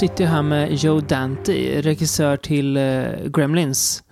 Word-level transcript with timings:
sitter 0.00 0.24
jag 0.24 0.30
här 0.30 0.42
med 0.42 0.74
Joe 0.74 1.00
Dante, 1.00 1.82
regissör 1.82 2.36
till 2.36 2.76
uh, 2.76 3.28
Gremlins. 3.28 4.02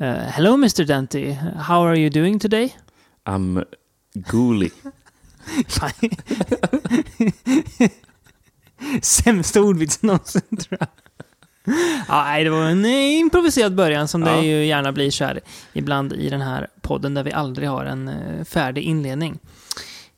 Uh, 0.00 0.06
hello 0.06 0.54
Mr 0.54 0.84
Dante, 0.84 1.32
how 1.58 1.86
are 1.86 1.98
you 1.98 2.10
doing 2.10 2.38
today? 2.38 2.76
I'm 3.24 3.64
gooly. 4.14 4.70
Sämsta 9.02 9.60
ordvitsen 9.60 10.06
någonsin 10.06 10.56
tror 10.56 10.78
jag. 10.80 10.88
Ja, 12.08 12.44
det 12.44 12.50
var 12.50 12.62
en 12.62 12.86
improviserad 12.86 13.74
början 13.74 14.08
som 14.08 14.22
ja. 14.22 14.36
det 14.36 14.46
ju 14.46 14.66
gärna 14.66 14.92
blir 14.92 15.10
så 15.10 15.24
här 15.24 15.40
ibland 15.72 16.12
i 16.12 16.30
den 16.30 16.40
här 16.40 16.68
podden 16.80 17.14
där 17.14 17.22
vi 17.22 17.32
aldrig 17.32 17.68
har 17.68 17.84
en 17.84 18.10
färdig 18.44 18.82
inledning. 18.82 19.38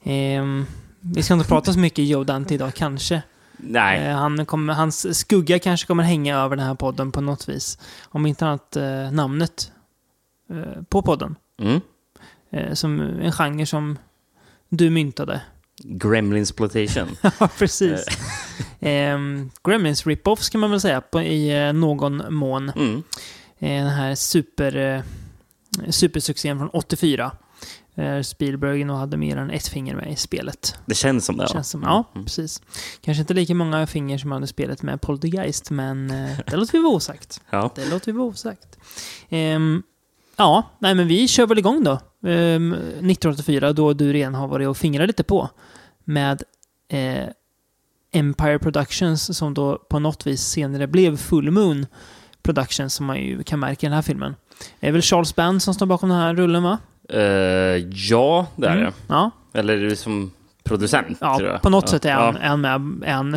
Um, 0.04 0.66
vi 1.00 1.22
ska 1.22 1.34
inte 1.34 1.48
prata 1.48 1.72
så 1.72 1.78
mycket 1.78 2.04
Joe 2.04 2.24
Dante 2.24 2.54
idag, 2.54 2.74
kanske. 2.74 3.22
Nej. 3.56 4.06
Eh, 4.06 4.16
han 4.16 4.46
kommer, 4.46 4.74
hans 4.74 5.18
skugga 5.18 5.58
kanske 5.58 5.86
kommer 5.86 6.02
hänga 6.02 6.36
över 6.36 6.56
den 6.56 6.66
här 6.66 6.74
podden 6.74 7.12
på 7.12 7.20
något 7.20 7.48
vis. 7.48 7.78
Om 8.04 8.26
inte 8.26 8.46
annat 8.46 8.76
eh, 8.76 9.10
namnet 9.12 9.72
eh, 10.50 10.82
på 10.88 11.02
podden. 11.02 11.36
Mm. 11.60 11.80
Eh, 12.50 12.74
som 12.74 13.00
en 13.00 13.32
genre 13.32 13.66
som 13.66 13.98
du 14.68 14.90
myntade. 14.90 15.40
Gremlinsploitation. 15.78 17.16
ja, 17.40 17.48
precis. 17.58 18.06
eh, 18.80 19.18
Gremlins 19.64 20.06
rip-offs 20.06 20.50
kan 20.50 20.60
man 20.60 20.70
väl 20.70 20.80
säga 20.80 21.00
på, 21.00 21.22
i 21.22 21.66
eh, 21.66 21.72
någon 21.72 22.34
mån. 22.34 22.70
Mm. 22.70 23.02
den 23.58 23.88
här 23.88 24.14
super, 24.14 25.02
supersuccén 25.90 26.58
från 26.58 26.68
84. 26.68 27.32
Eh, 27.96 28.22
Spielberg 28.22 28.84
nog 28.84 28.96
hade 28.96 29.16
mer 29.16 29.36
än 29.36 29.50
ett 29.50 29.68
finger 29.68 29.94
med 29.94 30.12
i 30.12 30.16
spelet. 30.16 30.78
Det 30.86 30.94
känns 30.94 31.24
som 31.24 31.36
det, 31.36 31.42
ja. 31.42 31.48
Känns 31.48 31.70
som, 31.70 31.82
ja, 31.82 32.04
mm. 32.14 32.24
precis. 32.24 32.62
Kanske 33.00 33.20
inte 33.20 33.34
lika 33.34 33.54
många 33.54 33.86
finger 33.86 34.18
som 34.18 34.32
hade 34.32 34.46
spelet 34.46 34.82
med 34.82 35.00
Poltergeist, 35.00 35.70
men 35.70 36.10
eh, 36.10 36.38
det 36.46 36.56
låter 36.56 36.72
vi 36.72 36.78
vara 36.78 36.94
osagt. 36.94 37.40
Ja. 37.50 37.70
Det 37.74 37.90
låter 37.90 38.12
vi 38.12 38.18
vara 38.18 38.28
osagt. 38.28 38.78
Um, 39.30 39.82
ja, 40.36 40.70
nej 40.78 40.94
men 40.94 41.08
vi 41.08 41.28
kör 41.28 41.46
väl 41.46 41.58
igång 41.58 41.84
då. 41.84 41.92
Um, 42.20 42.72
1984, 42.72 43.72
då 43.72 43.92
du 43.92 44.12
redan 44.12 44.34
har 44.34 44.48
varit 44.48 44.68
och 44.68 44.76
fingrat 44.76 45.06
lite 45.06 45.24
på. 45.24 45.50
Med 46.04 46.42
eh, 46.88 47.28
Empire 48.12 48.58
Productions, 48.58 49.38
som 49.38 49.54
då 49.54 49.78
på 49.78 49.98
något 49.98 50.26
vis 50.26 50.42
senare 50.42 50.86
blev 50.86 51.16
Full 51.16 51.50
Moon 51.50 51.86
Productions, 52.42 52.94
som 52.94 53.06
man 53.06 53.16
ju 53.16 53.42
kan 53.42 53.60
märka 53.60 53.86
i 53.86 53.88
den 53.88 53.94
här 53.94 54.02
filmen. 54.02 54.34
Det 54.80 54.88
är 54.88 54.92
väl 54.92 55.02
Charles 55.02 55.36
Band 55.36 55.62
som 55.62 55.74
står 55.74 55.86
bakom 55.86 56.08
den 56.08 56.18
här 56.18 56.34
rullen, 56.34 56.62
va? 56.62 56.78
Uh, 57.14 57.20
ja, 57.92 58.46
det 58.56 58.66
är 58.66 58.76
mm. 58.76 58.84
det. 58.84 58.92
Ja. 59.08 59.30
Eller 59.52 59.94
som 59.94 60.30
producent, 60.64 61.18
ja. 61.20 61.58
På 61.62 61.70
något 61.70 61.84
ja. 61.84 61.90
sätt 61.90 62.04
är 62.04 62.12
han, 62.12 62.64
ja. 62.64 62.78
med, 62.78 63.02
en 63.04 63.36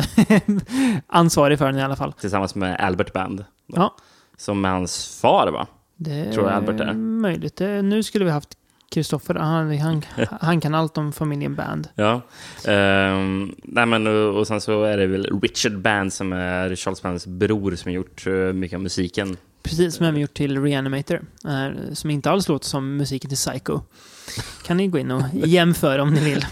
ansvarig 1.06 1.58
för 1.58 1.66
den 1.66 1.78
i 1.78 1.82
alla 1.82 1.96
fall. 1.96 2.12
Tillsammans 2.12 2.54
med 2.54 2.80
Albert 2.80 3.12
Band. 3.12 3.44
Ja. 3.66 3.94
Som 4.36 4.64
är 4.64 4.68
hans 4.68 5.20
far, 5.20 5.50
va? 5.52 5.66
Det 5.96 6.32
tror 6.32 6.46
jag 6.46 6.56
Albert 6.56 6.80
är. 6.80 6.92
möjligt. 6.94 7.56
Det, 7.56 7.82
nu 7.82 8.02
skulle 8.02 8.24
vi 8.24 8.30
haft 8.30 8.56
Kristoffer, 8.90 9.34
han, 9.34 9.78
han, 9.78 10.02
han, 10.40 10.60
kan 10.60 10.74
allt 10.74 10.98
om 10.98 11.12
familjen 11.12 11.54
Band. 11.54 11.88
Ja. 11.94 12.20
Um, 12.68 13.54
nej, 13.62 13.86
men, 13.86 14.06
och, 14.06 14.38
och 14.38 14.46
sen 14.46 14.60
så 14.60 14.84
är 14.84 14.96
det 14.96 15.06
väl 15.06 15.40
Richard 15.42 15.78
Band 15.78 16.12
som 16.12 16.32
är 16.32 16.76
Charles 16.76 17.02
Bands 17.02 17.26
bror 17.26 17.76
som 17.76 17.88
har 17.88 17.96
gjort 17.96 18.26
uh, 18.26 18.52
mycket 18.52 18.76
av 18.76 18.82
musiken 18.82 19.36
Precis 19.62 19.94
som 19.94 20.14
vi 20.14 20.20
gjort 20.20 20.34
till 20.34 20.62
Reanimator. 20.62 21.20
Äh, 21.44 21.92
som 21.92 22.10
inte 22.10 22.30
alls 22.30 22.48
låter 22.48 22.66
som 22.66 22.96
musiken 22.96 23.28
till 23.28 23.36
Psycho. 23.36 23.80
Kan 24.66 24.76
ni 24.76 24.88
gå 24.88 24.98
in 24.98 25.10
och 25.10 25.22
jämföra 25.32 26.02
om 26.02 26.14
ni 26.14 26.20
vill. 26.24 26.46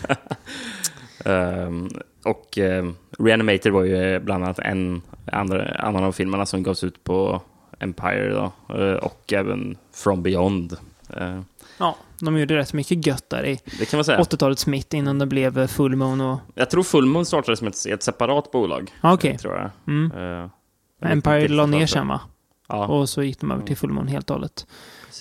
um, 1.25 1.91
och 2.25 2.59
uh, 2.59 2.93
Reanimator 3.19 3.71
var 3.71 3.85
ju 3.85 4.21
bland 4.21 4.45
annat 4.45 4.59
en 4.59 5.03
andra, 5.33 5.75
annan 5.75 6.05
av 6.05 6.13
filmerna 6.13 6.47
som 6.47 6.63
gavs 6.63 6.85
ut 6.85 7.05
på 7.05 7.43
Empire 7.79 8.29
då, 8.29 8.53
uh, 8.77 8.95
och 8.95 9.33
även 9.33 9.77
From 9.93 10.23
Beyond. 10.23 10.77
Uh, 11.21 11.41
ja, 11.79 11.97
de 12.21 12.39
gjorde 12.39 12.57
rätt 12.57 12.73
mycket 12.73 13.07
gött 13.07 13.31
där 13.31 13.47
i 13.47 13.55
80-talets 13.55 14.67
mitt 14.67 14.95
innan 14.95 15.19
det 15.19 15.27
blev 15.27 15.67
Full 15.67 15.97
Moon 15.97 16.21
och... 16.21 16.39
Jag 16.55 16.71
tror 16.71 16.83
Full 16.83 17.07
Moon 17.07 17.27
startade 17.27 17.57
som 17.57 17.67
ett, 17.67 17.87
ett 17.87 18.03
separat 18.03 18.51
bolag. 18.51 18.93
Okej. 19.01 19.15
Okay. 19.15 19.39
Tror 19.39 19.55
jag. 19.55 19.71
Mm. 19.87 20.51
Empire 21.03 21.49
la 21.49 21.67
ner 21.67 21.87
sen 21.87 22.09
va? 22.09 22.21
Ja. 22.69 22.87
Och 22.87 23.09
så 23.09 23.23
gick 23.23 23.41
de 23.41 23.51
över 23.51 23.67
till 23.67 23.77
fullmåne 23.77 24.11
helt 24.11 24.31
och 24.31 24.37
hållet. 24.37 24.67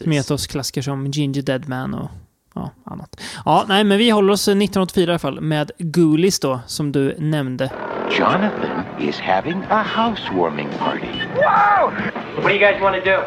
Gett 0.06 0.32
oss 0.32 0.48
klassiker 0.48 0.82
som 0.82 1.08
Ginger 1.08 1.42
Deadman 1.42 1.94
och 1.94 2.10
ja, 2.56 2.72
annat. 2.84 3.22
Ja, 3.46 3.66
nej, 3.68 3.84
men 3.84 3.98
vi 3.98 4.10
håller 4.10 4.34
oss 4.34 4.48
1984 4.48 5.04
i 5.04 5.10
alla 5.10 5.20
fall 5.20 5.42
med 5.42 5.72
Ghoulies 5.78 6.40
då, 6.40 6.60
som 6.68 6.92
du 6.92 7.16
nämnde. 7.20 7.72
Jonathan 8.20 8.84
is 9.00 9.20
having 9.20 9.64
a 9.70 9.84
housewarming 9.84 10.70
party. 10.80 11.08
Wow! 11.36 11.92
What 12.36 12.44
do 12.44 12.50
you 12.50 12.60
guys 12.60 12.82
want 12.82 13.04
to 13.04 13.12
do? 13.12 13.18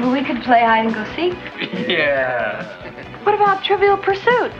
Well, 0.00 0.12
we 0.12 0.24
could 0.24 0.42
play 0.44 0.60
hide 0.60 0.86
and 0.86 0.94
go 0.94 1.04
seek. 1.16 1.34
Yeah. 1.88 2.64
What 3.24 3.34
about 3.34 3.64
Trivial 3.64 3.96
Pursuit? 3.96 4.52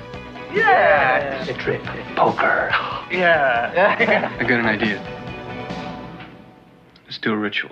Yeah. 0.54 1.44
Strip 1.44 1.82
poker. 2.16 2.70
Yeah. 3.10 4.30
I 4.40 4.44
got 4.44 4.60
an 4.60 4.66
idea. 4.66 5.00
Let's 7.06 7.18
do 7.18 7.32
a 7.32 7.36
ritual. 7.36 7.70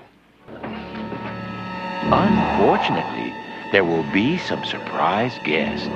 Unfortunately, 2.13 3.35
there 3.73 3.85
will 3.85 4.05
be 4.13 4.39
some 4.39 4.65
surprise 4.65 5.39
guests. 5.45 5.87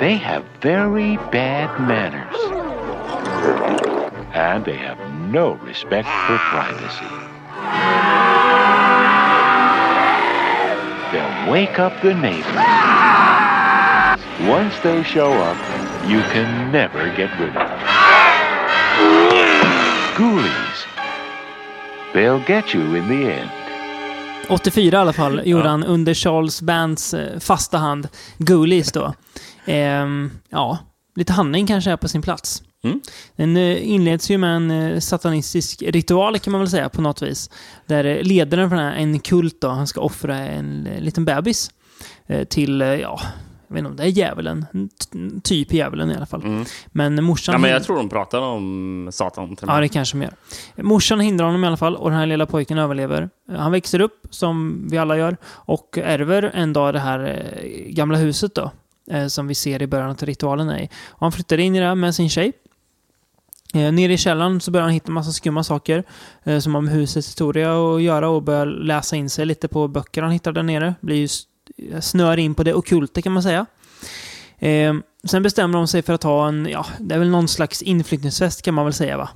They 0.00 0.16
have 0.16 0.44
very 0.62 1.16
bad 1.30 1.78
manners. 1.86 2.34
And 4.32 4.64
they 4.64 4.76
have 4.76 4.98
no 5.30 5.52
respect 5.56 6.08
for 6.08 6.38
privacy. 6.38 7.04
They'll 11.12 11.50
wake 11.52 11.78
up 11.78 12.00
the 12.00 12.14
neighbors. 12.14 12.54
Once 14.48 14.78
they 14.80 15.02
show 15.02 15.30
up, 15.32 15.58
you 16.08 16.20
can 16.32 16.72
never 16.72 17.14
get 17.14 17.30
rid 17.38 17.50
of 17.50 17.54
them. 17.54 17.80
Ghoulies 20.16 20.69
They'll 22.12 22.46
get 22.46 22.74
you 22.74 22.96
in 22.96 23.08
the 23.08 23.32
end. 23.32 23.50
84 24.48 24.96
i 24.96 25.00
alla 25.00 25.12
fall 25.12 25.42
gjorde 25.44 25.68
han 25.68 25.84
under 25.84 26.14
Charles 26.14 26.62
Bands 26.62 27.14
eh, 27.14 27.38
fasta 27.38 27.78
hand, 27.78 28.08
Ghoulies 28.38 28.92
då. 28.92 29.14
Ehm, 29.64 30.30
ja, 30.48 30.78
lite 31.16 31.32
handling 31.32 31.66
kanske 31.66 31.90
är 31.90 31.96
på 31.96 32.08
sin 32.08 32.22
plats. 32.22 32.62
Mm. 32.84 33.00
Den 33.36 33.56
eh, 33.56 33.90
inleds 33.90 34.30
ju 34.30 34.38
med 34.38 34.56
en 34.56 34.70
eh, 34.70 35.00
satanistisk 35.00 35.82
ritual 35.82 36.38
kan 36.38 36.52
man 36.52 36.60
väl 36.60 36.70
säga 36.70 36.88
på 36.88 37.02
något 37.02 37.22
vis. 37.22 37.50
Där 37.86 38.22
ledaren 38.24 38.68
för 38.68 38.76
den 38.76 38.86
här, 38.86 38.96
en 38.96 39.20
kult 39.20 39.60
då, 39.60 39.68
han 39.68 39.86
ska 39.86 40.00
offra 40.00 40.38
en 40.38 40.88
liten 40.98 41.24
bebis 41.24 41.70
till, 42.48 42.80
ja, 42.80 43.20
jag 43.70 43.74
vet 43.74 43.78
inte 43.78 43.90
om 43.90 43.96
det 43.96 44.02
är 44.02 44.06
djävulen. 44.06 44.66
Typ 45.42 45.72
djävulen 45.72 46.10
i 46.10 46.16
alla 46.16 46.26
fall. 46.26 46.42
Mm. 46.42 46.64
Men 46.86 47.24
morsan... 47.24 47.52
Ja, 47.52 47.58
men 47.58 47.70
jag 47.70 47.84
tror 47.84 47.96
de 47.96 48.08
pratar 48.08 48.40
om 48.40 49.08
Satan. 49.12 49.56
Till 49.56 49.68
ja, 49.68 49.80
det 49.80 49.88
kanske 49.88 50.18
gör. 50.18 50.34
Morsan 50.76 51.20
hindrar 51.20 51.46
honom 51.46 51.64
i 51.64 51.66
alla 51.66 51.76
fall 51.76 51.96
och 51.96 52.10
den 52.10 52.18
här 52.18 52.26
lilla 52.26 52.46
pojken 52.46 52.78
överlever. 52.78 53.30
Han 53.56 53.72
växer 53.72 54.00
upp, 54.00 54.26
som 54.30 54.86
vi 54.90 54.98
alla 54.98 55.16
gör, 55.16 55.36
och 55.46 55.98
ärver 55.98 56.50
en 56.54 56.72
dag 56.72 56.94
det 56.94 57.00
här 57.00 57.50
eh, 57.62 57.92
gamla 57.92 58.18
huset 58.18 58.54
då. 58.54 58.70
Eh, 59.10 59.26
som 59.26 59.46
vi 59.46 59.54
ser 59.54 59.82
i 59.82 59.86
början 59.86 60.10
av 60.10 60.16
ritualen 60.16 60.68
är 60.68 60.78
i. 60.78 60.88
Och 61.08 61.20
han 61.20 61.32
flyttar 61.32 61.58
in 61.58 61.76
i 61.76 61.80
det 61.80 61.94
med 61.94 62.14
sin 62.14 62.30
tjej. 62.30 62.52
Eh, 63.74 63.92
nere 63.92 64.12
i 64.12 64.16
källaren 64.16 64.60
så 64.60 64.70
börjar 64.70 64.84
han 64.84 64.92
hitta 64.92 65.12
massa 65.12 65.32
skumma 65.32 65.64
saker 65.64 66.04
eh, 66.44 66.58
som 66.58 66.74
har 66.74 66.82
med 66.82 66.92
husets 66.92 67.28
historia 67.28 67.94
att 67.94 68.02
göra 68.02 68.28
och 68.28 68.42
börjar 68.42 68.66
läsa 68.66 69.16
in 69.16 69.30
sig 69.30 69.46
lite 69.46 69.68
på 69.68 69.88
böcker 69.88 70.22
han 70.22 70.32
hittar 70.32 70.52
där 70.52 70.62
nere. 70.62 70.94
Blir 71.00 71.16
ju 71.16 71.28
snör 72.00 72.36
in 72.36 72.54
på 72.54 72.62
det 72.62 72.74
okulta 72.74 73.22
kan 73.22 73.32
man 73.32 73.42
säga. 73.42 73.66
Eh, 74.58 74.94
sen 75.24 75.42
bestämmer 75.42 75.78
de 75.78 75.88
sig 75.88 76.02
för 76.02 76.12
att 76.12 76.22
ha 76.22 76.48
en, 76.48 76.68
ja, 76.70 76.86
det 76.98 77.14
är 77.14 77.18
väl 77.18 77.30
någon 77.30 77.48
slags 77.48 77.82
inflyttningsfest 77.82 78.62
kan 78.62 78.74
man 78.74 78.84
väl 78.84 78.94
säga 78.94 79.16
va? 79.16 79.28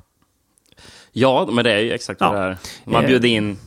Ja, 1.12 1.48
men 1.52 1.64
det 1.64 1.72
är 1.72 1.78
ju 1.78 1.92
exakt 1.92 2.20
ja. 2.20 2.32
det 2.32 2.38
är. 2.38 2.58
Man 2.84 3.06
bjuder 3.06 3.28
in 3.28 3.50
en 3.50 3.58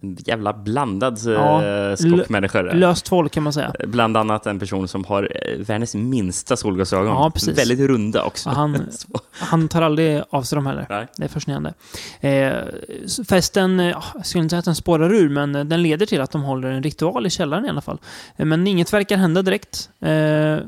jävla 0.00 0.52
blandad 0.52 1.18
ja, 1.26 1.64
eh, 1.64 1.96
skockmänniskor. 1.96 2.70
Löst 2.74 3.08
folk 3.08 3.32
kan 3.32 3.42
man 3.42 3.52
säga. 3.52 3.72
Bland 3.86 4.16
annat 4.16 4.46
en 4.46 4.58
person 4.58 4.88
som 4.88 5.04
har 5.04 5.32
eh, 5.42 5.58
världens 5.58 5.94
minsta 5.94 6.56
solglasögon. 6.56 7.06
Ja, 7.06 7.30
precis. 7.30 7.58
Väldigt 7.58 7.80
runda 7.80 8.22
också. 8.24 8.50
Han, 8.50 8.86
han 9.30 9.68
tar 9.68 9.82
aldrig 9.82 10.22
av 10.30 10.42
sig 10.42 10.56
dem 10.56 10.66
heller. 10.66 10.86
Nej. 10.90 11.06
Det 11.16 11.24
är 11.24 11.28
fascinerande. 11.28 11.74
Eh, 12.20 12.52
festen, 13.28 13.78
jag 13.78 14.26
skulle 14.26 14.42
inte 14.42 14.52
säga 14.52 14.58
att 14.58 14.64
den 14.64 14.74
spårar 14.74 15.14
ur, 15.14 15.28
men 15.28 15.52
den 15.52 15.82
leder 15.82 16.06
till 16.06 16.20
att 16.20 16.30
de 16.30 16.42
håller 16.42 16.68
en 16.68 16.82
ritual 16.82 17.26
i 17.26 17.30
källaren 17.30 17.66
i 17.66 17.68
alla 17.68 17.80
fall. 17.80 17.98
Men 18.36 18.66
inget 18.66 18.92
verkar 18.92 19.16
hända 19.16 19.42
direkt. 19.42 19.90
Eh, 20.00 20.58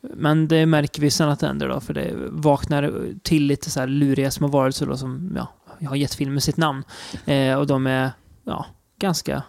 men 0.00 0.48
det 0.48 0.66
märker 0.66 1.00
vi 1.00 1.10
sen 1.10 1.28
att 1.28 1.40
det 1.40 1.46
händer 1.46 1.68
då, 1.68 1.80
för 1.80 1.94
det 1.94 2.10
vaknar 2.30 2.92
till 3.22 3.46
lite 3.46 3.70
så 3.70 3.80
här 3.80 3.86
luriga 3.86 4.30
små 4.30 4.46
varelser 4.46 4.86
då 4.86 4.96
som 4.96 5.32
ja, 5.36 5.88
har 5.88 5.96
gett 5.96 6.14
filmen 6.14 6.40
sitt 6.40 6.56
namn. 6.56 6.84
Eh, 7.26 7.54
och 7.54 7.66
de 7.66 7.86
är 7.86 8.10
ja, 8.44 8.66
ganska... 8.98 9.42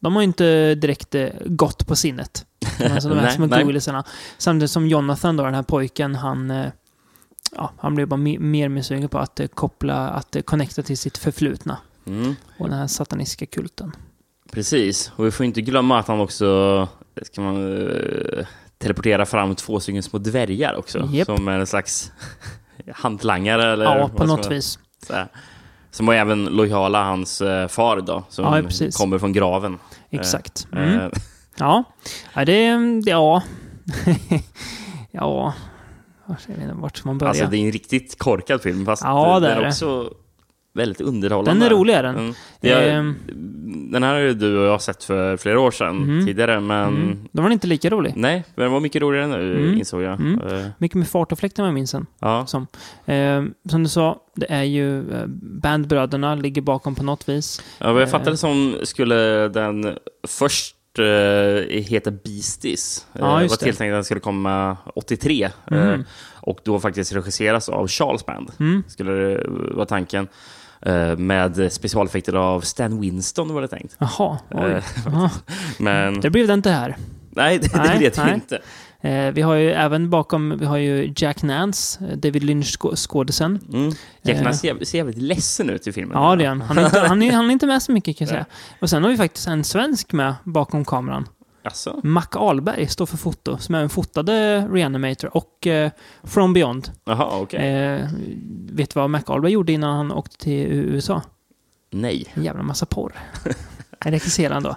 De 0.00 0.14
har 0.14 0.22
ju 0.22 0.26
inte 0.26 0.74
direkt 0.74 1.14
eh, 1.14 1.28
gått 1.46 1.86
på 1.86 1.96
sinnet. 1.96 2.46
Alltså 2.90 3.08
de 3.08 3.18
här 3.18 3.30
små 3.30 4.02
Samtidigt 4.38 4.70
som 4.70 4.86
Jonathan 4.86 5.36
då, 5.36 5.44
den 5.44 5.54
här 5.54 5.62
pojken, 5.62 6.14
han... 6.14 6.50
Eh, 6.50 6.66
ja, 7.56 7.72
han 7.78 7.94
blev 7.94 8.08
bara 8.08 8.20
me- 8.20 8.38
mer 8.38 8.82
sugen 8.82 9.08
på 9.08 9.18
att 9.18 9.40
eh, 9.40 9.46
koppla, 9.46 10.08
att 10.08 10.36
connecta 10.44 10.82
till 10.82 10.98
sitt 10.98 11.18
förflutna. 11.18 11.78
Mm. 12.06 12.36
Och 12.58 12.68
den 12.68 12.78
här 12.78 12.86
satanistiska 12.86 13.46
kulten. 13.46 13.96
Precis, 14.52 15.12
och 15.16 15.26
vi 15.26 15.30
får 15.30 15.46
inte 15.46 15.60
glömma 15.60 15.98
att 15.98 16.08
han 16.08 16.20
också 16.20 16.88
ska 17.22 17.40
man, 17.40 17.86
eh, 17.88 18.46
teleportera 18.78 19.26
fram 19.26 19.54
två 19.54 19.80
stycken 19.80 20.02
små 20.02 20.18
dvärgar 20.18 20.74
också. 20.74 21.08
Japp. 21.12 21.26
Som 21.26 21.48
en 21.48 21.66
slags 21.66 22.12
hantlangare 22.92 23.72
eller 23.72 23.84
Ja, 23.84 24.08
på 24.08 24.26
något 24.26 24.44
man 24.44 24.50
vis. 24.54 24.78
säga. 25.06 25.28
Som 25.90 26.06
var 26.06 26.14
även 26.14 26.44
lojala 26.44 27.04
hans 27.04 27.40
eh, 27.40 27.68
far 27.68 28.00
då, 28.00 28.24
som 28.28 28.44
Ja, 28.44 28.62
kommer 28.98 29.18
från 29.18 29.32
graven. 29.32 29.78
Exakt. 30.10 30.66
Eh, 30.72 30.78
Mm. 30.94 31.10
Ja, 31.58 31.84
ja 32.34 32.44
det... 32.44 32.76
det- 33.04 33.10
Ja. 33.10 33.42
ja. 35.10 35.54
Jag 36.26 36.34
vet 36.34 36.48
inte 36.62 36.74
vart 36.74 37.04
man 37.04 37.18
börja? 37.18 37.30
Alltså 37.30 37.46
det 37.46 37.56
är 37.56 37.64
en 37.66 37.72
riktigt 37.72 38.18
korkad 38.18 38.62
film, 38.62 38.86
fast 38.86 39.02
Ja, 39.04 39.40
det 39.40 39.46
den 39.46 39.56
är 39.56 39.60
är 39.60 39.62
det. 39.62 39.68
också 39.68 40.10
väldigt 40.74 41.00
underhållande. 41.00 41.50
Den 41.66 41.72
är 41.72 41.76
rolig, 41.76 41.94
är 41.94 42.02
den. 42.02 42.16
Mm. 42.16 42.34
Är, 42.60 42.88
Ehm. 42.98 43.14
Den 43.92 44.02
här 44.02 44.12
har 44.12 44.20
ju 44.20 44.34
du 44.34 44.58
och 44.58 44.66
jag 44.66 44.82
sett 44.82 45.04
för 45.04 45.36
flera 45.36 45.60
år 45.60 45.70
sedan 45.70 45.96
Mhm. 45.96 46.26
tidigare, 46.26 46.60
men 46.60 46.88
Mm. 46.88 47.28
Då 47.32 47.42
var 47.42 47.48
den 47.48 47.52
inte 47.52 47.66
lika 47.66 47.90
rolig. 47.90 48.12
nej, 48.16 48.44
den 48.54 48.72
var 48.72 48.80
mycket 48.80 49.02
roligare 49.02 49.26
nu, 49.26 49.56
Mm. 49.64 49.78
insåg 49.78 50.02
jag. 50.02 50.20
Mm. 50.20 50.40
Eh, 50.40 50.66
Mycket 50.78 50.94
mer 50.98 51.04
fart 51.04 51.32
och 51.32 51.38
fläkt 51.38 51.58
vad 51.58 51.66
jag 51.68 51.74
minns 51.74 51.92
den. 51.92 52.06
ja. 52.20 52.46
Som. 52.46 52.66
Eh, 53.06 53.44
som 53.70 53.82
du 53.82 53.88
sa, 53.88 54.20
det 54.36 54.46
är 54.52 54.62
ju 54.62 54.98
eh, 55.12 55.26
bandbröderna 55.62 56.34
ligger 56.34 56.62
bakom 56.62 56.94
på 56.94 57.02
något 57.04 57.28
vis. 57.28 57.62
Ja, 57.78 57.92
vad 57.92 58.02
jag 58.02 58.08
Eh. 58.08 58.12
fattade 58.12 58.36
som 58.36 58.74
skulle 58.82 59.48
den 59.48 59.96
först 60.28 60.74
heta 61.68 62.10
Beasties. 62.10 63.06
Ja, 63.12 63.20
var 63.34 63.40
tilltänkt 63.56 63.92
att 63.92 63.96
den 63.96 64.04
skulle 64.04 64.20
komma 64.20 64.76
83. 64.96 65.42
eh, 65.44 65.50
Mhm. 65.76 66.04
och 66.34 66.58
då 66.64 66.80
faktiskt 66.80 67.12
regisseras 67.14 67.68
av 67.68 67.88
Charles 67.88 68.26
Band, 68.26 68.50
Mm. 68.60 68.82
skulle 68.88 69.12
det 69.12 69.46
vara 69.48 69.86
tanken. 69.86 70.28
Eh, 70.82 71.16
med 71.16 71.72
specialeffekter 71.72 72.32
av 72.34 72.60
Stan 72.60 73.00
Winston 73.00 73.54
var 73.54 73.62
det 73.62 73.68
tänkt. 73.68 73.96
Jaha, 73.98 74.38
oj. 74.50 74.64
Eh, 74.72 74.82
Jaha. 75.06 75.30
Men 75.78 76.20
Det 76.20 76.30
blev 76.30 76.46
det 76.46 76.54
inte 76.54 76.70
här. 76.70 76.96
nej, 77.30 77.58
det, 77.58 77.72
det 77.72 77.78
Nej, 77.78 77.98
vet 77.98 78.16
jag 78.16 78.26
nej. 78.26 78.34
inte. 78.34 78.58
Eh, 79.00 79.32
vi 79.32 79.42
har 79.42 79.54
ju 79.54 79.70
även 79.72 80.10
bakom, 80.10 80.58
vi 80.58 80.66
har 80.66 80.76
ju 80.76 81.12
Jack 81.16 81.42
Nance, 81.42 82.04
eh, 82.04 82.16
David 82.16 82.42
Lynch-skådisen. 82.44 83.60
Mm. 83.72 83.92
Jack 84.22 84.36
Eh. 84.36 84.42
Nance 84.42 84.58
ser, 84.60 84.84
ser 84.84 84.98
jävligt 84.98 85.18
ledsen 85.18 85.70
ut 85.70 85.86
i 85.86 85.92
filmen. 85.92 86.22
Ja, 86.22 86.36
det 86.36 86.44
är 86.44 86.48
han. 86.48 86.60
Han 86.60 86.78
är, 86.78 86.84
inte, 86.84 87.00
han, 87.00 87.22
är, 87.22 87.32
han 87.32 87.46
är 87.46 87.50
inte 87.52 87.66
med 87.66 87.82
så 87.82 87.92
mycket 87.92 88.18
kan 88.18 88.24
jag 88.26 88.28
säga. 88.34 88.46
Och 88.80 88.90
sen 88.90 89.02
har 89.02 89.10
vi 89.10 89.16
faktiskt 89.16 89.48
en 89.48 89.64
svensk 89.64 90.12
med 90.12 90.34
bakom 90.44 90.84
kameran. 90.84 91.28
Alltså? 91.68 92.00
Mac 92.02 92.26
Ahlberg 92.32 92.88
står 92.88 93.06
för 93.06 93.16
foto, 93.16 93.58
som 93.58 93.74
även 93.74 93.88
fotade 93.88 94.66
Reanimator 94.70 95.36
och 95.36 95.66
eh, 95.66 95.90
From 96.22 96.52
Beyond. 96.52 96.90
Jaha, 97.04 97.38
okej. 97.40 97.60
Eh, 97.60 98.08
vet 98.72 98.94
du 98.94 99.00
vad 99.00 99.10
Mac 99.10 99.22
Ahlberg 99.26 99.52
gjorde 99.52 99.72
innan 99.72 99.96
han 99.96 100.12
åkte 100.12 100.36
till 100.36 100.66
USA? 100.66 101.22
Nej. 101.90 102.26
En 102.34 102.44
jävla 102.44 102.62
massa 102.62 102.86
porr. 102.86 103.12
En 104.04 104.12
regisserad 104.12 104.62
då. 104.62 104.76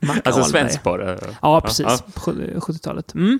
Mac 0.00 0.16
Alltså 0.24 0.44
svensk 0.44 0.82
bara. 0.82 1.18
Ja, 1.42 1.60
precis. 1.60 1.86
Ja, 1.88 1.98
På 2.14 2.32
70-talet. 2.32 3.14
Mm. 3.14 3.38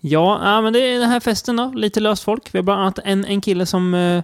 Ja, 0.00 0.40
ja, 0.44 0.60
men 0.60 0.72
det 0.72 0.78
är 0.78 1.00
den 1.00 1.10
här 1.10 1.20
festen 1.20 1.56
då. 1.56 1.72
Lite 1.74 2.00
löst 2.00 2.22
folk. 2.22 2.54
Vi 2.54 2.58
har 2.58 2.62
bland 2.62 2.80
annat 2.80 2.98
en, 3.04 3.24
en 3.24 3.40
kille 3.40 3.66
som 3.66 3.94
eh, 3.94 4.22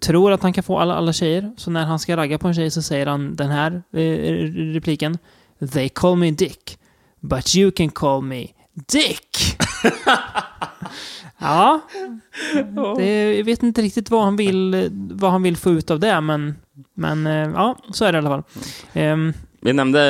tror 0.00 0.32
att 0.32 0.42
han 0.42 0.52
kan 0.52 0.64
få 0.64 0.78
alla, 0.78 0.94
alla 0.94 1.12
tjejer. 1.12 1.52
Så 1.56 1.70
när 1.70 1.84
han 1.84 1.98
ska 1.98 2.16
ragga 2.16 2.38
på 2.38 2.48
en 2.48 2.54
tjej 2.54 2.70
så 2.70 2.82
säger 2.82 3.06
han 3.06 3.36
den 3.36 3.50
här 3.50 3.82
eh, 3.92 4.44
repliken. 4.74 5.18
They 5.72 5.88
call 5.88 6.16
me 6.16 6.30
Dick. 6.30 6.78
But 7.20 7.54
you 7.54 7.70
can 7.70 7.90
call 7.90 8.22
me 8.22 8.46
Dick. 8.92 9.56
ja. 11.38 11.80
Det, 12.96 13.36
jag 13.36 13.44
vet 13.44 13.62
inte 13.62 13.82
riktigt 13.82 14.10
vad 14.10 14.24
han 14.24 14.36
vill, 14.36 14.88
vad 14.92 15.30
han 15.30 15.42
vill 15.42 15.56
få 15.56 15.70
ut 15.70 15.90
av 15.90 16.00
det, 16.00 16.20
men, 16.20 16.54
men 16.94 17.26
eh, 17.26 17.50
ja, 17.54 17.78
så 17.92 18.04
är 18.04 18.12
det 18.12 18.16
i 18.16 18.18
alla 18.18 18.30
fall. 18.30 18.42
Um, 18.94 19.32
vi 19.62 19.72
nämnde 19.72 20.00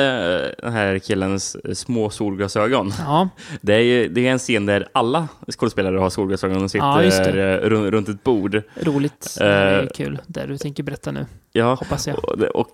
eh, 0.57 0.63
den 0.63 0.73
här 0.73 0.99
killens 0.99 1.55
eh, 1.55 1.73
små 1.73 2.09
solglasögon. 2.09 2.93
ja, 2.99 3.29
Det 3.61 3.73
är, 3.73 3.79
ju, 3.79 4.07
det 4.07 4.27
är 4.27 4.31
en 4.31 4.39
scen 4.39 4.65
där 4.65 4.87
alla 4.91 5.27
skådespelare 5.57 5.97
har 5.97 6.09
solglasögon 6.09 6.63
och 6.63 6.71
sitter 6.71 7.37
Ja, 7.37 7.43
eh, 7.43 7.69
runt, 7.69 7.91
runt 7.91 8.09
ett 8.09 8.23
bord. 8.23 8.61
roligt. 8.81 9.35
Det 9.37 9.45
är 9.45 9.89
kul. 9.95 10.19
Det 10.27 10.45
du 10.45 10.57
tänker 10.57 10.83
berätta 10.83 11.11
nu, 11.11 11.25
Ja, 11.53 11.73
hoppas 11.73 12.07
jag. 12.07 12.25
och, 12.25 12.41
och, 12.55 12.71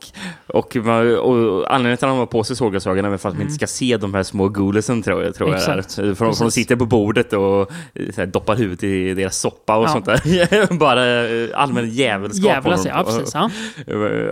och, 0.48 0.78
och 0.78 1.74
anledningen 1.74 1.98
till 1.98 2.06
att 2.06 2.12
de 2.12 2.18
har 2.18 2.26
på 2.26 2.44
sig 2.44 2.56
solglasögonen 2.56 3.14
är 3.14 3.18
för 3.18 3.30
att 3.30 3.36
man 3.36 3.42
inte 3.42 3.54
ska 3.54 3.68
se 3.68 3.98
de 3.98 4.14
här 4.14 4.24
små 4.24 4.48
golesen, 4.50 5.02
tror 5.04 5.24
jag. 5.24 5.36
Tror 5.36 5.50
jag 5.50 5.64
Mm. 5.64 5.80
Exakt. 5.80 5.98
är. 5.98 6.14
För, 6.16 6.26
de- 6.26 6.36
för 6.36 6.44
de 6.46 6.52
sitter 6.52 6.76
på 6.76 6.86
bordet 6.86 7.34
och 7.34 7.72
här, 8.18 8.26
doppar 8.26 8.56
huvudet 8.56 8.84
i 8.84 9.14
deras 9.14 9.38
soppa 9.38 9.78
och 9.78 9.84
Ja. 9.84 9.88
sånt 9.90 10.06
där. 10.06 10.74
Bara 10.80 11.58
allmän 11.62 11.90
jävelskap. 11.90 12.46
Jävlas 12.52 12.80
håller 12.80 12.92
ja, 12.98 13.04
precis. 13.04 13.34
Ja. 13.34 13.50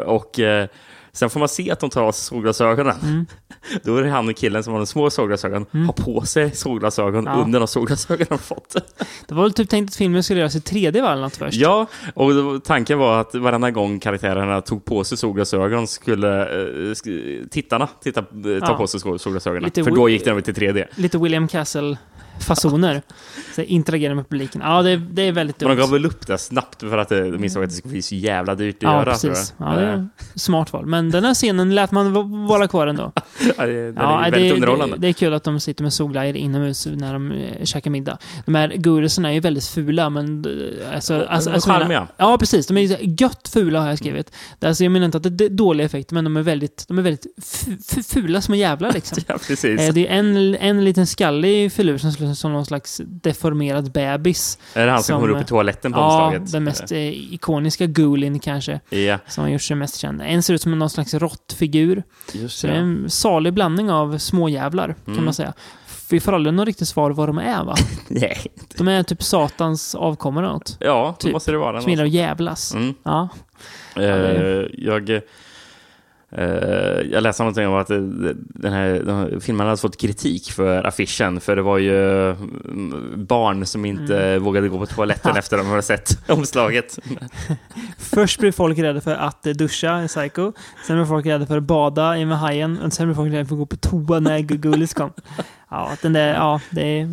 Och 0.05 0.39
sen 1.15 1.29
får 1.29 1.39
man 1.39 1.49
se 1.49 1.71
att 1.71 1.79
de 1.79 1.89
tar 1.89 2.03
av 2.03 2.11
sig 2.11 2.23
solglasögonen. 2.23 2.95
Mm. 3.03 3.25
Då 3.83 3.97
är 3.97 4.03
det 4.03 4.09
han 4.09 4.29
och 4.29 4.35
killen 4.35 4.63
som 4.63 4.73
har 4.73 4.79
de 4.79 4.85
små 4.87 5.09
solglasögon, 5.09 5.65
har 5.71 5.93
på 5.93 6.21
sig 6.25 6.51
solglasögon 6.55 7.23
Ja. 7.25 7.33
under 7.33 7.59
de 7.59 7.67
solglasögon 7.67 8.25
de 8.29 8.37
fått. 8.39 8.75
Det 9.27 9.35
var 9.35 9.43
väl 9.43 9.53
typ 9.53 9.69
tänkt 9.69 9.89
att 9.89 9.95
filmen 9.95 10.23
skulle 10.23 10.39
göras 10.39 10.55
i 10.55 10.59
3D 10.59 11.01
va, 11.01 11.11
eller 11.11 11.21
något 11.21 11.35
först? 11.37 11.57
Ja, 11.57 11.87
och 12.13 12.33
då- 12.33 12.59
tanken 12.59 12.99
var 12.99 13.21
att 13.21 13.35
varenda 13.35 13.71
gång 13.71 13.99
karaktärerna 13.99 14.61
tog 14.61 14.85
på 14.85 15.03
sig 15.03 15.17
solglasögon 15.17 15.87
skulle 15.87 16.41
eh, 16.41 16.65
sk- 16.91 17.47
tittarna 17.49 17.87
titta, 18.03 18.19
eh, 18.19 18.25
ta 18.59 18.71
Ja. 18.71 18.77
på 18.77 18.87
sig 18.87 18.99
sol- 18.99 19.19
solglasögonen. 19.19 19.63
Lite 19.63 19.83
För 19.83 19.91
då 19.91 20.09
gick 20.09 20.23
den 20.23 20.31
över 20.31 20.41
till 20.41 20.53
3D. 20.55 20.85
Lite 20.95 21.17
William 21.17 21.47
Castle-fasoner. 22.39 23.01
Så 23.55 23.61
interagera 23.61 24.15
med 24.15 24.29
publiken. 24.29 24.61
Ja, 24.65 24.81
det, 24.81 24.95
det 24.97 25.21
är 25.21 25.31
väldigt 25.31 25.59
Men 25.61 25.69
de 25.69 25.75
dumt. 25.75 25.81
gav 25.81 25.91
väl 25.91 26.05
upp 26.05 26.27
det 26.27 26.37
snabbt 26.37 26.79
för 26.79 26.97
att 26.97 27.11
eh, 27.11 27.19
de 27.19 27.43
insåg 27.43 27.63
att 27.63 27.69
det 27.69 27.75
skulle 27.75 27.91
bli 27.91 28.01
så 28.01 28.15
jävla 28.15 28.55
dyrt 28.55 28.75
att 28.75 28.81
Ja, 28.83 28.93
göra. 28.93 29.03
precis. 29.11 29.53
Ja, 29.57 29.65
det 29.65 29.81
Eh, 29.85 29.89
är 29.89 30.07
smart 30.35 30.73
val. 30.73 30.85
Men 30.85 31.11
den 31.11 31.23
här 31.25 31.33
scenen 31.33 31.75
lät 31.75 31.91
man 31.91 32.13
vara 32.47 32.67
kvar 32.67 32.87
ändå. 32.87 33.11
ja, 33.57 33.65
det, 33.65 33.73
Ja, 33.95 34.25
är 34.25 34.31
det, 34.31 34.31
väldigt 34.31 34.49
det, 34.49 34.55
underhållande. 34.55 34.97
det 34.97 35.07
är 35.07 35.13
kul 35.13 35.33
att 35.33 35.43
de 35.43 35.59
sitter 35.59 35.83
med 35.83 35.93
solglajjor 35.93 36.35
inomhus 36.35 36.85
när 36.95 37.13
de 37.13 37.31
eh, 37.31 37.63
käkar 37.63 37.91
middag. 37.91 38.17
De 38.45 38.55
här 38.55 38.69
gurusarna 38.75 39.29
är 39.29 39.33
ju 39.33 39.39
väldigt 39.39 39.65
fula, 39.67 40.09
men... 40.09 40.45
eh, 40.45 40.95
Alltså, 40.95 41.25
alltså, 41.29 41.49
alltså, 41.51 41.69
charmiga. 41.69 42.07
Ja, 42.17 42.37
precis. 42.37 42.67
De 42.67 42.77
är 42.77 43.21
gött 43.21 43.47
fula, 43.53 43.79
har 43.81 43.87
jag 43.89 43.97
skrivit. 43.97 44.31
Alltså, 44.61 44.83
jag 44.83 44.91
menar 44.91 45.05
inte 45.05 45.17
att 45.17 45.37
det 45.37 45.45
är 45.45 45.49
dåliga 45.49 45.85
effekter, 45.85 46.13
men 46.15 46.23
de 46.23 46.37
är 46.37 46.41
väldigt, 46.41 46.85
de 46.87 46.97
är 46.97 47.01
väldigt 47.01 47.25
fu- 47.41 47.77
fu- 47.77 48.13
fula 48.13 48.41
små 48.41 48.55
jävlar 48.55 48.91
liksom. 48.91 49.17
Ja, 49.27 49.37
precis. 49.47 49.81
Eh, 49.81 49.93
Det 49.93 50.07
är 50.07 50.11
en, 50.19 50.55
en 50.55 50.83
liten 50.85 51.07
skallig 51.07 51.71
filur 51.71 51.97
som 51.97 52.11
ser 52.11 52.24
ut 52.31 52.37
som 52.37 52.53
någon 52.53 52.65
slags 52.65 53.01
deformerad 53.05 53.91
bebis. 53.91 54.57
är 54.73 54.85
det 54.85 54.91
han 54.91 55.03
som, 55.03 55.13
som- 55.13 55.21
kommer 55.21 55.35
upp 55.35 55.41
i 55.41 55.45
toaletten 55.47 55.93
på 55.93 55.99
Ja, 55.99 56.25
omslaget? 56.25 56.51
den 56.51 56.63
mest 56.63 56.91
eh, 56.91 57.33
ikoniska 57.33 57.85
Goolin 57.85 58.39
kanske, 58.39 58.79
Eh, 58.89 58.99
Ja, 58.99 59.17
som 59.27 59.43
har 59.43 59.51
gjort 59.51 59.61
sig 59.61 59.75
mest 59.77 59.97
känd. 59.97 60.21
En 60.25 60.43
ser 60.43 60.53
ut 60.53 60.61
som 60.61 60.79
någon 60.79 60.89
slags 60.89 61.13
råttfigur. 61.13 62.03
just 62.33 62.59
Så 62.59 62.67
det 62.67 62.73
är 62.73 62.77
en 62.77 63.09
salig 63.09 63.53
blandning 63.53 63.91
av 63.91 64.17
småjävlar, 64.17 64.95
kan 65.05 65.13
Mm. 65.13 65.25
man 65.25 65.33
säga. 65.33 65.53
Vi 66.09 66.19
får 66.19 66.33
aldrig 66.33 66.53
något 66.53 66.65
riktigt 66.65 66.87
svar 66.87 67.11
vad 67.11 67.29
de 67.29 67.37
är, 67.37 67.63
va? 67.63 67.75
Nej. 68.07 68.37
De 68.77 68.87
är 68.87 69.03
typ 69.03 69.23
satans 69.23 69.95
avkommor 69.95 70.43
eller 70.43 70.53
något. 70.53 70.77
Ja, 70.79 71.15
Typ. 71.19 71.33
måste 71.33 71.51
det 71.51 71.57
vara. 71.57 71.81
Som 71.81 71.91
gillar 71.91 72.03
att 72.05 72.09
jävlas. 72.11 72.73
Mm. 72.73 72.93
Ja. 73.03 73.29
Eh, 73.95 74.03
jag, 74.73 75.09
eh, 75.09 75.21
jag 77.11 77.23
läste 77.23 77.43
någonting 77.43 77.67
om 77.67 77.73
att 77.73 77.89
eh, 77.89 77.97
den 77.97 78.73
här, 78.73 78.89
den 78.89 79.15
här 79.15 79.39
filmen 79.39 79.67
hade 79.67 79.77
fått 79.77 79.97
kritik 79.97 80.51
för 80.51 80.83
affischen, 80.83 81.39
för 81.39 81.55
det 81.55 81.61
var 81.61 81.77
ju 81.77 82.29
mm, 82.29 83.25
barn 83.25 83.65
som 83.65 83.85
inte 83.85 84.39
vågade 84.39 84.69
gå 84.69 84.79
på 84.79 84.85
toaletten 84.85 85.35
efter 85.37 85.57
de 85.57 85.67
hade 85.67 85.81
sett 85.81 86.17
omslaget. 86.29 86.99
Först 87.97 88.39
blir 88.39 88.51
folk 88.51 88.79
rädda 88.79 89.01
för 89.01 89.15
att 89.15 89.47
eh, 89.47 89.53
duscha 89.53 90.03
i 90.03 90.07
Psycho. 90.07 90.51
Sen 90.87 90.95
blir 90.95 91.05
folk 91.05 91.25
rädda 91.25 91.45
för 91.45 91.57
att 91.57 91.63
bada 91.63 92.17
i 92.17 92.25
med 92.25 92.39
hajen. 92.39 92.79
Och 92.81 92.93
sen 92.93 93.07
blir 93.07 93.15
folk 93.15 93.33
rädda 93.33 93.45
för 93.45 93.55
att 93.55 93.59
gå 93.59 93.65
på 93.65 93.77
toa 93.77 94.19
när 94.19 94.39
Gullis 94.39 94.93
kom. 94.93 95.13
Ja, 95.69 95.91
den 96.01 96.13
där, 96.13 96.33
ja, 96.33 96.61
det 96.69 96.99
är, 96.99 97.09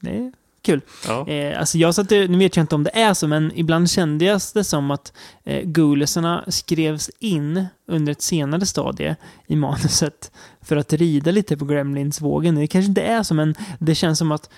det 0.00 0.10
är 0.10 0.32
kul. 0.62 0.80
Ja. 1.06 1.28
Eh, 1.28 1.60
alltså 1.60 1.78
jag 1.78 1.94
satt, 1.94 2.10
nu 2.10 2.38
vet 2.38 2.56
jag 2.56 2.62
inte 2.62 2.74
om 2.74 2.84
det 2.84 2.90
är 2.94 3.14
så, 3.14 3.28
men 3.28 3.52
ibland 3.54 3.90
kände 3.90 4.24
jag 4.24 4.40
det 4.54 4.64
som 4.64 4.90
att 4.90 5.12
eh, 5.44 5.62
Gulisarna 5.64 6.44
skrevs 6.48 7.10
in 7.18 7.66
under 7.86 8.12
ett 8.12 8.22
senare 8.22 8.66
stadie 8.66 9.16
i 9.46 9.56
manuset 9.56 10.32
för 10.62 10.76
att 10.76 10.92
rida 10.92 11.30
lite 11.30 11.56
på 11.56 11.64
Gremlins-vågen. 11.64 12.54
Det 12.54 12.66
kanske 12.66 12.88
inte 12.88 13.02
är 13.02 13.22
så, 13.22 13.34
men 13.34 13.54
det 13.78 13.94
känns 13.94 14.18
som 14.18 14.32
att 14.32 14.50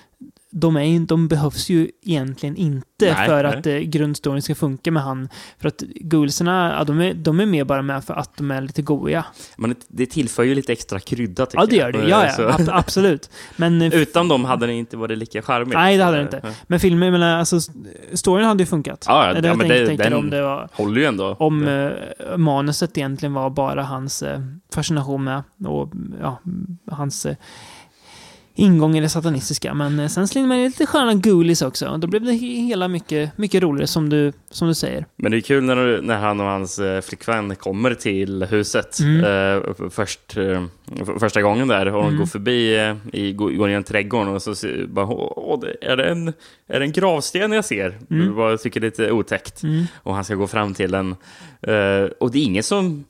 de, 0.55 0.77
är, 0.77 0.99
de 0.99 1.27
behövs 1.27 1.69
ju 1.69 1.89
egentligen 2.05 2.55
inte 2.55 2.85
Nej, 2.99 3.27
för 3.27 3.43
nej. 3.43 3.55
att 3.57 3.65
eh, 3.67 3.77
grundstoryn 3.77 4.41
ska 4.41 4.55
funka 4.55 4.91
med 4.91 5.03
han. 5.03 5.29
För 5.59 5.67
att 5.67 5.77
Gulisarna, 5.81 6.75
ja, 6.77 6.83
de, 6.83 6.99
är, 7.01 7.13
de 7.13 7.39
är 7.39 7.45
med 7.45 7.67
bara 7.67 7.81
med 7.81 8.03
för 8.03 8.13
att 8.13 8.37
de 8.37 8.51
är 8.51 8.61
lite 8.61 8.81
goiga. 8.81 9.25
Men 9.57 9.75
det, 9.87 10.05
tillför 10.05 10.43
ju 10.43 10.55
lite 10.55 10.71
extra 10.71 10.99
krydda, 10.99 11.45
tycker 11.45 11.59
Ja, 11.59 11.65
det 11.65 11.75
gör 11.75 11.85
jag. 11.85 11.93
det. 11.93 12.09
Ja, 12.09 12.25
ja, 12.37 12.49
ab- 12.53 12.69
absolut. 12.71 13.29
Men 13.57 13.81
eh, 13.81 13.93
Utan 14.01 14.27
dem 14.27 14.45
hade 14.45 14.65
det 14.67 14.73
inte 14.73 14.97
varit 14.97 15.17
lika 15.17 15.41
charmigt. 15.41 15.73
Nej, 15.73 15.97
det 15.97 16.03
hade 16.03 16.17
det 16.17 16.23
inte. 16.23 16.41
Men 16.67 16.79
filmen, 16.79 17.05
jag 17.05 17.11
menar, 17.19 17.37
alltså, 17.39 17.59
storyn 18.13 18.45
hade 18.45 18.63
ju 18.63 18.67
funkat. 18.67 19.05
Ja, 19.07 19.27
ja, 19.27 19.33
det 19.33 19.39
ja, 19.39 19.47
jag 19.47 19.57
men 19.57 19.67
det- 19.67 19.95
den- 19.97 20.13
om 20.13 20.29
det 20.29 20.41
var... 20.41 20.69
Håller 20.73 20.99
ju 21.01 21.05
ändå. 21.05 21.35
Om 21.39 21.67
eh, 21.67 22.37
manuset 22.37 22.97
egentligen 22.97 23.33
var 23.33 23.49
bara 23.49 23.83
hans 23.83 24.23
eh, 24.23 24.39
fascination 24.73 25.23
med 25.23 25.43
och 25.65 25.91
ja, 26.21 26.39
hans 26.91 27.25
eh, 27.25 27.35
ingång 28.55 28.97
i 28.97 29.01
det 29.01 29.09
satanistiska. 29.09 29.73
Men 29.73 29.99
eh, 29.99 30.07
sen 30.07 30.27
slängde 30.27 30.47
man 30.47 30.57
in 30.57 30.63
lite 30.65 30.85
sköna 30.85 31.13
ghoulies 31.13 31.61
också. 31.61 31.87
Och 31.87 31.99
då 31.99 32.07
blev 32.07 32.21
det 32.21 32.31
he- 32.31 32.65
hela 32.67 32.87
mycket, 32.87 33.37
mycket 33.37 33.63
roligare 33.63 33.87
som 33.87 34.09
du, 34.09 34.33
som 34.51 34.67
du 34.67 34.73
säger. 34.73 35.05
Men 35.15 35.31
det 35.31 35.37
är 35.37 35.41
kul 35.41 35.63
när, 35.63 35.75
du- 35.75 36.01
när 36.01 36.17
han 36.17 36.39
och 36.39 36.45
hans 36.45 36.79
eh, 36.79 37.01
flickvän 37.01 37.55
kommer 37.55 37.93
till 37.93 38.43
huset 38.43 38.99
Mm. 38.99 39.23
eh, 39.25 39.89
först, 39.89 40.37
eh, 40.37 40.63
för- 41.05 41.19
första 41.19 41.41
gången 41.41 41.67
där 41.67 41.85
och 41.95 42.03
de 42.03 42.17
går 42.17 42.25
förbi, 42.25 42.75
eh, 42.75 42.95
i, 43.13 43.33
går, 43.33 43.49
går 43.51 43.69
genom 43.69 43.83
trädgården 43.83 44.33
och 44.35 44.41
så 44.41 44.55
ser, 44.55 44.85
bara, 44.87 45.05
åh, 45.05 45.63
är, 45.81 45.97
det 45.97 46.03
en, 46.05 46.27
är 46.67 46.79
det 46.79 46.85
en 46.85 46.91
gravsten 46.91 47.51
jag 47.51 47.65
ser? 47.65 47.97
Mm. 48.09 48.35
Bara 48.35 48.57
tycker 48.57 48.79
det 48.79 48.87
är 48.87 48.89
lite 49.03 49.11
otäckt. 49.11 49.61
Och 50.03 50.15
han 50.15 50.23
ska 50.25 50.35
gå 50.35 50.47
fram 50.47 50.73
till 50.73 50.91
den. 50.91 51.11
Och 52.19 52.31
det 52.31 52.39
är 52.39 52.43
ingen 52.43 52.63
som 52.63 53.03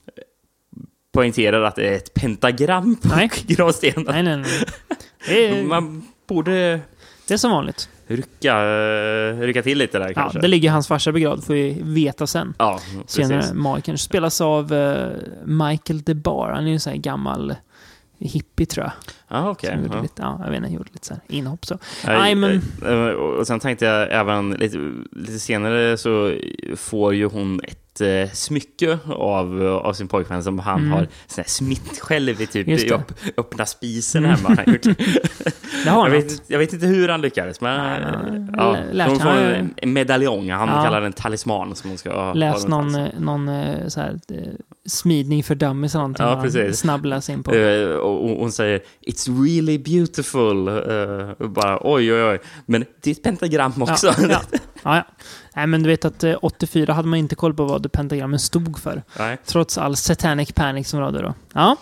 poängterar 1.13 1.62
att 1.63 1.75
det 1.75 1.88
är 1.88 1.96
ett 1.96 2.13
pentagram 2.13 2.96
på 2.96 3.08
Nej. 3.08 3.29
gravstenen. 3.48 4.05
Nej, 4.10 4.24
nej, 4.24 4.38
nej. 4.38 5.46
Är, 5.46 5.63
Man 5.67 6.03
borde 6.27 6.79
det 7.27 7.34
är 7.34 7.38
som 7.38 7.51
vanligt. 7.51 7.89
rycka, 8.08 8.58
eh, 8.65 9.38
rycka 9.39 9.62
till 9.63 9.77
lite 9.77 10.00
där 10.00 10.08
Ja, 10.08 10.13
kanske. 10.13 10.39
det 10.39 10.48
ligger 10.48 10.72
hans 10.72 10.88
farsa 10.88 11.12
begravd, 11.12 11.43
får 11.43 11.53
vi 11.53 11.77
veta 11.84 12.27
sen. 12.27 12.53
Ja, 12.58 12.79
Senare, 13.08 13.38
precis. 13.38 13.53
Magiken 13.53 13.98
spelas 13.98 14.41
av 14.41 14.74
eh, 14.74 15.08
Michael 15.46 16.01
DeBar. 16.01 16.51
Han 16.51 16.63
är 16.63 16.67
ju 16.67 16.74
en 16.74 16.79
sån 16.79 16.93
här 16.93 17.00
gammal 17.00 17.55
hippie, 18.20 18.65
tror 18.65 18.84
jag. 18.86 18.91
Ja, 19.27 19.50
okej. 19.50 19.70
Som 19.70 19.84
gjorde 19.84 19.96
ja. 19.98 20.01
lite, 20.01 20.22
ja, 20.22 20.39
jag 20.43 20.50
vet 20.51 20.58
inte, 20.58 20.74
gjorde 20.74 20.89
lite 20.93 21.08
så 21.08 21.13
här 21.13 21.24
inhopp 21.27 21.65
så. 21.65 21.77
Nej, 22.05 22.17
Nej, 22.17 22.36
men... 22.36 22.62
eh, 22.86 23.08
Och 23.13 23.48
sen 23.48 23.60
tänkte 23.60 23.86
jag 23.86 24.08
även 24.12 24.51
lite, 24.51 24.77
lite 25.12 25.39
senare 25.39 25.98
så 25.98 26.34
får 26.75 27.13
ju 27.13 27.25
hon 27.25 27.62
ett 27.63 27.83
eh, 28.02 28.30
smycke 28.34 29.00
av, 29.16 29.64
av 29.84 29.94
sin 29.94 30.08
pojkvän 30.08 30.44
som 30.44 30.60
han 30.60 30.92
har 30.92 31.08
sån 31.28 31.42
här 31.44 31.50
typ 32.52 32.68
Mm. 32.68 32.80
I. 32.80 32.88
Mm. 32.88 33.02
upp, 33.02 33.12
öppna 33.38 33.66
spisen 33.66 34.26
hemma. 34.26 34.50
har 34.50 34.56
han 34.56 34.74
gjort. 34.74 34.98
Det 35.84 35.90
har 35.90 36.10
jag, 36.10 36.16
vet, 36.22 36.42
jag 36.48 36.60
vet 36.60 36.74
inte 36.74 36.86
hur 36.86 37.10
han 37.10 37.22
lyckades, 37.22 37.62
men 37.62 38.02
ja, 38.58 38.78
lärt 38.92 39.10
hon 39.10 39.20
får 39.20 39.30
han- 39.30 39.38
en, 39.44 39.74
en 39.78 39.94
medaljong. 39.94 40.50
Han 40.52 40.70
Ja. 40.70 40.84
kallar 40.84 41.02
den 41.02 41.14
talisman 41.14 41.76
som 41.76 41.90
hon 41.90 41.98
ska 41.98 42.14
ha. 42.14 42.34
Läs 42.34 42.68
någon, 42.68 42.96
eh, 42.96 43.08
någon 43.20 43.48
eh, 43.50 43.88
så 43.88 44.00
här, 44.00 44.20
smidning 44.86 45.44
för 45.44 45.56
dummies 45.56 45.96
eller 45.96 46.02
någonting. 46.02 46.26
Ja, 46.26 46.42
precis. 46.42 46.80
Snabb 46.80 47.06
läs 47.06 47.30
in 47.30 47.44
på. 47.44 47.54
Eh, 47.56 47.90
och 47.90 48.24
och 48.24 48.30
hon 48.38 48.52
säger 48.52 48.82
“It's 49.08 49.44
really 49.46 49.78
beautiful”. 49.78 50.70
Och 51.40 51.50
bara 51.50 51.80
oj, 51.82 52.14
oj, 52.14 52.24
oj. 52.24 52.40
Men 52.66 52.86
det 53.04 53.10
är 53.10 53.12
ett 53.12 53.24
pentagram 53.24 53.74
också. 53.82 54.08
Ja, 54.08 54.14
ja. 54.30 54.42
Ja, 54.84 54.96
ja. 54.96 55.04
Nej, 55.56 55.68
men 55.68 55.84
du 55.84 55.90
vet 55.90 56.06
att 56.06 56.24
eh, 56.24 56.36
84 56.42 56.94
hade 56.94 57.08
man 57.08 57.20
inte 57.20 57.36
koll 57.36 57.54
på 57.54 57.66
vad 57.66 57.92
pentagrammen 57.92 58.40
stod 58.40 58.80
för. 58.80 59.04
Nej. 59.20 59.38
Trots 59.46 59.78
all 59.78 59.96
satanic 59.96 60.52
panic 60.52 60.88
som 60.90 61.00
rådde 61.00 61.22
då. 61.22 61.34
Ja. 61.54 61.78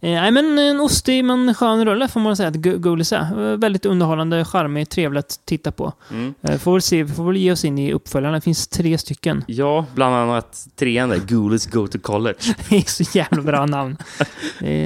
Eh, 0.00 0.10
Nej, 0.10 0.30
men 0.30 0.58
en 0.58 0.80
ostig 0.80 1.24
men 1.24 1.54
skön 1.54 1.84
rulle 1.84 2.08
får 2.08 2.20
man 2.20 2.36
säga 2.36 2.48
att 2.48 2.54
Go- 2.56 2.78
Ghoulies 2.78 3.12
är. 3.12 3.50
Eh, 3.52 3.56
Väldigt 3.56 3.86
underhållande, 3.86 4.44
charmig, 4.44 4.88
trevligt 4.88 5.24
att 5.24 5.40
titta 5.46 5.72
på. 5.72 5.92
Mm. 6.10 6.34
Eh, 6.42 6.58
Får 6.58 6.72
väl 6.72 6.82
se, 6.82 7.02
vi 7.02 7.12
får 7.14 7.24
väl 7.24 7.36
ge 7.36 7.52
oss 7.52 7.64
in 7.64 7.78
i 7.78 7.92
uppföljarna. 7.92 8.34
Det 8.36 8.40
finns 8.40 8.68
tre 8.68 8.98
stycken. 8.98 9.44
Ja, 9.48 9.86
bland 9.94 10.14
annat 10.14 10.66
trean 10.76 11.08
där, 11.08 11.18
Ghoulies 11.18 11.66
Go 11.66 11.86
to 11.86 11.98
College. 11.98 12.38
Det 12.68 12.76
är 12.76 13.04
så 13.04 13.18
jävla 13.18 13.42
bra 13.42 13.66
namn. 13.66 13.96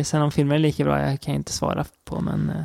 Sen 0.05 0.23
om 0.23 0.33
filmen 0.33 0.55
är 0.55 0.59
lika 0.59 0.85
bra, 0.85 1.00
jag 1.00 1.21
kan 1.21 1.35
inte 1.35 1.52
svara 1.52 1.85
på, 2.05 2.21
men... 2.21 2.50
Eh, 2.50 2.62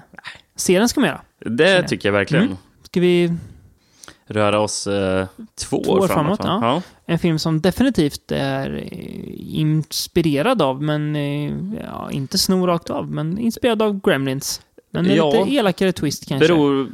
se 0.56 0.80
den 0.80 0.90
ska 0.90 1.00
man 1.00 1.10
göra. 1.10 1.22
Det 1.46 1.84
tycker 1.88 2.10
jag 2.10 2.14
verkligen. 2.14 2.46
Mm. 2.46 2.58
Ska 2.84 3.00
vi... 3.00 3.34
Röra 4.28 4.60
oss 4.60 4.88
eh, 4.88 5.26
två, 5.56 5.84
Två 5.84 5.92
år 5.92 6.08
framåt. 6.08 6.42
framåt, 6.44 6.62
va? 6.62 6.82
En 7.06 7.20
film 7.20 7.40
som 7.40 7.62
definitivt 7.62 8.32
är 8.32 8.76
eh, 8.92 9.60
inspirerad 9.60 10.62
av, 10.62 10.84
men 10.84 11.16
eh, 11.16 11.52
ja, 11.92 12.12
inte 12.12 12.38
snor 12.38 12.68
rakt 12.68 12.90
av, 12.90 13.12
men 13.12 13.38
inspirerad 13.38 13.82
av 13.82 14.02
Gremlins. 14.02 14.62
Men 14.92 15.06
en 15.06 15.16
Ja. 15.16 15.32
lite 15.32 15.54
elakare 15.56 15.92
twist 15.92 16.28
kanske. 16.28 16.48
Beror, 16.48 16.88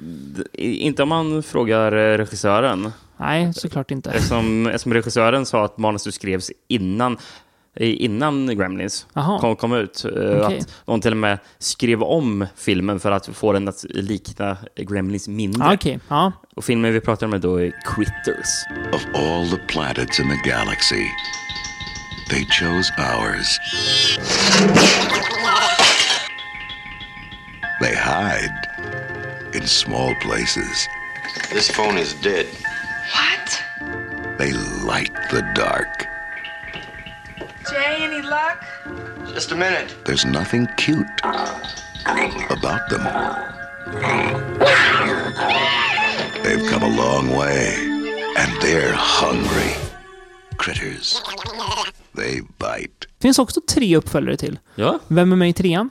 inte 0.53 1.03
om 1.03 1.09
man 1.09 1.43
frågar 1.43 1.91
eh, 1.91 2.17
regissören. 2.17 2.91
Nej, 3.17 3.53
såklart 3.53 3.91
inte. 3.91 4.09
Eftersom, 4.11 4.67
eftersom 4.67 4.93
regissören 4.93 5.45
sa 5.45 5.65
att 5.65 5.77
manuset 5.77 6.13
skrevs 6.13 6.51
innan, 6.67 7.17
innan 7.79 8.57
Gremlins 8.57 9.07
kom, 9.39 9.55
kom 9.55 9.73
ut. 9.73 10.05
Eh, 10.05 10.11
Okej. 10.11 10.59
Att 10.59 10.83
de 10.85 11.01
till 11.01 11.11
och 11.11 11.17
med 11.17 11.37
skrev 11.59 12.03
om 12.03 12.45
filmen 12.55 12.99
för 12.99 13.11
att 13.11 13.27
få 13.27 13.53
den 13.53 13.67
att 13.67 13.85
likna 13.89 14.57
Gremlins 14.75 15.27
mindre. 15.27 15.63
Ja, 15.63 15.73
Okej, 15.73 15.99
ja. 16.07 16.31
Och 16.55 16.65
filmen 16.65 16.93
vi 16.93 16.99
pratar 16.99 17.27
om 17.27 17.41
då 17.41 17.61
är 17.61 17.71
Critters. 17.95 18.49
Of 18.93 19.05
all 19.15 19.49
the 19.49 19.57
planets 19.67 20.19
in 20.19 20.25
the 20.29 20.49
galaxy, 20.49 21.05
they 22.29 22.45
chose 22.45 22.93
ours. 22.97 23.59
They 27.81 27.95
hide 27.95 28.53
in 29.53 29.67
small 29.67 30.15
places. 30.21 30.87
This 31.51 31.71
phone 31.71 31.97
is 32.01 32.13
dead. 32.21 32.45
What? 33.13 34.37
They 34.37 34.51
light 34.87 35.13
the 35.31 35.41
dark. 35.55 36.12
Just 39.33 39.51
a 39.51 39.55
minute. 39.55 39.95
There's 40.05 40.25
nothing 40.25 40.67
cute 40.77 41.07
about 42.49 42.89
them. 42.89 43.03
They've 46.43 46.69
come 46.71 46.83
a 46.83 46.95
long 46.97 47.29
way, 47.37 47.73
and 48.37 48.51
they're 48.61 48.93
hungry. 48.93 49.73
Critters. 50.57 51.21
They 52.15 52.41
bite. 52.41 53.07
finns 53.21 53.39
också 53.39 53.61
tre 53.61 53.95
uppföljare 53.97 54.37
till. 54.37 54.59
Ja. 54.75 54.99
Vem 55.07 55.31
är 55.31 55.35
med 55.35 55.49
i 55.49 55.53
trean? 55.53 55.89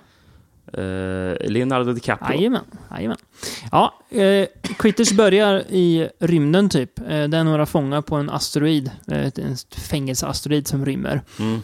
Eh, 0.72 1.50
Leonardo 1.50 1.92
DiCaprio. 1.92 2.36
Jajamän, 2.36 2.64
jajamän. 2.90 3.16
Ja, 3.72 3.94
eh, 4.10 4.46
Critters 4.78 5.12
börjar 5.12 5.54
i 5.68 6.08
rymden 6.20 6.68
typ. 6.68 6.98
Eh, 6.98 7.04
det 7.04 7.36
är 7.36 7.44
några 7.44 7.66
fångar 7.66 8.02
på 8.02 8.16
en 8.16 8.30
asteroid. 8.30 8.90
Eh, 9.08 9.18
en 9.36 9.56
fängelseasteroid 9.76 10.68
som 10.68 10.84
rymmer. 10.86 11.20
Mm. 11.38 11.60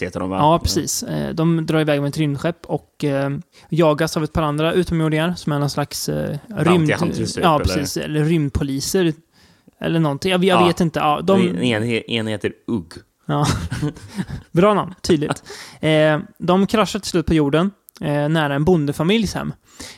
Heter 0.00 0.20
de 0.20 0.30
va? 0.30 0.36
Ja, 0.36 0.58
precis. 0.58 1.02
Eh, 1.02 1.34
De 1.34 1.66
drar 1.66 1.80
iväg 1.80 2.00
med 2.00 2.08
ett 2.08 2.18
rymdskepp 2.18 2.66
och 2.66 3.04
eh, 3.04 3.30
jagas 3.68 4.16
av 4.16 4.24
ett 4.24 4.32
par 4.32 4.42
andra 4.42 4.72
utomjordingar 4.72 5.34
som 5.34 5.52
är 5.52 5.58
någon 5.58 5.70
slags 5.70 6.08
eh, 6.08 6.38
rymd... 6.56 6.88
typ, 7.14 7.28
Ja, 7.42 7.54
eller? 7.54 7.64
precis. 7.64 7.96
Eller 7.96 8.24
rymdpoliser. 8.24 9.12
Eller 9.80 10.00
någonting. 10.00 10.32
Jag, 10.32 10.44
jag 10.44 10.60
Ja. 10.62 10.66
vet 10.66 10.80
inte. 10.80 10.98
Ja, 10.98 11.20
de, 11.24 11.48
en, 11.62 11.84
en 12.08 12.26
heter 12.26 12.52
Ugg. 12.66 12.92
ja. 13.26 13.46
Bra 14.52 14.74
namn, 14.74 14.94
tydligt. 15.02 15.42
De 16.38 16.66
kraschar 16.66 16.98
till 16.98 17.10
slut 17.10 17.26
på 17.26 17.34
jorden. 17.34 17.70
Eh, 18.00 18.28
nära 18.28 18.54
en 18.54 18.64
bondefamiljs 18.64 19.34
hem. 19.34 19.52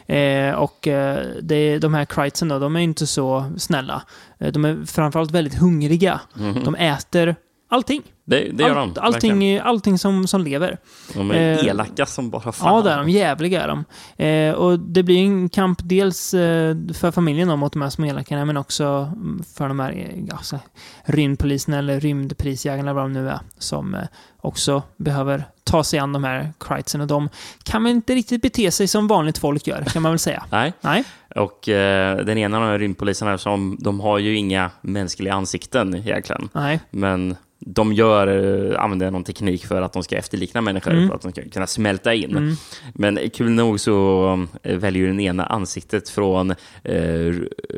Eh, 0.06 0.54
och 0.54 0.88
eh, 0.88 1.26
det, 1.42 1.78
de 1.78 1.94
här 1.94 2.04
Kreitsen 2.04 2.48
då, 2.48 2.58
de 2.58 2.76
är 2.76 2.80
inte 2.80 3.06
så 3.06 3.52
snälla. 3.56 4.02
Eh, 4.38 4.52
de 4.52 4.64
är 4.64 4.86
framförallt 4.86 5.30
väldigt 5.30 5.54
hungriga. 5.54 6.20
De 6.64 6.74
äter 6.74 7.36
allting. 7.72 8.02
Det, 8.24 8.48
det 8.52 8.62
gör 8.62 8.76
Allt, 8.76 8.94
de. 8.94 9.00
allting 9.00 9.58
allting 9.58 9.98
som, 9.98 10.26
som 10.26 10.44
lever. 10.44 10.78
De 11.14 11.30
är 11.30 11.58
eh, 11.58 11.66
elaka 11.66 12.06
som 12.06 12.30
bara 12.30 12.52
fan. 12.52 12.74
Ja, 12.74 12.82
det 12.82 12.90
är 12.90 12.98
de. 12.98 13.08
Jävliga 13.08 13.62
är 13.62 13.68
de. 13.68 13.84
Eh, 14.24 14.54
och 14.54 14.78
det 14.78 15.02
blir 15.02 15.18
en 15.18 15.48
kamp 15.48 15.78
dels 15.82 16.34
eh, 16.34 16.76
för 16.94 17.10
familjen 17.10 17.48
då, 17.48 17.56
mot 17.56 17.72
de 17.72 17.82
här 17.82 17.90
små 17.90 18.06
elakarna, 18.06 18.44
men 18.44 18.56
också 18.56 18.84
mm, 18.84 19.42
för 19.54 19.68
de 19.68 19.80
här 19.80 19.92
eh, 19.92 20.24
ja, 20.28 20.38
så 20.38 20.56
här, 20.56 20.64
rymdpoliserna 21.04 21.78
eller 21.78 22.00
rymdprisjägarna, 22.00 22.90
eller 22.90 22.92
vad 22.92 23.04
de 23.04 23.12
nu 23.12 23.28
är, 23.28 23.40
som 23.58 23.94
eh, 23.94 24.00
också 24.40 24.82
behöver 24.96 25.44
ta 25.64 25.84
sig 25.84 25.98
an 25.98 26.12
de 26.12 26.24
här 26.24 26.52
Kreitsen. 26.60 27.00
Och 27.00 27.06
de 27.06 27.28
kan 27.62 27.84
väl 27.84 27.92
inte 27.92 28.14
riktigt 28.14 28.42
bete 28.42 28.70
sig 28.70 28.88
som 28.88 29.06
vanligt 29.06 29.38
folk 29.38 29.66
gör, 29.66 29.84
kan 29.84 30.02
man 30.02 30.12
väl 30.12 30.18
säga. 30.18 30.44
Nej. 30.50 30.72
Nej. 30.80 31.04
Och 31.36 31.68
eh, 31.68 32.16
den 32.16 32.38
ena 32.38 32.56
av 32.56 32.62
de 32.62 32.68
här 32.68 32.78
rymdpoliserna, 32.78 33.38
som, 33.38 33.76
de 33.80 34.00
har 34.00 34.18
ju 34.18 34.36
inga 34.36 34.70
mänskliga 34.80 35.34
ansikten 35.34 35.94
egentligen. 35.94 36.48
Nej. 36.52 36.80
Men 36.90 37.36
de 37.66 37.92
gör, 37.92 38.26
eh, 38.72 38.82
använder 38.84 39.10
någon 39.10 39.24
teknik 39.24 39.66
för 39.66 39.82
att 39.82 39.92
de 39.92 40.02
ska 40.02 40.16
efterlikna 40.16 40.60
människor, 40.60 40.90
Mm. 40.92 41.08
för 41.08 41.14
att 41.14 41.22
de 41.22 41.32
ska 41.32 41.42
kunna 41.50 41.66
smälta 41.66 42.14
in. 42.14 42.56
Men 42.94 43.18
kul 43.34 43.50
nog 43.50 43.80
så 43.80 44.46
eh, 44.62 44.76
väljer 44.76 45.06
den 45.06 45.20
ena 45.20 45.46
ansiktet 45.46 46.08
från 46.08 46.50
eh, 46.84 46.96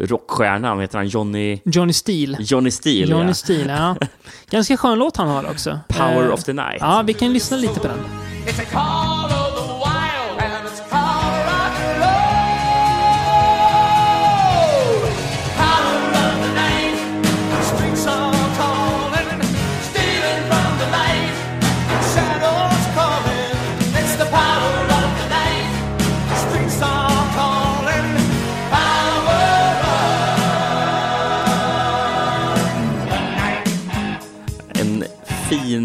rockstjärnan, 0.01 0.81
heter 0.81 0.99
han? 0.99 1.09
Johnny, 1.09 1.61
Johnny 1.65 1.93
Steele. 1.93 2.37
Johnny 2.41 2.71
Steele. 2.71 3.11
Johnny 3.13 3.31
ja. 3.31 3.35
Steele, 3.35 3.73
ja. 3.73 3.97
Ganska 4.51 4.77
skön 4.77 4.99
låt 4.99 5.17
han 5.17 5.29
har 5.29 5.51
också. 5.51 5.79
Power 5.89 6.25
Eh, 6.27 6.33
of 6.35 6.45
the 6.45 6.53
Night. 6.53 6.79
Ja, 6.81 7.03
vi 7.07 7.13
kan 7.13 7.33
lyssna 7.33 7.57
lite 7.57 7.81
på 7.81 7.87
den. 7.89 7.99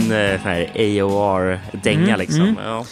Sån 0.09 0.51
här 0.51 0.71
AOR-dänga 0.75 1.99
Mm, 2.07 2.19
liksom. 2.19 2.41
mm. 2.41 2.55
Ja, 2.63 2.85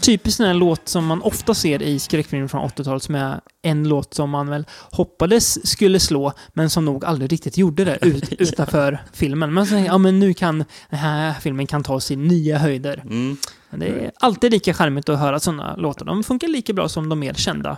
Typiskt 0.00 0.40
här 0.40 0.54
låt 0.54 0.88
som 0.88 1.06
man 1.06 1.22
ofta 1.22 1.54
ser 1.54 1.82
i 1.82 1.98
skräckfilmer 1.98 2.48
från 2.48 2.68
80-talet 2.68 3.02
som 3.02 3.14
är 3.14 3.40
en 3.62 3.88
låt 3.88 4.14
som 4.14 4.30
man 4.30 4.48
väl 4.50 4.64
hoppades 4.90 5.70
skulle 5.70 6.00
slå, 6.00 6.32
men 6.52 6.70
som 6.70 6.84
nog 6.84 7.04
aldrig 7.04 7.32
riktigt 7.32 7.58
gjorde 7.58 7.84
det 7.84 7.98
ut, 8.02 8.32
utanför 8.38 8.98
filmen. 9.12 9.54
Men 9.54 9.66
så, 9.66 9.74
ja 9.76 9.98
men 9.98 10.18
nu 10.20 10.34
kan 10.34 10.64
den 10.90 10.98
här 10.98 11.32
filmen 11.40 11.66
kan 11.66 11.82
ta 11.82 12.00
sig 12.00 12.16
nya 12.16 12.58
höjder. 12.58 13.02
mm. 13.10 13.36
Det 13.70 13.86
är 13.88 14.10
alltid 14.20 14.50
lika 14.52 14.74
charmigt 14.74 15.08
att 15.08 15.18
höra 15.18 15.40
sådana 15.40 15.76
låtar. 15.76 16.06
De 16.06 16.24
funkar 16.24 16.48
lika 16.48 16.72
bra 16.72 16.88
som 16.88 17.08
de 17.08 17.18
mer 17.18 17.34
kända. 17.34 17.76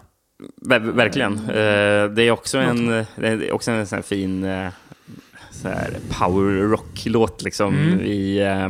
Ver- 0.69 0.93
verkligen. 0.93 1.33
Eh, 1.39 2.11
det 2.15 2.23
är 2.23 2.31
också 2.31 2.59
en, 2.59 3.05
är 3.17 3.53
också 3.53 3.71
en 3.71 3.87
sån 3.87 4.03
fin 4.03 4.45
eh, 4.45 4.69
så 5.65 5.69
här 5.71 5.97
power 6.09 6.69
rock-låt 6.69 7.43
liksom 7.43 7.75
Mm. 7.75 8.01
i, 8.01 8.39
eh, 8.39 8.69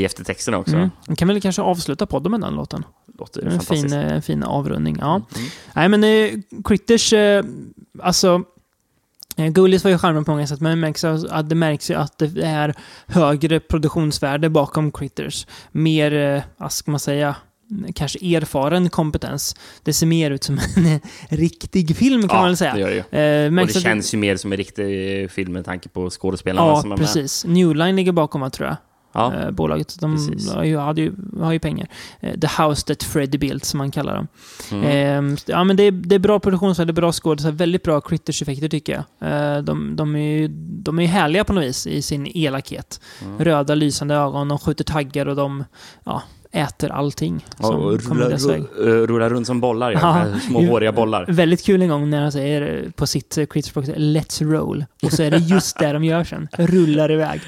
i 0.00 0.04
eftertexterna 0.04 0.58
också. 0.58 0.76
Mm. 0.76 0.90
Vi 1.08 1.16
kan 1.16 1.28
väl 1.28 1.40
kanske 1.40 1.62
avsluta 1.62 2.06
podden 2.06 2.30
med 2.32 2.40
den 2.40 2.54
låten. 2.54 2.84
Låter 3.18 3.42
En 3.46 3.60
fin, 3.60 3.92
eh, 3.92 4.12
en 4.12 4.22
fin 4.22 4.42
avrundning. 4.42 4.96
Ja. 5.00 5.14
Mm. 5.14 5.48
Nej, 5.74 5.88
men 5.88 6.04
eh, 6.04 6.40
Critters, 6.64 7.12
eh, 7.12 7.44
alltså... 8.02 8.42
Eh, 9.36 9.46
Ghoulies 9.46 9.84
var 9.84 9.90
ju 9.90 9.98
charmig 9.98 10.26
på 10.26 10.30
många 10.32 10.46
sätt, 10.46 10.60
men 10.60 10.70
det 10.70 10.76
märks, 10.76 11.04
att 11.04 11.48
det 11.48 11.54
märks 11.54 11.90
ju 11.90 11.94
att 11.94 12.18
det 12.18 12.42
är 12.42 12.74
högre 13.06 13.60
produktionsvärde 13.60 14.48
bakom 14.50 14.92
Critters. 14.92 15.46
Mer, 15.72 16.12
eh, 16.14 16.42
vad 16.56 16.72
ska 16.72 16.90
man 16.90 17.00
säga, 17.00 17.36
kanske 17.94 18.36
erfaren 18.36 18.90
kompetens. 18.90 19.56
Det 19.82 19.92
ser 19.92 20.06
mer 20.06 20.30
ut 20.30 20.44
som 20.44 20.58
en 20.76 21.00
riktig 21.28 21.96
film 21.96 22.20
kan 22.20 22.30
Ja, 22.30 22.36
man 22.36 22.46
väl 22.46 22.56
säga. 22.56 22.74
det 22.74 22.80
gör 22.80 22.88
det 23.10 23.16
ju. 23.18 23.18
Eh, 23.58 23.60
Och 23.62 23.66
det 23.66 23.80
känns 23.80 24.14
ju 24.14 24.18
mer 24.18 24.36
som 24.36 24.52
en 24.52 24.56
riktig 24.58 25.30
film 25.30 25.52
med 25.52 25.64
tanke 25.64 25.88
på 25.88 26.10
skådespelarna 26.10 26.68
Ja, 26.68 26.80
som 26.82 26.92
är 26.92 26.96
med. 26.96 27.06
precis. 27.06 27.44
Newline 27.44 27.96
ligger 27.96 28.12
bakom, 28.12 28.40
va, 28.40 28.50
tror 28.50 28.68
jag. 28.68 28.76
Ja, 29.12 29.34
eh, 29.34 29.50
bolaget. 29.50 29.96
De 30.00 30.28
har 30.54 30.64
ju, 30.64 30.76
har 31.40 31.52
ju 31.52 31.58
pengar. 31.58 31.88
Eh, 32.20 32.34
The 32.40 32.62
House 32.62 32.86
That 32.86 33.02
Freddy 33.02 33.38
Built, 33.38 33.64
som 33.64 33.78
man 33.78 33.90
kallar 33.90 34.14
dem. 34.16 34.28
Mm. 34.72 34.84
Eh, 35.32 35.38
ja, 35.46 35.64
men 35.64 35.76
det 35.76 35.82
är, 35.82 35.90
det 35.90 36.14
är 36.14 36.18
bra 36.18 36.40
produktionsvärde, 36.40 36.92
bra 36.92 37.12
skådisar, 37.12 37.50
väldigt 37.50 37.82
bra 37.82 38.00
critters-effekter 38.00 38.68
tycker 38.68 38.92
jag. 39.20 39.32
Eh, 39.32 39.62
de, 39.62 39.96
de, 39.96 40.16
är 40.16 40.38
ju, 40.38 40.48
de 40.82 40.98
är 40.98 41.02
ju 41.02 41.08
härliga 41.08 41.44
på 41.44 41.52
något 41.52 41.64
vis 41.64 41.86
i 41.86 42.02
sin 42.02 42.26
elakhet. 42.34 43.00
Mm. 43.24 43.38
Röda 43.38 43.74
lysande 43.74 44.14
ögon, 44.14 44.48
de 44.48 44.58
skjuter 44.58 44.84
taggar 44.84 45.26
och 45.26 45.36
de 45.36 45.64
ja, 46.04 46.22
äter 46.52 46.92
allting 46.92 47.44
som 47.60 47.74
och 47.74 48.00
kommer 48.02 48.20
rulla, 48.20 48.28
deras 48.28 48.46
väg. 48.48 48.64
rulla, 48.78 49.06
rulla 49.06 49.28
runt 49.28 49.46
som 49.46 49.60
bollar, 49.60 49.90
ja. 49.92 50.00
Ja. 50.32 50.40
Små 50.40 50.66
håriga 50.66 50.92
bollar. 50.92 51.26
Väldigt 51.28 51.64
kul 51.66 51.82
en 51.82 51.88
gång 51.88 52.10
när 52.10 52.20
han 52.22 52.32
säger 52.32 52.82
eh, 52.84 52.90
på 52.90 53.06
sitt 53.06 53.38
uh, 53.38 53.46
critter 53.46 53.80
Let's 53.82 54.44
roll. 54.52 54.84
Och 55.02 55.12
så 55.12 55.22
är 55.22 55.30
det 55.30 55.36
just 55.38 55.78
det 55.78 55.92
de 55.92 56.04
gör 56.04 56.24
sen. 56.24 56.48
Rullar 56.52 57.12
iväg. 57.12 57.40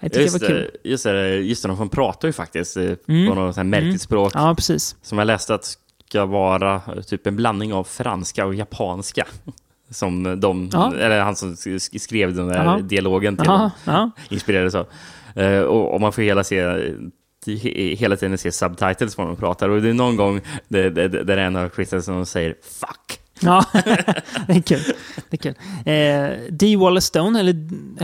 Jag 0.00 0.12
tycker 0.12 0.22
Just 0.22 0.40
det 0.40 0.46
var 0.46 0.54
kul. 0.54 0.70
just 0.84 1.04
det, 1.04 1.36
just 1.36 1.62
det, 1.62 1.68
de 1.68 1.88
pratar 1.88 2.28
ju 2.28 2.32
faktiskt 2.32 2.76
eh, 2.76 2.84
Mm. 3.08 3.28
på 3.28 3.34
något 3.34 3.54
sånt 3.54 3.66
märkligt 3.68 4.00
språk. 4.02 4.32
Ja, 4.34 4.54
precis. 4.54 4.96
Som 5.02 5.18
jag 5.18 5.26
läste 5.26 5.54
att 5.54 5.76
ska 6.08 6.26
vara 6.26 6.74
eh, 6.74 7.00
typ 7.06 7.26
en 7.26 7.36
blandning 7.36 7.72
av 7.72 7.84
franska 7.84 8.46
och 8.46 8.54
japanska. 8.54 9.26
Som 9.90 10.40
de, 10.40 10.70
Ja. 10.72 10.94
eller 10.94 11.20
han 11.20 11.36
som 11.36 11.54
sk- 11.54 11.98
skrev 11.98 12.34
den 12.34 12.48
där 12.48 12.64
Jaha. 12.64 12.78
dialogen 12.80 13.36
till 13.36 13.46
Ja, 13.46 13.58
dem, 13.58 13.70
ja. 13.84 14.10
inspirerades 14.30 14.74
av. 14.74 14.86
Eh, 15.34 15.60
och, 15.60 15.94
och 15.94 16.00
man 16.00 16.12
får 16.12 16.22
hela, 16.22 16.44
se, 16.44 16.62
hela 17.56 18.16
tiden 18.16 18.38
se 18.38 18.52
subtitles 18.52 19.16
på 19.16 19.22
när 19.22 19.28
de 19.28 19.36
pratar. 19.36 19.68
Och 19.68 19.82
det 19.82 19.88
är 19.88 19.94
någon 19.94 20.16
gång 20.16 20.40
där, 20.68 20.90
där, 20.90 21.08
där 21.08 21.36
en 21.36 21.56
av 21.56 22.00
som 22.00 22.26
säger 22.26 22.54
“fuck”. 22.62 23.20
Ja, 23.40 23.64
det 24.46 24.52
är 24.52 24.62
kul. 24.62 24.80
Det 25.30 25.36
är 25.36 25.36
kul. 25.36 25.54
Eh, 25.86 26.52
Dee 26.52 26.76
Wallace 26.76 27.06
Stone, 27.06 27.40
eller 27.40 27.54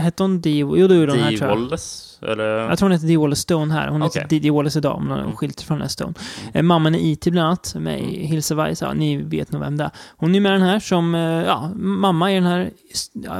hette 0.01 0.23
hon 0.23 0.41
Dee... 0.41 0.59
Jo, 0.59 0.87
det 0.87 0.95
gjorde 0.95 1.11
hon 1.11 1.21
här 1.21 1.37
tror 1.37 1.49
jag. 1.49 1.57
Wallace? 1.57 2.14
Eller? 2.31 2.45
Jag 2.45 2.77
tror 2.79 2.89
hon 2.89 2.99
heter 2.99 3.27
Dee 3.27 3.35
Stone 3.35 3.73
här. 3.73 3.87
Hon 3.87 4.03
Okej. 4.03 4.21
heter 4.21 4.35
Dee- 4.39 4.51
Wallace 4.53 4.79
idag, 4.79 5.01
men 5.01 5.17
hon 5.17 5.25
har 5.25 5.35
skilt 5.35 5.61
från 5.61 5.77
den 5.77 5.81
här 5.81 5.89
Stone. 5.89 6.13
Eh, 6.53 6.61
mamman 6.63 6.95
i 6.95 7.11
E.T. 7.11 7.31
bland 7.31 7.47
annat, 7.47 7.75
med 7.79 7.99
Hills 7.99 8.51
of 8.51 8.73
Ice. 8.75 8.81
Ja, 8.81 8.93
ni 8.93 9.17
vet 9.17 9.51
nog 9.51 9.61
vem 9.61 9.77
det 9.77 9.83
är. 9.83 9.91
Hon 10.17 10.35
är 10.35 10.39
med 10.39 10.51
den 10.51 10.61
här 10.61 10.79
som, 10.79 11.15
eh, 11.15 11.21
ja, 11.21 11.71
mamma 11.75 12.31
i 12.31 12.35
den 12.35 12.43
här 12.43 12.71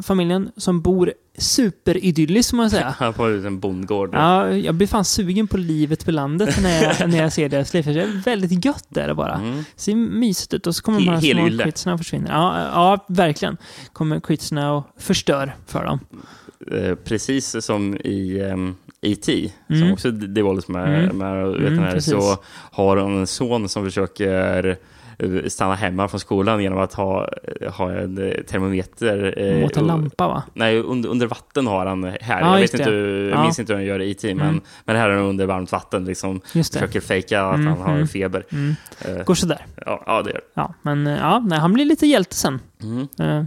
familjen 0.02 0.52
som 0.58 0.82
bor 0.82 1.14
superidylliskt, 1.38 2.50
som 2.50 2.58
man 2.58 2.70
säga. 2.70 2.96
Får 3.16 3.30
ut 3.32 3.46
en 3.46 3.60
bondgård. 3.60 4.10
Ja, 4.14 4.50
jag 4.52 4.76
blir 4.76 4.88
fan 4.88 5.06
sugen 5.06 5.48
på 5.48 5.58
livet 5.58 6.06
på 6.06 6.12
landet 6.12 6.60
när 6.62 6.84
jag, 6.84 7.10
när 7.10 7.18
jag 7.18 7.34
ser 7.34 7.50
deras 7.50 7.74
liv. 7.74 7.86
Det 7.86 8.02
är 8.02 8.22
väldigt 8.24 8.66
gött 8.66 8.86
där 8.90 9.14
bara. 9.14 9.34
Mm. 9.36 9.64
Ser 9.76 9.96
mysigt 9.96 10.54
ut 10.54 10.68
och 10.68 10.76
så 10.76 10.84
kommer 10.84 11.00
He- 11.00 11.06
de 11.06 11.62
här 11.64 11.72
små 11.76 11.94
och 11.94 12.00
försvinner. 12.00 12.32
Ja, 12.32 12.60
ja, 12.74 13.06
verkligen. 13.08 13.58
Kommer 13.94 14.20
critsarna 14.20 14.74
och 14.74 14.88
förstör 14.98 15.56
för 15.68 15.86
dem. 15.86 16.00
Eh, 16.72 16.96
precis 16.96 17.66
som 17.66 17.96
i 17.98 18.42
E.T. 19.02 19.52
Mm. 19.70 19.82
som 19.82 19.94
också 19.94 20.12
det 20.12 20.42
Wallace 20.42 20.72
med, 20.72 21.04
Mm. 21.04 21.18
med 21.18 21.48
vet 21.48 21.68
Mm, 21.68 21.80
här, 21.80 22.00
så 22.00 22.38
har 22.72 22.98
hon 22.98 23.18
en 23.20 23.28
son 23.28 23.70
som 23.70 23.84
försöker 23.86 24.78
eh, 25.20 25.46
stanna 25.48 25.76
hemma 25.76 26.08
från 26.08 26.20
skolan 26.20 26.64
genom 26.64 26.80
att 26.80 26.94
ha, 26.94 27.30
ha 27.78 27.92
en 27.92 28.18
eh, 28.32 28.34
termometer. 28.44 29.34
eh, 29.38 29.62
Mot 29.62 29.78
en 29.78 29.88
lampa 29.88 30.28
va? 30.28 30.44
Nej, 30.54 30.80
under, 30.80 31.10
under 31.10 31.28
vatten 31.28 31.68
har 31.68 31.86
han 31.86 32.04
här. 32.04 32.18
Ja, 32.42 32.54
jag 32.54 32.60
vet 32.62 32.74
inte, 32.74 32.86
det. 32.86 32.92
hur- 32.96 33.30
jag 33.30 33.38
Ja. 33.40 33.44
minns 33.44 33.60
inte 33.60 33.74
hur 33.74 33.78
han 33.80 33.86
gör 33.88 34.02
i 34.02 34.12
E.T. 34.12 34.36
Men, 34.36 34.48
Mm. 34.50 34.62
men 34.86 34.96
här 34.96 35.10
är 35.10 35.14
han 35.16 35.26
under 35.26 35.46
varmt 35.46 35.72
vatten. 35.72 36.06
Liksom, 36.06 36.42
det. 36.54 36.64
försöker 36.64 37.00
fejka 37.02 37.42
att 37.44 37.56
Mm, 37.56 37.68
han 37.68 37.82
har 37.82 37.96
mm. 37.96 38.08
feber. 38.08 38.44
Mm. 38.52 38.76
Eh, 39.06 39.24
Går 39.24 39.36
sådär. 39.36 39.66
ja, 39.86 40.04
ja, 40.06 40.22
det 40.22 40.30
gör 40.30 40.38
det. 40.38 40.42
Ja, 40.54 40.74
men 40.82 41.08
eh, 41.08 41.18
ja, 41.18 41.40
nej, 41.40 41.60
han 41.60 41.74
blir 41.74 41.86
lite 41.86 42.08
hjälte 42.08 42.36
sen. 42.36 42.60
Mm. 42.84 43.08
Uh, 43.22 43.46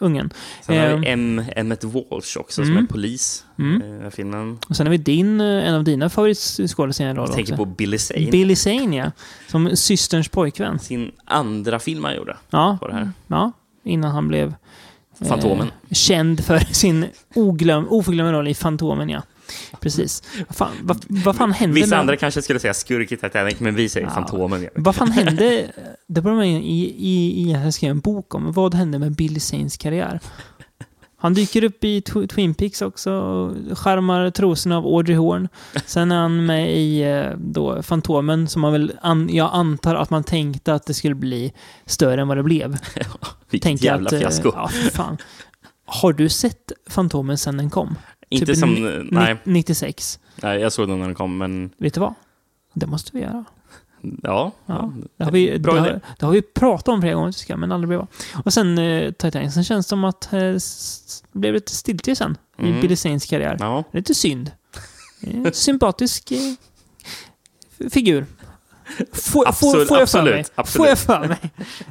ungen. 0.00 0.30
Sen 0.66 0.78
har 0.78 0.84
Eh, 0.86 0.96
vi 0.98 1.08
M. 1.08 1.42
Emmet 1.56 1.84
Walsh 1.84 2.38
också, 2.38 2.64
som 2.64 2.64
mm. 2.72 2.84
är 2.84 2.88
polis 2.88 3.44
Mm. 3.58 3.82
i 3.82 3.92
den 3.92 4.00
här 4.02 4.10
filmen. 4.10 4.58
Och 4.68 4.76
sen 4.76 4.86
har 4.86 4.90
vi 4.90 4.96
din, 4.98 5.40
eh, 5.40 5.68
en 5.68 5.74
av 5.74 5.84
dina 5.84 6.08
favoritskådespelare 6.10 7.14
i 7.14 7.16
Jag 7.16 7.32
tänker 7.34 7.52
också. 7.52 7.64
på 7.64 7.70
Billy 7.70 7.98
Zane. 7.98 8.30
Billy 8.30 8.56
Zane, 8.56 8.96
ja. 8.96 9.10
Som 9.48 9.76
systerns 9.76 10.28
pojkvän. 10.28 10.78
Sin 10.78 11.12
andra 11.24 11.78
film 11.78 12.04
han 12.04 12.16
gjorde. 12.16 12.36
Ja, 12.50 12.78
på 12.80 12.88
det 12.88 12.94
här. 12.94 13.10
ja 13.26 13.52
innan 13.84 14.10
han 14.10 14.28
blev 14.28 14.54
eh, 15.20 15.28
Fantomen. 15.28 15.70
känd 15.90 16.44
för 16.44 16.58
sin 16.58 17.06
oglöm, 17.34 17.86
oförglömliga 17.88 18.32
roll 18.38 18.48
i 18.48 18.54
Fantomen, 18.54 19.08
ja. 19.08 19.22
Precis. 19.80 20.22
Vad 20.48 20.56
fan, 20.56 20.72
vad, 20.82 21.04
vad 21.08 21.36
fan 21.36 21.52
hände 21.52 21.74
Vissa 21.74 21.90
med... 21.90 21.98
andra 21.98 22.16
kanske 22.16 22.42
skulle 22.42 22.60
säga 22.60 22.74
skurk 22.74 23.12
i 23.12 23.16
Titanic, 23.16 23.60
men 23.60 23.74
vi 23.74 23.88
säger 23.88 24.06
Ja. 24.06 24.12
Fantomen. 24.12 24.68
Vad 24.74 24.96
fan 24.96 25.10
hände? 25.10 25.70
Det 26.06 26.20
började 26.20 26.36
man 26.40 26.46
i, 26.46 26.94
i, 26.98 27.66
i, 27.66 27.72
skrev 27.72 27.90
en 27.90 28.00
bok 28.00 28.34
om. 28.34 28.52
Vad 28.52 28.74
hände 28.74 28.98
med 28.98 29.12
Billy 29.12 29.40
Zanes 29.40 29.76
karriär? 29.76 30.20
Han 31.18 31.34
dyker 31.34 31.64
upp 31.64 31.84
i 31.84 32.00
Tw- 32.00 32.26
Twin 32.26 32.54
Peaks 32.54 32.82
också 32.82 33.12
och 33.12 33.78
skärmar 33.78 34.30
trosorna 34.30 34.76
av 34.76 34.86
Audrey 34.86 35.16
Horn. 35.16 35.48
Sen 35.86 36.12
är 36.12 36.16
han 36.16 36.46
med 36.46 36.76
i 36.76 37.02
eh, 37.02 37.30
då, 37.38 37.82
Fantomen 37.82 38.48
som 38.48 38.62
man 38.62 38.72
väl, 38.72 38.92
an, 39.02 39.28
jag 39.32 39.50
antar 39.52 39.94
att 39.94 40.10
man 40.10 40.24
tänkte 40.24 40.74
att 40.74 40.86
det 40.86 40.94
skulle 40.94 41.14
bli 41.14 41.52
större 41.86 42.20
än 42.20 42.28
vad 42.28 42.36
det 42.36 42.42
blev. 42.42 42.76
Vilket 43.50 43.62
Tänker 43.66 43.84
jävla 43.84 44.06
att, 44.06 44.12
eh, 44.12 44.18
fiasko. 44.18 44.52
Ja, 44.54 44.68
fan. 44.92 45.16
Har 45.86 46.12
du 46.12 46.28
sett 46.28 46.72
Fantomen 46.90 47.38
sen 47.38 47.56
den 47.56 47.70
kom? 47.70 47.94
Inte 48.40 48.46
Typ 48.46 48.56
som... 48.58 49.02
Nej, 49.10 49.36
96. 49.44 50.20
nej, 50.42 50.60
jag 50.60 50.72
såg 50.72 50.88
den 50.88 50.98
när 50.98 51.06
den 51.06 51.14
kom, 51.14 51.38
men 51.38 51.70
Vet 51.78 51.94
du 51.94 52.00
vad? 52.00 52.14
Det 52.74 52.86
måste 52.86 53.10
vi 53.16 53.20
göra. 53.22 53.44
ja. 54.22 54.52
Ja, 54.66 54.92
det 55.16 55.24
har 55.24 55.30
vi, 55.32 55.58
Bra 55.58 55.74
det 55.74 55.80
har, 55.80 56.00
det 56.18 56.26
har 56.26 56.32
vi 56.32 56.42
pratat 56.42 56.88
om 56.88 57.00
flera 57.00 57.14
gånger, 57.14 57.32
tycker 57.32 57.52
jag, 57.52 57.58
men 57.60 57.72
aldrig 57.72 57.88
blev 57.88 58.00
av. 58.00 58.08
Och 58.44 58.52
sen 58.52 58.78
eh, 58.78 59.12
Titanic. 59.12 59.54
Sen 59.54 59.64
känns 59.64 59.86
det 59.86 59.88
som 59.88 60.04
att 60.04 60.32
eh, 60.32 60.38
det 61.32 61.38
blev 61.38 61.54
lite 61.54 61.72
stiltje 61.72 62.16
sen 62.16 62.36
i 62.58 62.62
Mm. 62.68 62.80
Billy 62.80 62.96
Zanes 62.96 63.26
karriär. 63.26 63.56
Ja. 63.60 63.84
Lite 63.92 64.14
synd. 64.14 64.50
Eh, 65.20 65.50
Sympatisk 65.52 66.32
eh, 66.32 67.88
figur. 67.90 68.26
Får, 69.12 69.48
Absolut, 69.48 69.88
får, 69.88 69.98
jag 69.98 70.10
för 70.10 70.22
mig? 70.22 70.44
absolut. 70.54 70.76
Får 70.76 70.86
jag 70.86 70.98
för 70.98 71.28
mig? 71.28 71.38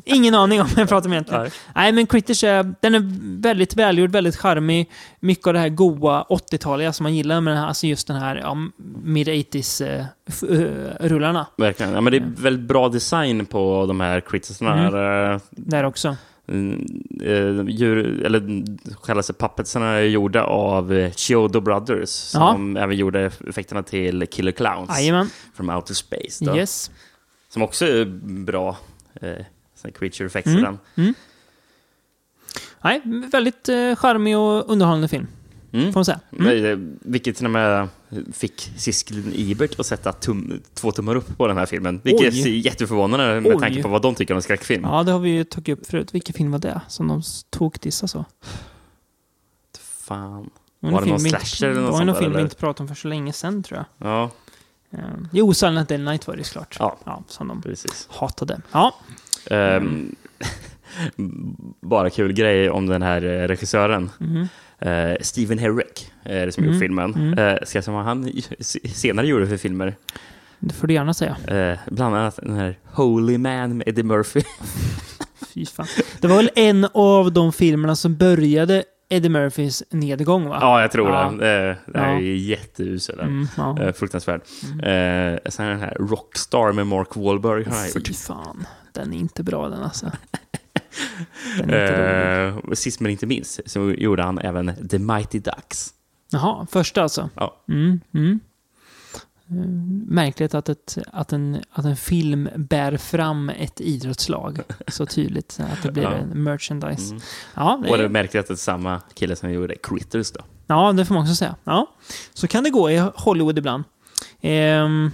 Ingen 0.03 0.35
aning 0.35 0.61
om 0.61 0.67
vad 0.67 0.77
jag 0.77 0.89
pratar 0.89 1.07
om 1.09 1.13
egentligen. 1.13 1.41
Nej. 1.41 1.51
Nej, 1.75 1.91
men 1.91 2.07
Critters 2.07 2.43
är, 2.43 2.73
den 2.81 2.95
är 2.95 3.01
väldigt 3.41 3.75
välgjord, 3.75 4.11
väldigt 4.11 4.35
charmig. 4.35 4.89
Mycket 5.19 5.47
av 5.47 5.53
det 5.53 5.59
här 5.59 5.69
goa 5.69 6.25
80-taliga 6.29 6.91
som 6.93 7.03
man 7.03 7.15
gillar 7.15 7.41
med 7.41 7.53
den 7.53 7.61
här, 7.61 7.67
alltså 7.67 7.87
just 7.87 8.07
den 8.07 8.17
här 8.17 8.35
ja, 8.35 8.57
mid-80s 9.03 9.85
eh, 9.85 9.99
eh, 9.99 11.07
rullarna. 11.07 11.47
Verkligen. 11.57 11.93
Ja, 11.93 12.01
men 12.01 12.11
det 12.11 12.17
är 12.17 12.31
väldigt 12.37 12.67
bra 12.67 12.89
design 12.89 13.45
på 13.45 13.85
de 13.87 13.99
här 13.99 14.21
critsarna. 14.21 14.87
Mm. 14.87 14.95
Mm. 14.95 15.39
Där 15.51 15.83
också. 15.83 16.15
Uh, 16.51 17.69
djur, 17.69 18.23
eller 18.25 18.39
det 18.39 18.93
puppetsarna 19.33 19.85
är 19.91 20.01
gjorda 20.03 20.43
av 20.43 20.93
eh, 20.93 21.11
Chiodo 21.11 21.61
Brothers 21.61 22.09
som 22.09 22.77
även 22.77 22.95
gjorde 22.97 23.31
effekterna 23.49 23.83
till 23.83 24.27
Killer 24.27 24.51
Clowns 24.51 24.89
Jajamän. 24.89 25.29
from 25.53 25.69
Outer 25.69 25.93
Space. 25.93 26.45
Då, 26.45 26.57
Yes. 26.57 26.91
Som 27.49 27.61
också 27.61 27.85
är 27.85 28.05
bra 28.45 28.77
eh, 29.21 29.45
creature 29.93 30.25
effects 30.25 30.47
i 30.47 30.57
Mm. 30.57 30.63
den. 30.95 31.13
Nej, 32.83 33.01
väldigt 33.31 33.69
eh, 33.69 33.95
charmig 33.95 34.37
och 34.37 34.69
underhållande 34.71 35.07
film. 35.07 35.27
Mm. 35.75 35.93
Får 35.93 35.99
man 35.99 36.05
säga. 36.05 36.19
Mm. 36.39 36.97
Vilket 37.01 37.35
till 37.35 37.45
och 37.45 37.51
med 37.51 37.87
fick 38.33 38.71
Siskelin 38.77 39.33
Ebert 39.51 39.79
att 39.79 39.85
sätta 39.85 40.11
tum, 40.13 40.61
två 40.73 40.91
tummar 40.91 41.15
upp 41.15 41.37
på 41.37 41.47
den 41.47 41.57
här 41.57 41.65
filmen. 41.65 42.01
Vilket 42.03 42.33
Oj. 42.33 42.41
är 42.41 42.47
jätteförvånande 42.57 43.41
med 43.41 43.53
Oj. 43.55 43.59
tanke 43.59 43.81
på 43.81 43.87
vad 43.89 44.01
de 44.01 44.15
tycker 44.15 44.33
om 44.35 44.41
skräckfilm. 44.41 44.83
Ja, 44.83 45.03
det 45.03 45.11
har 45.11 45.19
vi 45.19 45.29
ju 45.29 45.43
tagit 45.43 45.79
upp 45.79 45.87
förut. 45.87 46.13
Vilken 46.13 46.33
film 46.33 46.51
var 46.51 46.59
det 46.59 46.81
som 46.87 47.07
de 47.07 47.21
tog 47.49 47.77
dissa 47.81 48.07
så? 48.07 48.25
Fan. 49.79 50.49
var 50.79 50.91
Var 50.91 51.01
det 51.01 51.05
en 51.05 51.09
någon 51.09 51.19
slasher 51.19 51.67
eller 51.67 51.81
något 51.81 51.85
Det 51.87 51.91
var 51.91 51.97
sånt 51.97 52.05
någon 52.07 52.15
film 52.15 52.33
vi 52.35 52.41
inte 52.41 52.55
pratade 52.55 52.83
om 52.83 52.87
för 52.87 52.95
så 53.01 53.07
länge 53.07 53.33
sedan, 53.33 53.63
tror 53.63 53.77
jag. 53.97 54.09
Ja, 54.11 54.31
Eh, 54.91 54.99
Jo, 55.31 55.53
Silent 55.53 55.89
Night 55.89 56.27
var 56.27 56.35
det 56.35 56.43
såklart. 56.43 56.75
Ja. 56.79 56.97
ja 57.03 57.23
som 57.27 57.47
de 57.47 57.61
precis. 57.61 58.07
hatade. 58.11 58.61
Ja, 58.71 58.95
Ehm, 59.51 60.15
bara 61.81 62.09
kul 62.09 62.33
grej 62.33 62.69
om 62.69 62.87
den 62.87 63.01
här 63.01 63.21
eh, 63.25 63.47
regissören. 63.47 64.09
Mhm. 64.19 64.47
Eh, 64.79 65.15
Stephen 65.21 65.57
Herrick 65.59 66.11
är 66.23 66.45
det 66.45 66.51
som 66.51 66.63
Mm, 66.63 66.73
gjort 66.73 66.81
filmen. 66.81 67.33
Eh, 67.39 67.57
ska 67.65 67.77
jag 67.77 67.83
säga 67.83 67.95
vad 67.97 68.05
han 68.05 68.31
senare 68.93 69.27
gjorde 69.27 69.47
för 69.47 69.57
filmer? 69.57 69.95
det 70.59 70.73
får 70.73 70.87
du 70.87 70.93
gärna 70.93 71.13
säga. 71.13 71.37
Eh, 71.47 71.79
bland 71.91 72.15
annat 72.15 72.35
den 72.43 72.55
här 72.55 72.79
Holy 72.93 73.37
Man 73.37 73.77
med 73.77 73.87
Eddie 73.87 74.03
Murphy. 74.03 74.41
Fy 75.53 75.65
fan. 75.65 75.87
Det 76.21 76.27
var 76.27 76.35
väl 76.35 76.49
en 76.55 76.87
av 76.93 77.31
de 77.33 77.53
filmerna 77.53 77.95
som 77.95 78.15
började 78.15 78.83
Eddie 79.09 79.29
Murphys 79.29 79.83
nedgång, 79.91 80.47
va? 80.49 80.57
ja, 80.61 80.81
jag 80.81 80.91
tror 80.91 81.09
Ja. 81.09 81.31
det. 81.39 81.77
Det 81.87 81.99
här 81.99 82.11
Ja. 82.13 82.17
är 82.19 82.21
jätteusel. 82.35 83.19
Mm, 83.19 83.47
ja. 83.57 83.93
Fruktansvärd. 83.95 84.41
Eh, 84.83 85.39
sen 85.51 85.67
den 85.67 85.79
här 85.79 85.97
Rockstar 85.99 86.71
med 86.71 86.87
Mark 86.87 87.15
Wahlberg 87.15 87.65
Fy 88.05 88.13
fan. 88.13 88.65
Den 88.93 89.13
är 89.13 89.17
inte 89.17 89.43
bra 89.43 89.69
den 89.69 89.83
alltså. 89.83 90.11
Eh, 91.69 92.55
sist 92.73 92.99
men 92.99 93.11
inte 93.11 93.25
minst 93.25 93.59
så 93.65 93.91
gjorde 93.91 94.23
han 94.23 94.37
även 94.39 94.87
The 94.89 94.99
Mighty 94.99 95.39
Ducks. 95.39 95.93
Jaha, 96.31 96.67
första 96.71 97.01
alltså. 97.03 97.29
Ja. 97.35 97.63
Mm, 97.69 97.99
mm. 98.13 98.39
Eh, 99.49 99.55
Märkligt 100.07 100.53
att, 100.53 100.69
ett, 100.69 100.97
att, 101.13 101.33
en, 101.33 101.61
att 101.71 101.85
en 101.85 101.95
film 101.97 102.49
bär 102.55 102.97
fram 102.97 103.49
ett 103.49 103.81
idrottslag 103.81 104.59
så 104.87 105.05
tydligt. 105.15 105.59
Att 105.73 105.83
det 105.83 105.91
blir 105.91 106.03
Ja. 106.03 106.13
en 106.13 106.43
merchandise. 106.43 107.09
Mm. 107.11 107.21
Ja, 107.55 107.79
det 107.83 107.89
Och 107.91 107.97
det 107.97 108.03
är, 108.03 108.09
märkte 108.09 108.39
att 108.39 108.47
det 108.47 108.53
är 108.53 108.55
samma 108.55 109.01
kille 109.13 109.35
som 109.35 109.51
gjorde 109.51 109.75
Critters 109.83 110.31
då. 110.31 110.39
ja, 110.67 110.91
det 110.91 111.05
får 111.05 111.13
man 111.13 111.23
också 111.23 111.35
säga. 111.35 111.55
Ja. 111.63 111.87
Så 112.33 112.47
kan 112.47 112.63
det 112.63 112.69
gå 112.69 112.91
i 112.91 112.97
Hollywood 113.15 113.57
ibland. 113.57 113.83
Ehm, 114.41 115.11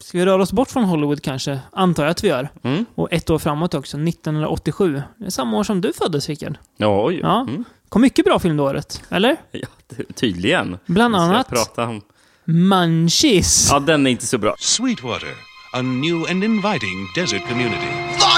ska 0.00 0.18
vi 0.18 0.26
röra 0.26 0.42
oss 0.42 0.52
bort 0.52 0.70
från 0.70 0.84
Hollywood 0.84 1.22
kanske? 1.22 1.60
Antar 1.72 2.02
jag 2.02 2.10
att 2.10 2.24
vi 2.24 2.28
gör. 2.28 2.48
Mm. 2.62 2.84
Och 2.94 3.08
ett 3.12 3.30
år 3.30 3.38
framåt 3.38 3.74
också, 3.74 3.96
1987. 3.96 5.02
Det 5.18 5.26
är 5.26 5.30
samma 5.30 5.56
år 5.58 5.64
som 5.64 5.80
du 5.80 5.92
föddes, 5.92 6.28
Rickard. 6.28 6.58
Ja, 6.76 7.04
oj. 7.06 7.20
Ja. 7.22 7.40
Mm. 7.40 7.64
Kom 7.88 8.02
mycket 8.02 8.24
bra 8.24 8.38
film 8.38 8.56
det 8.56 8.62
året, 8.62 9.02
eller? 9.08 9.36
ja 9.52 9.68
ty- 9.96 10.04
tydligen. 10.14 10.78
Bland 10.86 11.16
annat 11.16 11.48
Prata 11.48 11.84
om... 11.88 12.00
Munchies. 12.44 13.68
Ja, 13.70 13.78
den 13.80 14.06
är 14.06 14.10
inte 14.10 14.26
så 14.26 14.38
bra. 14.38 14.54
Sweetwater, 14.58 15.28
a 15.74 15.82
new 15.82 16.30
and 16.30 16.44
inviting 16.44 17.06
desert 17.14 17.48
community 17.48 17.86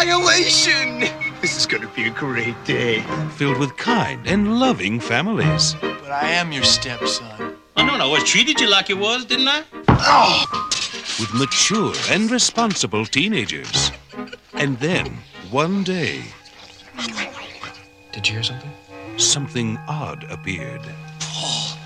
Violation! 0.04 1.00
This 1.40 1.56
is 1.58 1.66
gonna 1.66 1.86
be 1.96 2.02
a 2.10 2.14
great 2.20 2.66
day. 2.66 3.02
filled 3.36 3.58
with 3.60 3.72
kind 3.76 4.28
and 4.28 4.58
loving 4.60 5.00
families. 5.00 5.76
But 5.80 6.10
I 6.10 6.34
am 6.40 6.52
your 6.52 6.64
stepson. 6.64 7.26
I 7.76 7.82
know, 7.82 7.94
I 7.94 8.00
always 8.00 8.24
treated 8.24 8.60
you 8.60 8.68
like 8.70 8.92
you 8.92 8.98
was, 9.00 9.24
didn't 9.26 9.48
I? 9.48 9.62
With 11.20 11.34
mature 11.34 11.92
and 12.08 12.30
responsible 12.30 13.04
teenagers. 13.04 13.92
And 14.54 14.78
then, 14.78 15.18
one 15.50 15.84
day, 15.84 16.22
Did 18.12 18.26
you 18.26 18.34
hear 18.34 18.42
something? 18.42 18.70
something 19.18 19.76
odd 19.86 20.24
appeared. 20.30 20.80
Oh 21.22 21.78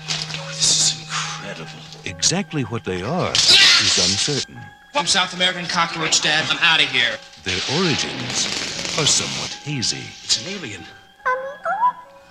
this 0.47 0.93
is 0.93 1.01
incredible. 1.01 1.69
Exactly 2.05 2.63
what 2.63 2.85
they 2.85 3.01
are 3.01 3.31
is 3.31 3.97
uncertain. 3.97 4.57
I'm 4.95 5.05
South 5.05 5.33
American 5.33 5.65
cockroach, 5.65 6.21
Dad. 6.21 6.45
I'm 6.49 6.57
out 6.61 6.81
of 6.81 6.89
here. 6.89 7.17
Their 7.43 7.59
origins 7.77 8.45
are 8.97 9.05
somewhat 9.05 9.51
hazy. 9.63 10.03
It's 10.23 10.41
an 10.47 10.53
alien. 10.53 10.83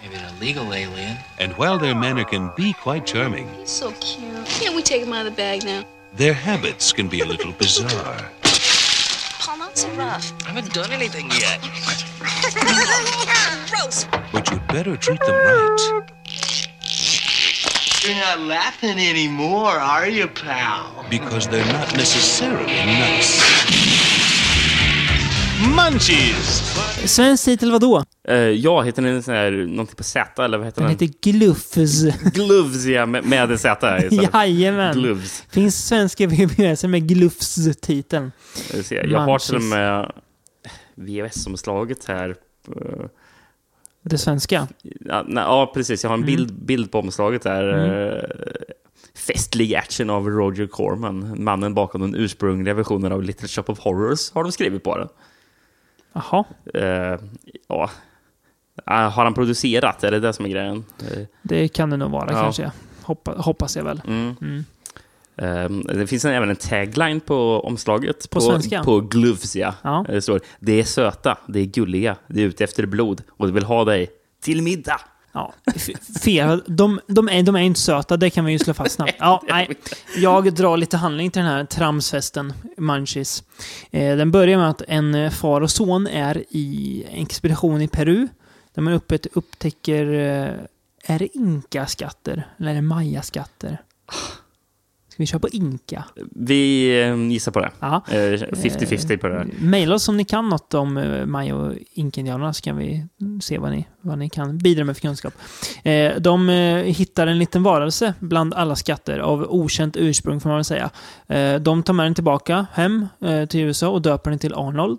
Maybe 0.01 0.15
an 0.15 0.35
illegal 0.37 0.73
alien. 0.73 1.19
And 1.39 1.53
while 1.55 1.79
their 1.79 1.95
manner 1.95 2.25
can 2.25 2.51
be 2.57 2.73
quite 2.73 3.05
charming, 3.07 3.53
He's 3.55 3.69
so 3.71 3.93
cute. 4.01 4.47
Can't 4.47 4.75
we 4.75 4.83
take 4.83 5.03
him 5.03 5.13
out 5.13 5.27
of 5.27 5.33
the 5.33 5.37
bag 5.37 5.65
now? 5.65 5.85
Their 6.17 6.33
habits 6.33 6.93
can 6.93 7.09
be 7.09 7.21
a 7.21 7.27
little 7.27 7.53
bizarre. 7.53 8.31
Paul, 9.41 9.59
not 9.59 9.77
so 9.77 9.89
rough. 9.91 10.33
I 10.45 10.53
haven't 10.53 10.73
done 10.73 10.91
anything 10.93 11.31
yet. 11.31 11.61
Gross. 13.71 14.07
But 14.33 14.51
you'd 14.51 14.67
better 14.69 14.97
treat 14.97 15.21
them 15.21 15.35
right. 15.35 16.03
You're 18.05 18.15
not 18.17 18.41
laughing 18.41 18.99
anymore, 18.99 19.71
are 19.71 20.09
you, 20.09 20.29
pal? 20.29 20.93
because 21.11 21.47
they're 21.49 21.67
not 21.73 21.95
necessarily 21.97 22.67
nice. 22.67 23.41
Munchies! 25.69 26.63
Svensk 27.07 27.45
titel 27.45 27.71
vad 27.71 27.81
då? 27.81 28.05
Eh, 28.29 28.37
ja, 28.37 28.83
heter 28.83 29.03
den 29.03 29.23
sån 29.23 29.35
här, 29.35 29.51
någonting 29.51 29.97
på 29.97 30.03
Z, 30.05 30.45
eller 30.45 30.59
vad 30.59 30.67
heter 30.67 30.81
Den 30.83 30.97
den? 30.97 31.09
heter 31.09 31.31
Gluffs. 31.33 32.03
Gloves, 32.35 32.85
ja, 32.85 33.07
med, 33.07 33.25
med 33.25 33.61
Z 33.61 33.97
istället. 33.99 34.33
Jajamän. 34.35 34.95
Gloves. 34.99 35.45
Finns 35.51 35.87
svenska 35.89 36.27
VHS 36.27 36.85
med 36.85 37.09
Glufs-titeln. 37.09 38.33
Jag, 38.91 39.07
jag 39.11 39.19
har 39.21 39.39
till 39.39 39.57
och 39.57 39.63
med 39.63 40.13
VHS-omslaget 40.95 42.05
här. 42.05 42.37
Det 44.03 44.19
svenska. 44.19 44.69
Ja, 44.83 45.25
nej, 45.29 45.45
ja, 45.45 45.71
precis. 45.75 46.03
Jag 46.03 46.11
har 46.11 46.15
en 46.15 46.23
Mm. 46.23 46.37
bild, 46.37 46.53
bild 46.65 46.91
på 46.93 46.99
omslaget 46.99 47.43
där. 47.43 47.69
Eh, 48.09 48.23
Festlig 49.27 49.75
action 49.75 50.11
av 50.11 50.29
Roger 50.31 50.67
Corman. 50.67 51.45
Mannen 51.45 51.75
bakom 51.75 52.01
den 52.01 52.15
ursprungliga 52.15 52.75
versionen 52.75 53.13
av 53.13 53.23
Little 53.23 53.49
Shop 53.49 53.65
of 53.67 53.79
Horrors 53.79 54.31
har 54.33 54.43
de 54.43 54.53
skrivit 54.53 54.83
på 54.85 54.99
den. 54.99 55.09
Jaha. 56.15 56.45
Eh, 56.75 57.19
ja. 57.69 57.91
Ah, 58.85 59.09
Har 59.09 59.25
han 59.25 59.35
producerat? 59.35 60.05
Är 60.05 60.11
det 60.11 60.21
det 60.21 60.33
som 60.33 60.45
är 60.45 60.49
grejen? 60.49 60.85
Eh, 61.11 61.19
Det 61.43 61.69
kan 61.69 61.91
det 61.91 61.97
nog 61.97 62.11
vara 62.11 62.33
Ja. 62.33 62.43
kanske. 62.43 62.71
Hoppa, 63.03 63.33
hoppas 63.33 63.77
jag 63.77 63.85
väl. 63.85 64.03
Mm. 64.07 64.37
Mm. 64.41 64.65
Eh, 65.37 65.95
det 65.97 66.07
finns 66.07 66.25
en, 66.25 66.33
även 66.33 66.51
en 66.51 66.57
tagline 66.57 67.21
på 67.21 67.61
omslaget. 67.61 68.31
På 68.31 68.41
svenska? 68.41 68.85
På 68.85 69.01
Gloves, 69.01 69.57
ja. 69.57 69.75
Ja. 69.83 70.05
Det 70.09 70.23
står 70.23 70.41
Det 70.61 70.81
är 70.81 70.85
söta, 70.85 71.39
det 71.49 71.61
är 71.61 71.65
gulliga, 71.65 72.17
det 72.27 72.43
är 72.43 72.47
ute 72.47 72.65
efter 72.65 72.87
blod 72.87 73.23
och 73.31 73.47
de 73.47 73.53
vill 73.53 73.65
ha 73.65 73.85
dig 73.85 74.09
till 74.43 74.63
middag. 74.63 75.01
Ja, 75.35 75.55
fel. 76.21 76.63
De, 76.67 77.01
de, 77.07 77.29
är, 77.29 77.43
de 77.43 77.57
är 77.57 77.61
inte 77.61 77.81
söta, 77.81 78.17
det 78.17 78.31
kan 78.31 78.45
vi 78.45 78.53
ju 78.53 78.59
slå 78.59 78.75
fast 78.75 78.95
snabbt. 78.95 79.15
Ja, 79.19 79.43
nej. 79.49 79.69
Jag 80.17 80.55
drar 80.55 80.77
lite 80.77 80.97
handling 80.97 81.31
till 81.31 81.43
den 81.43 81.51
här 81.51 81.65
tramsfesten, 81.65 82.53
Munchies. 82.77 83.43
Eh, 83.91 84.17
den 84.17 84.31
börjar 84.31 84.59
med 84.59 84.71
att 84.71 84.83
en 84.89 85.31
far 85.31 85.61
och 85.61 85.71
son 85.71 86.07
är 86.07 86.45
i 86.51 87.05
en 87.11 87.23
expedition 87.23 87.83
i 87.83 87.89
Peru. 87.89 88.29
Där 88.75 88.83
man 88.83 88.93
öppet 88.93 89.27
upptäcker, 89.33 90.13
eh, 90.13 91.13
är 91.15 91.19
det 91.19 91.37
inka-skatter? 91.37 92.47
Eller 92.59 92.71
är 92.71 92.75
det 92.75 92.83
maya-skatter? 92.83 93.79
Ska 95.15 95.23
vi 95.23 95.27
köra 95.27 95.39
på 95.39 95.49
inka? 95.49 96.05
Vi 96.31 97.01
eh, 97.03 97.17
gissar 97.17 97.53
på 97.53 97.61
det. 97.61 97.71
Eh, 97.81 97.87
50-50 97.87 99.17
på 99.17 99.29
det 99.29 99.35
här. 99.35 99.49
Maila 99.59 99.95
oss 99.95 100.09
om 100.09 100.17
ni 100.17 100.25
kan 100.25 100.49
något 100.49 100.75
om 100.75 100.97
eh, 100.97 101.27
Maya 101.27 101.57
och 101.57 101.75
Inka-indianerna 101.93 102.53
så 102.53 102.63
kan 102.63 102.77
vi 102.77 103.07
se 103.43 103.59
vad 103.59 103.71
ni, 103.71 103.87
vad 104.01 104.19
ni 104.19 104.29
kan 104.29 104.59
bidra 104.59 104.85
med 104.85 104.97
för 104.97 105.01
kunskap. 105.01 105.35
Eh, 105.83 106.13
de 106.19 106.49
eh, 106.49 106.77
hittar 106.77 107.27
en 107.27 107.39
liten 107.39 107.63
varelse 107.63 108.15
bland 108.21 108.55
alla 108.55 108.77
skatter 108.77 109.19
av 109.19 109.43
okänt 109.43 109.97
ursprung 109.97 110.41
får 110.41 110.49
man 110.49 110.57
väl 110.57 110.65
säga. 110.65 110.91
Eh, 111.27 111.55
de 111.61 111.83
tar 111.83 111.95
med 111.95 112.07
den 112.07 112.15
tillbaka 112.15 112.67
hem 112.73 113.07
eh, 113.21 113.47
till 113.47 113.61
USA 113.61 113.89
och 113.89 114.03
döper 114.03 114.31
den 114.31 114.39
till 114.39 114.55
Arnold. 114.55 114.99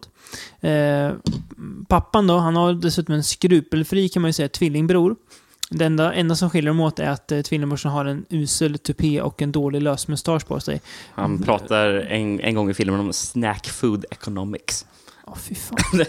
Eh, 0.62 1.12
pappan 1.88 2.28
då, 2.28 2.38
han 2.38 2.56
har 2.56 2.74
dessutom 2.74 3.16
en 3.16 3.24
skrupelfri 3.24 4.10
kan 4.10 4.22
man 4.22 4.30
ju 4.30 4.34
säga 4.34 4.50
tvillingbror. 4.50 5.16
Det 5.70 5.86
enda, 5.86 6.14
enda 6.14 6.36
som 6.36 6.50
skiljer 6.50 6.70
dem 6.70 6.80
åt 6.80 7.00
är 7.00 7.10
att 7.10 7.32
eh, 7.32 7.42
tvillingbrorsan 7.42 7.92
har 7.92 8.06
en 8.06 8.26
usel 8.30 8.78
tupé 8.78 9.22
och 9.22 9.42
en 9.42 9.52
dålig 9.52 9.82
lösmustasch 9.82 10.48
på 10.48 10.60
sig. 10.60 10.82
Han 11.14 11.42
pratar 11.42 11.88
en, 11.88 12.40
en 12.40 12.56
gång 12.56 12.70
i 12.70 12.74
filmen 12.74 13.00
om 13.00 13.14
snack 13.14 13.68
food 13.68 14.06
economics. 14.12 14.86
Ja, 15.28 15.36
fy 15.36 15.56
fan. 15.56 16.06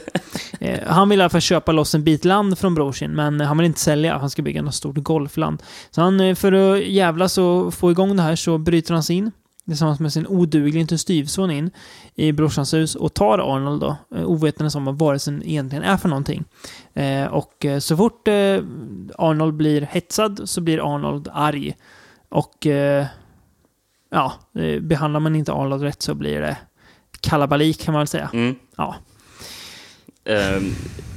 eh, 0.60 0.80
han 0.86 1.08
vill 1.08 1.20
i 1.20 1.22
alla 1.22 1.30
fall 1.30 1.40
köpa 1.40 1.72
loss 1.72 1.94
en 1.94 2.04
bit 2.04 2.24
land 2.24 2.58
från 2.58 2.74
bror 2.74 2.92
sin, 2.92 3.10
men 3.10 3.40
han 3.40 3.58
vill 3.58 3.66
inte 3.66 3.80
sälja. 3.80 4.18
Han 4.18 4.30
ska 4.30 4.42
bygga 4.42 4.62
något 4.62 4.74
stort 4.74 4.96
golfland. 4.96 5.62
Så 5.90 6.00
han, 6.00 6.20
eh, 6.20 6.34
för 6.34 6.52
att 6.52 6.86
jävlas 6.86 7.38
och 7.38 7.74
få 7.74 7.90
igång 7.90 8.16
det 8.16 8.22
här 8.22 8.36
så 8.36 8.58
bryter 8.58 8.94
han 8.94 9.02
sig 9.02 9.16
in 9.16 9.32
tillsammans 9.66 10.00
med 10.00 10.12
sin 10.12 10.26
oduglige 10.26 10.98
styvson 10.98 11.50
in 11.50 11.70
i 12.14 12.32
brorsans 12.32 12.74
hus 12.74 12.94
och 12.94 13.14
tar 13.14 13.38
Arnold 13.38 13.80
då, 13.80 13.96
eh, 14.16 14.24
ovetandes 14.24 14.74
om 14.74 14.84
vad 14.84 14.98
varelsen 14.98 15.42
egentligen 15.44 15.84
är 15.84 15.96
för 15.96 16.08
någonting. 16.08 16.44
Eh, 16.94 17.26
och 17.26 17.64
eh, 17.64 17.78
så 17.78 17.96
fort 17.96 18.28
eh, 18.28 18.34
Arnold 19.18 19.54
blir 19.54 19.82
hetsad 19.82 20.40
så 20.44 20.60
blir 20.60 20.94
Arnold 20.94 21.28
arg. 21.32 21.76
Och 22.28 22.66
eh, 22.66 23.06
ja, 24.10 24.32
eh, 24.54 24.80
behandlar 24.80 25.20
man 25.20 25.36
inte 25.36 25.52
Arnold 25.52 25.82
rätt 25.82 26.02
så 26.02 26.14
blir 26.14 26.40
det 26.40 26.56
kalabalik 27.20 27.84
kan 27.84 27.92
man 27.92 28.00
väl 28.00 28.08
säga. 28.08 28.30
Mm. 28.32 28.54
Ja. 28.76 28.96
Eh, 30.24 30.62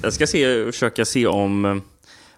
jag 0.03 0.13
ska 0.13 0.27
se, 0.27 0.65
försöka 0.65 1.05
se 1.05 1.27
om 1.27 1.81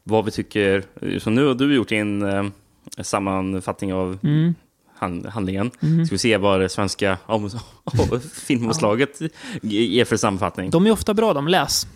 vad 0.03 0.25
vi 0.25 0.31
tycker. 0.31 0.83
Så 1.19 1.29
nu 1.29 1.45
har 1.45 1.53
du 1.53 1.75
gjort 1.75 1.91
eh, 1.91 3.03
sammanfattning 3.03 3.93
av 3.93 4.17
Mm. 4.23 4.55
Hand, 5.01 5.25
handlingen. 5.25 5.71
Mhm. 5.79 6.05
Ska 6.05 6.15
vi 6.15 6.19
se 6.19 6.37
vad 6.37 6.59
det 6.59 6.69
svenska 6.69 7.17
om, 7.25 7.49
filmomslaget 8.33 9.21
ger 9.61 10.05
för 10.05 10.17
sammanfattning. 10.17 10.69
De 10.69 10.87
är 10.87 10.91
ofta 10.91 11.13
bra, 11.13 11.33
de 11.33 11.47
läs. 11.47 11.87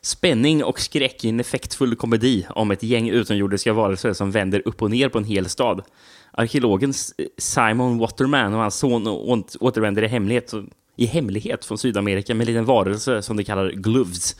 Spänning 0.00 0.64
och 0.64 0.80
skräck 0.80 1.24
i 1.24 1.28
en 1.28 1.40
effektfull 1.40 1.96
komedi 1.96 2.46
om 2.50 2.70
ett 2.70 2.82
gäng 2.82 3.08
utomjordiska 3.10 3.72
varelser 3.72 4.12
som 4.12 4.30
vänder 4.30 4.62
upp 4.64 4.82
och 4.82 4.90
ner 4.90 5.08
på 5.08 5.18
en 5.18 5.24
hel 5.24 5.48
stad. 5.48 5.82
Arkeologen 6.30 6.94
Simon 7.38 7.98
Waterman 7.98 8.54
och 8.54 8.60
hans 8.60 8.74
son 8.74 9.06
återvänder 9.60 10.02
i 10.02 10.06
hemlighet, 10.06 10.52
i 10.96 11.06
hemlighet 11.06 11.64
från 11.64 11.78
Sydamerika 11.78 12.34
med 12.34 12.48
en 12.48 12.54
liten 12.54 12.64
varelse 12.64 13.22
som 13.22 13.36
de 13.36 13.44
kallar 13.44 13.70
Gloves. 13.70 14.36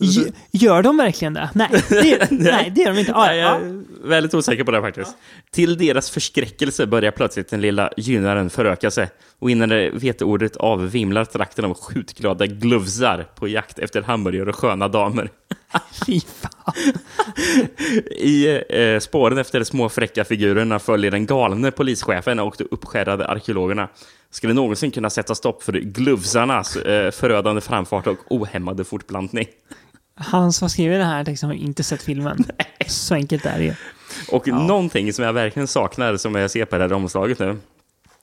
Gör 0.50 0.82
de 0.82 0.96
verkligen 0.96 1.34
det? 1.34 1.50
Nej, 1.54 1.68
det, 1.88 2.30
nej, 2.30 2.72
det 2.74 2.80
gör 2.80 2.92
de 2.92 2.98
inte. 2.98 3.14
Ah, 3.14 3.26
Nej, 3.26 3.38
ja. 3.38 3.58
jag 3.60 3.68
är 3.68 4.08
väldigt 4.08 4.34
osäker 4.34 4.64
på 4.64 4.70
det 4.70 4.80
faktiskt. 4.80 5.16
Till 5.50 5.78
deras 5.78 6.10
förskräckelse 6.10 6.86
börjar 6.86 7.10
plötsligt 7.10 7.48
den 7.48 7.60
lilla 7.60 7.90
gynnaren 7.96 8.50
föröka 8.50 8.90
sig. 8.90 9.08
Och 9.38 9.50
innan 9.50 9.68
det 9.68 9.90
vet 9.90 10.22
ordet 10.22 10.56
av 10.56 10.90
vimlar 10.90 11.24
trakten 11.24 11.64
av 11.64 11.74
skjutglada 11.74 12.46
glovsar 12.46 13.26
på 13.34 13.48
jakt 13.48 13.78
efter 13.78 14.02
hamburgare 14.02 14.48
och 14.48 14.56
sköna 14.56 14.88
damer. 14.88 15.30
Fy 16.06 16.20
fan. 16.20 16.74
I 18.10 18.62
eh, 18.68 18.98
spåren 18.98 19.38
efter 19.38 19.58
de 19.58 19.64
små 19.64 19.88
fräcka 19.88 20.24
figurerna 20.24 20.78
följer 20.78 21.10
den 21.10 21.26
galne 21.26 21.70
polischefen 21.70 22.38
och 22.38 22.54
de 22.58 22.64
uppskärrade 22.70 23.26
arkeologerna. 23.26 23.88
Skulle 24.30 24.52
någonsin 24.52 24.90
kunna 24.90 25.10
sätta 25.10 25.34
stopp 25.34 25.62
för 25.62 25.72
glovsarnas 25.72 26.76
eh, 26.76 27.10
förödande 27.10 27.60
framfart 27.60 28.06
och 28.06 28.18
ohämmade 28.28 28.75
fortplantning. 28.84 29.46
Han 30.14 30.52
som 30.52 30.70
skriver 30.70 30.98
den 30.98 31.06
här 31.06 31.24
texten 31.24 31.48
har 31.48 31.56
inte 31.56 31.82
sett 31.82 32.02
filmen. 32.02 32.44
Så 32.86 33.14
enkelt 33.14 33.46
är 33.46 33.58
det 33.58 33.64
ju. 33.64 33.74
Och 34.32 34.48
någonting 34.48 35.12
som 35.12 35.24
jag 35.24 35.32
verkligen 35.32 35.66
saknar, 35.68 36.16
som 36.16 36.34
jag 36.34 36.50
ser 36.50 36.64
på 36.64 36.76
det 36.78 36.82
här 36.82 36.92
omslaget 36.92 37.38
nu, 37.38 37.58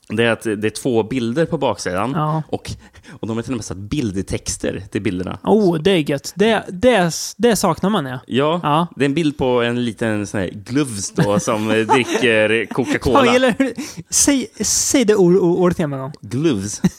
det 0.09 0.23
är 0.23 0.31
att 0.31 0.41
det 0.43 0.63
är 0.65 0.69
två 0.69 1.03
bilder 1.03 1.45
på 1.45 1.57
baksidan. 1.57 2.11
Ja. 2.15 2.43
Och, 2.47 2.71
och 3.19 3.27
de 3.27 3.37
har 3.37 3.43
till 3.43 3.51
och 3.53 3.57
med 3.57 3.65
satt 3.65 3.77
bildtexter 3.77 4.83
till 4.91 5.01
bilderna. 5.01 5.37
Oh, 5.43 5.77
det 5.81 5.91
är 5.91 6.09
gött. 6.09 6.33
Det, 6.35 6.63
det, 6.69 7.11
det 7.37 7.55
saknar 7.55 7.89
man 7.89 8.05
ja. 8.05 8.19
Ja, 8.27 8.59
Ja. 8.63 8.87
det 8.95 9.03
är 9.03 9.09
en 9.09 9.13
bild 9.13 9.37
på 9.37 9.61
en 9.61 9.85
liten 9.85 10.27
sån 10.27 10.39
här 10.39 10.49
gloves 10.53 11.11
då, 11.11 11.39
som 11.39 11.67
dricker 11.67 12.49
Ja, 12.49 12.65
Coca-Cola. 12.71 13.35
eller, 13.35 13.55
hur- 13.57 13.73
säg, 14.09 14.47
säg 14.61 15.05
det 15.05 15.15
ord, 15.15 15.35
ord- 15.35 15.59
ordet 15.59 15.79
igen 15.79 15.93
en 15.93 15.99
gång. 15.99 16.13
Gloves. 16.21 16.81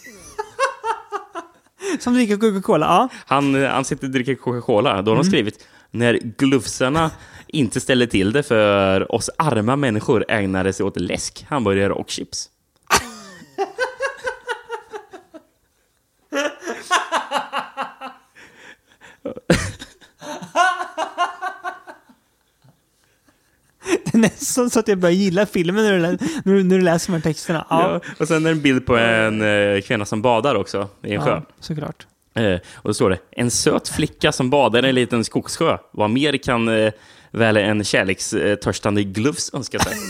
Som 2.01 2.15
dricker 2.15 2.37
Coca-Cola. 2.37 2.87
Ja. 2.87 3.09
Han, 3.27 3.55
eh, 3.63 3.71
han 3.71 3.85
sitter 3.85 4.07
och 4.07 4.11
dricker 4.11 4.35
Coca-Cola. 4.35 4.91
Då 4.91 5.11
har 5.11 5.17
Mm. 5.17 5.17
de 5.17 5.25
skrivit 5.25 5.69
när 5.91 6.15
glovsarna 6.39 7.11
inte 7.47 7.81
ställer 7.81 8.07
till 8.07 8.33
det 8.33 8.43
för 8.43 9.13
oss 9.15 9.31
arma 9.39 9.77
människor 9.77 10.25
ägnade 10.29 10.73
sig 10.73 10.87
åt 10.87 11.01
läsk, 11.01 11.47
hamburgare 11.49 11.93
och 11.93 12.11
chips. 12.11 12.51
Det 23.85 23.91
är 23.91 24.04
nästan 24.21 24.71
så 24.71 24.81
att 24.81 24.89
jag 24.89 24.99
börjar 24.99 25.15
gilla 25.17 25.47
filmen 25.47 25.85
när 25.85 25.93
du, 25.93 25.99
lä- 25.99 26.19
när 26.45 26.55
du, 26.55 26.63
när 26.65 26.77
du 26.79 26.83
läser 26.85 27.07
de 27.13 27.17
här 27.17 27.23
texterna. 27.23 27.67
Ja, 27.71 27.93
Ja. 27.93 28.13
Och 28.21 28.29
sen 28.29 28.37
är 28.37 28.41
det 28.41 28.51
en 28.51 28.63
bild 28.63 28.87
på 28.87 28.97
en 28.97 29.43
eh, 29.43 29.81
kvinna 29.81 30.05
som 30.05 30.23
badar 30.23 30.55
också 30.55 30.89
i 31.03 31.15
en 31.15 31.23
sjö. 31.23 31.41
såklart. 31.61 32.07
Eh, 32.35 32.55
och 32.75 32.89
då 32.89 32.95
står 32.95 33.11
det, 33.11 33.19
en 33.31 33.51
söt 33.51 33.89
flicka 33.89 34.33
som 34.33 34.51
badar 34.51 34.85
i 34.85 34.89
en 34.89 34.95
liten 34.95 35.25
skogssjö. 35.25 35.79
Vad 35.91 36.11
mer 36.11 36.37
kan 36.37 36.69
eh, 36.69 36.93
väl 37.31 37.57
en 37.57 37.85
kärlekstörstande 37.85 39.03
glufs 39.05 39.55
önska 39.55 39.79
sig? 39.79 39.93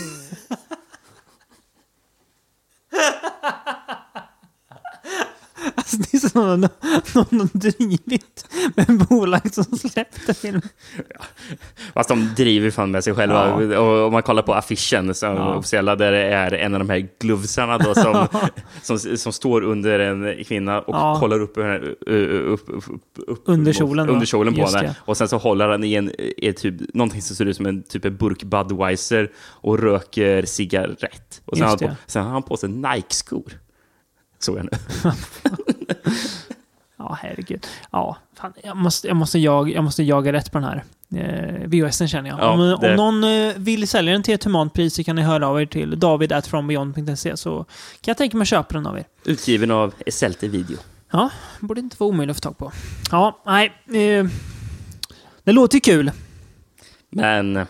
Det 5.91 6.13
är 6.13 6.17
som 6.29 6.41
någon, 6.47 6.59
någon 7.13 7.39
har 7.39 7.57
drivit 7.59 8.45
med 8.75 9.07
bolag 9.09 9.53
som 9.53 9.63
släppte 9.63 10.33
filmen. 10.33 10.61
Fast 11.93 12.09
de 12.09 12.29
driver 12.37 12.71
fan 12.71 12.91
med 12.91 13.03
sig 13.03 13.13
själva. 13.15 13.63
Ja. 13.63 13.79
Och 13.79 14.05
om 14.07 14.13
man 14.13 14.23
kollar 14.23 14.41
på 14.43 14.53
affischen, 14.53 15.13
som 15.15 15.29
Ja. 15.35 15.55
officiella, 15.55 15.95
där 15.95 16.11
det 16.11 16.23
är 16.23 16.51
en 16.51 16.73
av 16.73 16.79
de 16.79 16.89
här 16.89 17.07
glufsarna 17.19 17.77
då, 17.77 17.95
som, 17.95 18.27
som, 18.81 18.99
som 19.17 19.33
står 19.33 19.61
under 19.63 19.99
en 19.99 20.43
kvinna 20.43 20.81
och 20.81 20.95
Ja. 20.95 21.17
kollar 21.19 21.39
upp, 21.41 21.57
upp, 21.57 22.69
upp, 22.69 22.99
upp, 23.27 23.41
Under 23.45 23.73
kjolen 23.73 24.09
under 24.09 24.25
kjolen 24.25 24.53
på 24.53 24.65
henne. 24.65 24.81
det. 24.81 24.95
Och 24.99 25.17
sen 25.17 25.27
så 25.27 25.37
håller 25.37 25.67
han 25.69 25.83
i 25.83 25.93
en, 25.93 26.11
i 26.37 26.53
typ, 26.53 26.75
någonting 26.93 27.21
som 27.21 27.35
ser 27.35 27.45
ut 27.45 27.55
som 27.55 27.65
en 27.65 27.83
typ 27.83 28.05
en 28.05 28.17
burk 28.17 28.43
Budweiser 28.43 29.31
och 29.37 29.79
röker 29.79 30.45
cigarett. 30.45 31.41
Och 31.45 31.57
sen, 31.57 31.63
har 31.67 31.69
han 31.69 31.79
på, 31.79 31.95
sen 32.07 32.23
har 32.23 32.31
han 32.31 32.43
på 32.43 32.57
sig 32.57 32.69
Nike-skor. 32.69 33.53
Såg 34.45 34.57
jag 34.57 34.65
nu. 34.71 34.77
Ja, 36.97 37.17
herregud. 37.21 37.67
Ja, 37.91 38.17
fan, 38.33 38.53
jag, 38.63 38.77
måste, 38.77 39.07
jag, 39.07 39.17
måste 39.17 39.39
jag, 39.39 39.69
jag 39.71 39.83
måste 39.83 40.03
jaga 40.03 40.33
rätt 40.33 40.51
på 40.51 40.59
den 40.59 40.67
här. 40.67 40.83
Eh, 41.15 41.67
VHSen 41.69 42.07
känner 42.07 42.29
jag. 42.29 42.39
Ja, 42.39 42.49
om, 42.49 42.59
det- 42.59 42.75
om 42.89 42.95
någon 42.95 43.23
eh, 43.23 43.53
vill 43.57 43.87
sälja 43.87 44.13
den 44.13 44.23
till 44.23 44.33
ett 44.33 44.43
humant 44.43 44.73
pris 44.73 44.95
så 44.95 45.03
kan 45.03 45.15
ni 45.15 45.21
höra 45.21 45.47
av 45.47 45.61
er 45.61 45.65
till 45.65 45.99
david.frombeyond.se 45.99 47.37
så 47.37 47.57
kan 47.63 47.67
jag 48.11 48.17
tänka 48.17 48.37
mig 48.37 48.41
att 48.43 48.47
köpa 48.47 48.73
den 48.73 48.87
av 48.87 48.97
er. 48.97 49.05
Utgiven 49.25 49.71
av 49.71 49.93
Esselte 50.05 50.47
Video. 50.47 50.77
Ja, 51.11 51.29
borde 51.59 51.79
inte 51.81 51.95
vara 51.99 52.09
omöjligt 52.09 52.37
att 52.37 52.43
få 52.43 52.49
tag 52.49 52.57
på. 52.57 52.71
Ja, 53.11 53.41
nej. 53.45 53.65
Eh, 53.87 54.25
det 55.43 55.51
låter 55.51 55.75
ju 55.75 55.79
kul. 55.81 56.11
Men 57.09 57.65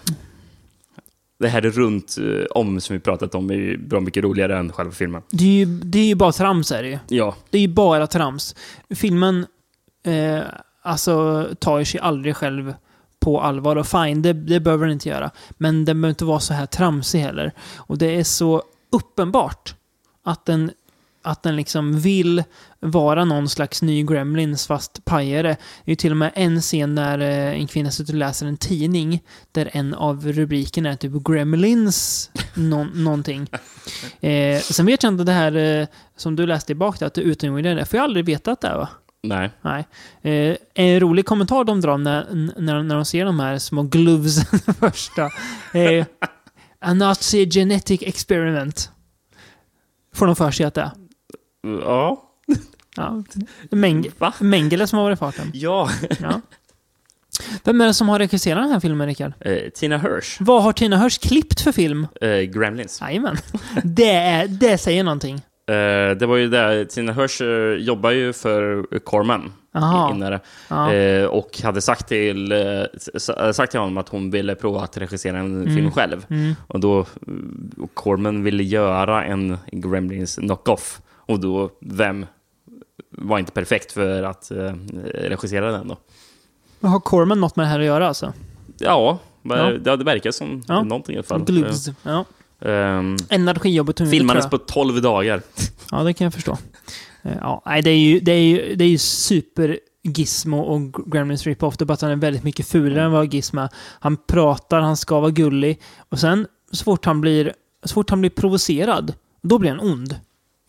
det 1.40 1.48
här 1.48 1.62
runt 1.62 2.18
eh, 2.18 2.46
om 2.50 2.82
som 2.82 2.94
vi 2.94 3.00
pratat 3.00 3.36
om 3.36 3.50
är 3.50 3.56
ju 3.56 3.78
bra 3.78 4.00
mycket 4.00 4.24
roligare 4.24 4.58
än 4.58 4.72
själva 4.72 4.92
filmen. 4.92 5.22
Det 5.30 5.44
är 5.44 5.50
ju, 5.50 5.66
det 5.66 6.00
är 6.00 6.06
ju 6.06 6.16
bara 6.16 6.32
trams 6.32 6.72
är 6.72 6.84
det 6.84 6.90
ju. 6.90 7.00
Ja, 7.08 7.36
Det 7.50 7.58
är 7.58 7.62
ju 7.62 7.68
bara 7.68 8.08
trams. 8.08 8.56
Filmen 8.90 9.46
eh, 10.06 10.44
alltså 10.82 11.46
tar 11.60 11.84
sig 11.84 12.00
aldrig 12.00 12.36
själv 12.36 12.74
på 13.20 13.42
allvar 13.42 13.76
och 13.76 13.88
fine, 13.88 14.22
det, 14.22 14.34
det 14.34 14.60
behöver 14.60 14.86
den 14.86 14.94
inte 14.94 15.10
göra. 15.10 15.32
Men 15.58 15.86
den 15.86 16.02
behöver 16.02 16.10
inte 16.10 16.26
vara 16.26 16.40
så 16.40 16.54
här 16.54 16.66
tramsig 16.66 17.20
heller. 17.20 17.52
Och 17.78 17.98
det 17.98 18.16
är 18.20 18.24
så 18.24 18.64
uppenbart 18.92 19.76
att 20.24 20.46
den, 20.46 20.72
att 21.26 21.44
den 21.44 21.56
liksom 21.56 22.00
vill 22.00 22.44
vara 22.80 23.26
någon 23.26 23.50
slags 23.50 23.82
ny 23.82 24.04
Gremlins 24.04 24.68
fast 24.68 25.06
pajare. 25.06 25.48
Det 25.86 25.92
är 25.92 25.92
ju 25.92 25.96
till 25.96 26.12
och 26.12 26.18
med 26.18 26.32
en 26.36 26.62
scen 26.62 26.96
där 26.96 27.20
eh, 27.20 27.60
en 27.60 27.68
kvinna 27.68 27.92
sitter 27.92 28.14
och 28.14 28.20
läser 28.20 28.46
en 28.46 28.58
tidning 28.58 29.24
där 29.52 29.70
en 29.74 29.94
av 29.94 30.28
rubrikerna 30.32 30.90
är 30.90 30.96
typ 30.96 31.12
Gremlins 31.28 32.32
någon, 32.54 33.04
någonting. 33.04 33.50
Eh, 34.20 34.60
sen 34.60 34.86
vet 34.86 35.04
jag 35.04 35.14
inte 35.14 35.24
det 35.24 35.32
här 35.32 35.56
eh, 35.56 35.88
som 36.18 36.36
du 36.36 36.46
läste 36.48 36.68
tillbaka 36.68 36.98
till, 36.98 37.08
att 37.08 37.14
det 37.14 37.22
är 37.22 37.26
utomjordingar. 37.26 37.76
Det 37.76 37.86
får 37.86 37.98
jag 37.98 38.04
aldrig 38.04 38.26
veta 38.26 38.52
att 38.52 38.62
det 38.62 38.68
är 38.68 38.78
va? 38.78 38.90
nej. 39.28 39.50
Nej. 39.62 39.88
Eh, 40.22 40.58
en 40.74 41.00
rolig 41.00 41.26
kommentar 41.26 41.64
de 41.64 41.82
drar 41.82 41.98
när, 41.98 42.26
när, 42.58 42.84
när 42.84 42.96
de 42.96 43.06
ser 43.06 43.26
de 43.26 43.40
här 43.40 43.58
små 43.58 43.84
gloves 43.84 44.50
första. 44.80 45.30
Eh, 45.74 46.06
a 46.80 46.94
Nazi 46.94 47.50
genetic 47.50 48.02
experiment. 48.04 48.92
Får 50.14 50.26
de 50.26 50.36
för 50.36 50.52
sig 50.52 50.66
att 50.66 50.74
det 50.74 50.82
är. 50.82 50.92
Ja. 51.82 52.22
Ja. 52.98 53.24
Meng 53.72 54.06
Va? 54.18 54.34
Mengele 54.40 54.88
som 54.88 54.98
har 55.00 55.04
varit 55.04 55.18
i 55.18 55.20
farten. 55.20 55.52
Ja. 55.54 55.90
Ja. 56.22 56.42
Vem 57.64 57.82
är 57.82 57.86
det 57.88 57.94
som 57.94 58.10
har 58.10 58.20
regisserat 58.20 58.64
den 58.64 58.72
här 58.72 58.80
filmen, 58.80 59.08
Rickard? 59.08 59.34
Eh, 59.40 59.58
Tina 59.74 59.98
Hirsch, 59.98 60.38
Vad 60.40 60.64
har 60.64 60.74
Tina 60.74 60.98
Hörs 60.98 61.18
klippt 61.18 61.62
för 61.62 61.72
film? 61.72 62.08
eh, 62.22 62.30
Gremlins. 62.42 63.02
Jajamän. 63.02 63.38
Det, 63.84 64.12
är, 64.16 64.48
det 64.48 64.78
säger 64.78 65.04
någonting. 65.04 65.36
Eh, 65.68 66.18
det 66.18 66.26
var 66.26 66.36
ju 66.36 66.48
där, 66.50 66.86
Tina 66.86 67.14
Hirsch 67.14 67.42
eh, 67.42 67.84
jobbar 67.84 68.12
ju 68.12 68.34
för 68.34 68.88
Corman. 69.00 69.54
Innan 69.76 70.20
det. 70.20 70.40
Ja. 70.68 70.94
Eh, 70.94 71.26
och 71.26 71.60
hade 71.64 71.82
sagt 71.82 72.08
till, 72.08 72.52
eh, 72.52 73.52
sagt 73.54 73.72
till 73.72 73.80
honom 73.80 73.98
att 73.98 74.10
hon 74.10 74.32
ville 74.32 74.56
prova 74.56 74.82
att 74.82 74.98
regissera 74.98 75.38
en 75.38 75.66
film 75.76 75.92
själv. 75.92 76.26
Mm. 76.30 76.56
Och 76.68 76.80
då 76.80 77.06
och 77.78 77.94
Corman 77.94 78.44
ville 78.44 78.64
göra 78.64 79.24
en 79.26 79.58
Gremlins 79.72 80.36
knock-off. 80.36 81.02
Och 81.26 81.40
då, 81.40 81.70
vem 81.82 82.26
var 83.12 83.40
inte 83.40 83.52
perfekt 83.52 83.92
för 83.92 84.24
att 84.24 84.52
eh, 84.52 84.74
regissera 85.14 85.72
den 85.72 85.88
då? 85.88 85.98
Vad 86.80 86.92
Har 86.92 87.00
Corman 87.00 87.42
något 87.42 87.56
med 87.56 87.66
det 87.66 87.70
här 87.70 87.80
att 87.80 87.86
göra 87.86 88.08
alltså? 88.08 88.34
Ja, 88.78 89.20
men 89.42 89.58
Ja. 89.58 89.66
det, 89.72 89.96
det 89.98 90.04
verkar 90.04 90.32
som 90.32 90.64
Ja. 90.68 90.84
någonting 90.84 91.16
i 91.16 91.18
alla 91.18 91.24
fall. 91.24 91.44
Gloves. 91.44 91.88
Ja. 92.04 92.26
Ehm, 92.62 93.18
Energijobb 93.30 93.90
och 93.90 93.96
tungvikt, 93.96 94.12
tror 94.22 94.28
filmades 94.30 94.50
på 94.50 94.58
12 94.58 95.02
dagar. 95.02 95.42
Ja, 95.92 96.04
det 96.04 96.14
kan 96.14 96.26
jag 96.26 96.34
förstå. 96.34 96.58
Eh, 97.24 97.32
Ja, 97.42 97.62
nej, 97.66 97.82
det 97.82 97.90
är 97.90 97.98
ju, 97.98 98.20
det 98.20 98.32
är 98.32 98.40
ju, 98.44 98.76
det 98.76 98.84
är 98.84 98.90
ju 98.90 98.98
super 98.98 99.80
Gizmo 100.04 100.60
och 100.60 101.12
Gremlins 101.12 101.48
Rip-Off. 101.48 101.78
Det 101.78 101.84
är 101.84 101.86
bara 101.86 101.94
att 101.94 102.02
han 102.02 102.12
är 102.12 102.16
väldigt 102.16 102.44
mycket 102.44 102.68
fulare 102.68 103.04
än 103.06 103.12
vad 103.12 103.34
Gizmo 103.34 103.62
är. 103.62 103.70
Han 104.00 104.18
pratar, 104.18 104.80
han 104.80 104.98
ska 104.98 105.20
vara 105.20 105.32
gullig. 105.32 105.82
Och 106.10 106.20
sen, 106.20 106.48
så 106.72 106.84
fort 106.84 107.06
han 107.06 107.22
blir, 107.22 107.54
så 107.84 107.94
fort 107.94 108.10
han 108.10 108.20
blir 108.22 108.30
provocerad, 108.30 109.14
då 109.42 109.60
blir 109.60 109.70
han 109.70 109.80
ond. 109.80 110.20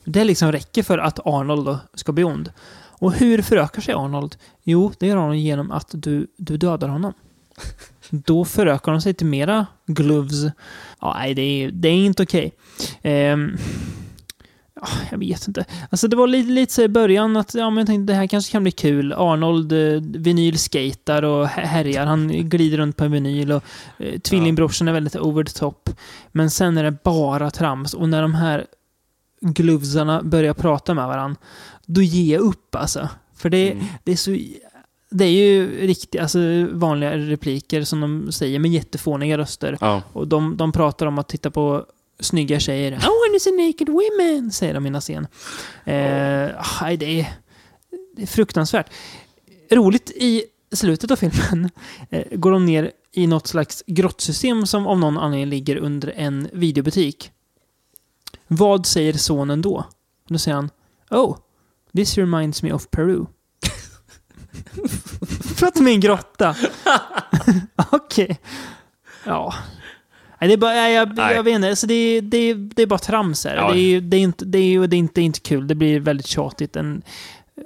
Det 0.06 0.24
liksom 0.24 0.52
räcker 0.52 0.82
för 0.82 0.98
att 0.98 1.26
Arnold 1.26 1.66
då 1.66 1.78
ska 1.94 2.12
bli 2.12 2.24
ond. 2.24 2.52
Och 2.98 3.12
hur 3.12 3.42
förökar 3.42 3.82
sig 3.82 3.94
Arnold? 3.94 4.36
Jo, 4.64 4.92
det 4.98 5.06
gör 5.06 5.16
han 5.16 5.40
genom 5.40 5.70
att 5.70 5.88
du, 5.92 6.26
du 6.36 6.56
dödar 6.56 6.88
honom. 6.88 7.12
Då 8.10 8.44
förökar 8.44 8.92
de 8.92 9.00
sig 9.00 9.14
till 9.14 9.26
mera 9.26 9.66
gloves. 9.86 10.52
Ja, 11.00 11.14
nej, 11.18 11.34
det 11.34 11.42
är, 11.42 11.70
det 11.70 11.88
är 11.88 11.92
inte 12.06 12.22
okej. 12.22 12.52
Ehm, 13.02 13.56
Ja, 14.80 14.88
jag 15.10 15.18
vet 15.18 15.48
inte. 15.48 15.64
Alltså 15.90 16.08
det 16.08 16.16
var 16.16 16.26
lite, 16.26 16.50
lite 16.50 16.72
så 16.72 16.82
i 16.82 16.88
början 16.88 17.36
att 17.36 17.54
ja, 17.54 17.70
men 17.70 17.78
jag 17.78 17.86
tänkte 17.86 18.12
det 18.12 18.16
här 18.16 18.26
kanske 18.26 18.52
kan 18.52 18.62
bli 18.62 18.72
kul. 18.72 19.12
Arnold 19.12 19.72
eh, 19.72 20.00
vinylskatar 20.02 21.22
och 21.22 21.46
hä- 21.46 21.66
härjar. 21.66 22.06
Han 22.06 22.48
glider 22.48 22.78
runt 22.78 22.96
på 22.96 23.04
en 23.04 23.12
vinyl 23.12 23.52
och 23.52 23.62
eh, 23.98 24.18
tvillingbrorsan 24.20 24.88
är 24.88 24.92
väldigt 24.92 25.16
over 25.16 25.44
the 25.44 25.52
top. 25.52 25.90
Men 26.32 26.50
sen 26.50 26.78
är 26.78 26.84
det 26.84 27.02
bara 27.04 27.50
trams 27.50 27.94
och 27.94 28.08
när 28.08 28.22
de 28.22 28.34
här 28.34 28.66
glovesarna 29.54 30.22
börjar 30.22 30.54
prata 30.54 30.94
med 30.94 31.06
varandra, 31.06 31.40
då 31.86 32.02
ger 32.02 32.32
jag 32.34 32.42
upp 32.42 32.74
alltså. 32.74 33.08
För 33.36 33.50
det, 33.50 33.72
Mm. 33.72 33.84
det 34.04 34.12
är 34.12 34.16
så... 34.16 34.38
Det 35.10 35.24
är 35.24 35.30
ju 35.30 35.86
riktiga, 35.86 36.22
alltså 36.22 36.38
vanliga 36.72 37.16
repliker 37.16 37.82
som 37.82 38.00
de 38.00 38.32
säger 38.32 38.58
med 38.58 38.70
jättefåniga 38.70 39.38
röster. 39.38 39.78
Ja. 39.80 40.02
Och 40.12 40.28
de, 40.28 40.56
de 40.56 40.72
pratar 40.72 41.06
om 41.06 41.18
att 41.18 41.28
titta 41.28 41.50
på 41.50 41.86
snygga 42.20 42.60
tjejer. 42.60 42.92
I 42.92 42.94
want 42.94 43.34
to 43.34 43.40
see 43.40 43.66
naked 43.66 43.88
women, 43.88 44.50
säger 44.52 44.74
de 44.74 44.86
i 44.86 44.88
en 44.88 45.00
scen. 45.00 45.26
Eh, 45.84 46.82
aj, 46.82 46.96
det, 46.96 47.20
är, 47.20 47.26
det 48.16 48.22
är 48.22 48.26
fruktansvärt. 48.26 48.90
Roligt 49.70 50.10
i 50.10 50.44
slutet 50.72 51.10
av 51.10 51.16
filmen 51.16 51.70
eh, 52.10 52.24
går 52.38 52.50
de 52.52 52.66
ner 52.66 52.90
i 53.12 53.26
något 53.26 53.46
slags 53.46 53.84
grottsystem 53.86 54.66
som 54.66 54.86
av 54.86 54.98
någon 54.98 55.18
anledning 55.18 55.50
ligger 55.50 55.76
under 55.76 56.12
en 56.16 56.48
videobutik. 56.52 57.30
Vad 58.46 58.86
säger 58.86 59.12
sonen 59.12 59.62
då? 59.62 59.84
Då 60.28 60.38
säger 60.38 60.54
han 60.54 60.70
Oh, 61.10 61.36
this 61.96 62.18
reminds 62.18 62.62
me 62.62 62.72
of 62.72 62.90
Peru. 62.90 63.24
För 65.56 65.66
att 65.66 65.74
de 65.74 65.86
är 65.86 65.90
i 65.90 65.94
en 65.94 66.00
grotta. 66.00 66.54
Okej. 67.90 68.40
Ja. 69.24 69.54
Nej, 70.40 70.48
det 70.48 70.54
är 70.54 70.58
bara, 70.58 70.90
jag, 70.90 71.16
Nej. 71.16 71.34
jag 71.34 71.42
vet 71.42 71.54
inte, 71.54 71.68
alltså 71.68 71.86
det, 71.86 72.20
det, 72.20 72.54
det 72.54 72.82
är 72.82 72.86
bara 72.86 72.98
trams 72.98 73.44
här. 73.44 73.56
Ja. 73.56 73.72
Det, 73.72 73.78
är, 73.78 74.00
det, 74.00 74.16
är 74.16 74.20
inte, 74.20 74.44
det, 74.44 74.58
är, 74.58 74.86
det, 74.86 74.96
är 74.96 74.98
inte, 74.98 75.14
det 75.14 75.20
är 75.20 75.24
inte 75.24 75.40
kul, 75.40 75.66
det 75.66 75.74
blir 75.74 76.00
väldigt 76.00 76.26
tjatigt. 76.26 76.72
Den, 76.72 77.02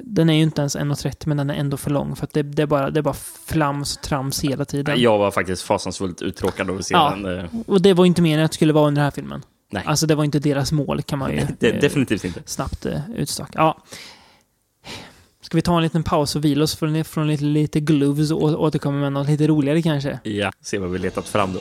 den 0.01 0.31
är 0.31 0.35
ju 0.35 0.43
inte 0.43 0.61
ens 0.63 0.77
1,30 0.77 1.29
men 1.29 1.37
den 1.37 1.51
är 1.51 1.55
ändå 1.55 1.77
för 1.77 1.91
lång. 1.91 2.17
För 2.17 2.25
att 2.25 2.33
det, 2.33 2.43
det, 2.43 2.63
är, 2.63 2.67
bara, 2.67 2.91
det 2.91 3.01
är 3.01 3.03
bara 3.03 3.17
flams 3.47 3.97
och 3.97 4.03
trams 4.03 4.45
hela 4.45 4.65
tiden. 4.65 5.01
Jag 5.01 5.19
var 5.19 5.31
faktiskt 5.31 5.63
fasansfullt 5.63 6.23
uttråkad 6.23 6.71
av 6.71 6.77
att 6.79 6.87
se 6.87 6.95
Ja. 6.95 7.17
den. 7.17 7.65
Och 7.67 7.83
det 7.83 7.93
var 7.95 8.07
inte 8.07 8.23
meningen 8.23 8.45
att 8.45 8.51
det 8.51 8.55
skulle 8.55 8.73
vara 8.73 8.87
under 8.89 9.01
den 9.01 9.05
här 9.07 9.11
filmen. 9.11 9.43
Nej. 9.71 9.83
Alltså 9.87 10.07
det 10.07 10.15
var 10.15 10.25
inte 10.25 10.39
deras 10.39 10.73
mål 10.73 11.03
kan 11.03 11.19
man 11.19 11.31
ju 11.33 11.47
Det, 11.59 11.71
eh, 11.71 11.81
definitivt 11.81 12.25
inte. 12.25 12.43
snabbt 12.47 12.87
eh, 12.87 13.01
utstaka. 13.17 13.53
Ja. 13.55 13.79
Ska 15.43 15.57
vi 15.57 15.63
ta 15.63 15.77
en 15.77 15.83
liten 15.83 16.03
paus 16.03 16.37
och 16.37 16.45
vila 16.45 16.65
oss 16.65 16.77
från, 16.77 17.05
från 17.05 17.27
lite, 17.29 17.45
lite 17.45 17.81
gloves 17.81 18.31
och 18.31 18.63
återkomma 18.63 18.99
med 18.99 19.13
något 19.13 19.29
lite 19.29 19.47
roligare 19.47 19.83
kanske? 19.83 20.19
Ja, 20.23 20.53
se 20.61 20.79
vad 20.79 20.91
vi 20.91 20.99
letat 20.99 21.29
fram 21.29 21.53
då. 21.53 21.61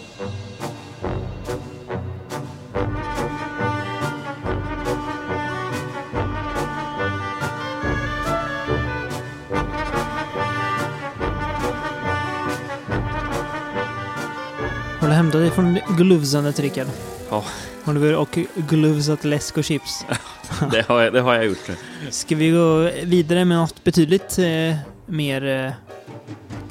Hämtat 15.20 15.42
dig 15.42 15.52
från 15.52 15.80
glovesandet 15.98 16.60
Rickard? 16.60 16.88
Ja, 17.30 17.44
Har 17.84 17.94
du 17.94 18.16
och 18.16 18.40
glovesat 18.56 19.24
läsk 19.24 19.58
och 19.58 19.64
chips? 19.64 20.06
det 20.72 20.88
har 20.88 21.02
jag, 21.02 21.14
det 21.14 21.22
har 21.22 21.34
jag 21.36 21.46
gjort 21.46 21.68
nu. 21.68 21.76
Ska 22.12 22.36
vi 22.36 22.50
gå 22.52 22.90
vidare 23.04 23.46
med 23.46 23.58
något 23.58 23.84
betydligt 23.84 24.40
eh, 24.40 24.76
mer... 25.06 25.46
Eh, 25.66 25.72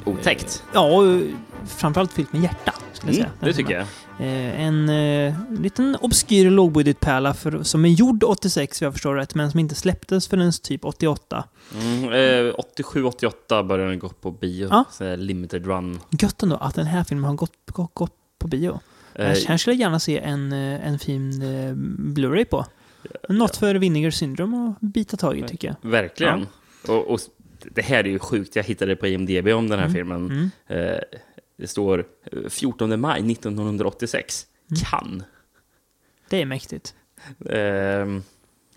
Otäckt. 0.05 0.63
ja, 0.73 0.81
och 0.81 1.21
framförallt 1.67 2.11
fyllt 2.13 2.33
med 2.33 2.41
hjärta. 2.43 2.73
Skulle 2.93 3.11
jag 3.13 3.19
Mm, 3.19 3.29
säga. 3.39 3.47
det 3.49 3.53
tycker 3.53 3.73
jag. 3.73 3.81
Eh, 4.27 4.61
en 4.61 4.89
eh, 4.89 5.33
liten 5.59 5.95
obskyr 6.01 6.49
lågbudgetpärla 6.49 7.33
för, 7.33 7.63
som 7.63 7.85
är 7.85 7.89
gjord 7.89 8.23
86, 8.23 8.81
om 8.81 8.85
jag 8.85 8.93
förstår 8.93 9.15
rätt, 9.15 9.35
men 9.35 9.51
som 9.51 9.59
inte 9.59 9.75
släpptes 9.75 10.27
förrän 10.27 10.51
typ 10.63 10.85
88. 10.85 11.43
Mm, 11.81 12.03
eh, 12.03 12.53
87-88 12.77 13.63
började 13.67 13.89
den 13.91 13.99
gå 13.99 14.09
på 14.09 14.31
bio. 14.31 14.67
Ja. 14.99 15.15
Limited 15.15 15.65
run. 15.65 15.99
Gött 16.09 16.43
ändå 16.43 16.55
att 16.55 16.75
den 16.75 16.85
här 16.85 17.03
filmen 17.03 17.25
har 17.25 17.35
gått, 17.35 17.51
gått, 17.71 17.91
gått 17.93 18.15
på 18.39 18.47
bio. 18.47 18.79
Eh, 19.15 19.33
Jag 19.33 19.59
skulle 19.59 19.73
jag 19.75 19.79
gärna 19.79 19.99
se 19.99 20.17
en, 20.19 20.51
eh, 20.53 20.87
en 20.87 20.99
fin 20.99 21.41
eh, 21.41 21.73
Blu-ray 22.13 22.45
på. 22.45 22.65
Något 23.29 23.57
för 23.57 23.75
Vinegar 23.75 24.11
Syndrome 24.11 24.69
att 24.69 24.81
bita 24.81 25.17
tag 25.17 25.37
i, 25.39 25.43
tycker 25.43 25.67
jag. 25.67 25.89
Verkligen. 25.89 26.47
Och, 26.87 27.07
och 27.07 27.19
det 27.63 27.81
här 27.81 28.03
är 28.03 28.09
ju 28.09 28.19
sjukt. 28.19 28.55
Jag 28.55 28.63
hittade 28.63 28.95
på 28.95 29.07
IMDB 29.07 29.47
om 29.47 29.67
den 29.69 29.79
här 29.79 29.85
Mm. 29.85 29.93
filmen. 29.93 30.51
Eh, 30.67 30.97
det 31.57 31.67
står 31.67 32.05
eh, 32.31 32.49
14 32.49 32.99
maj 32.99 33.31
1986. 33.31 34.45
Mm. 34.71 34.79
Kan. 34.83 35.23
Det 36.29 36.41
är 36.41 36.45
mäktigt. 36.45 36.95
Ehm, 37.49 38.23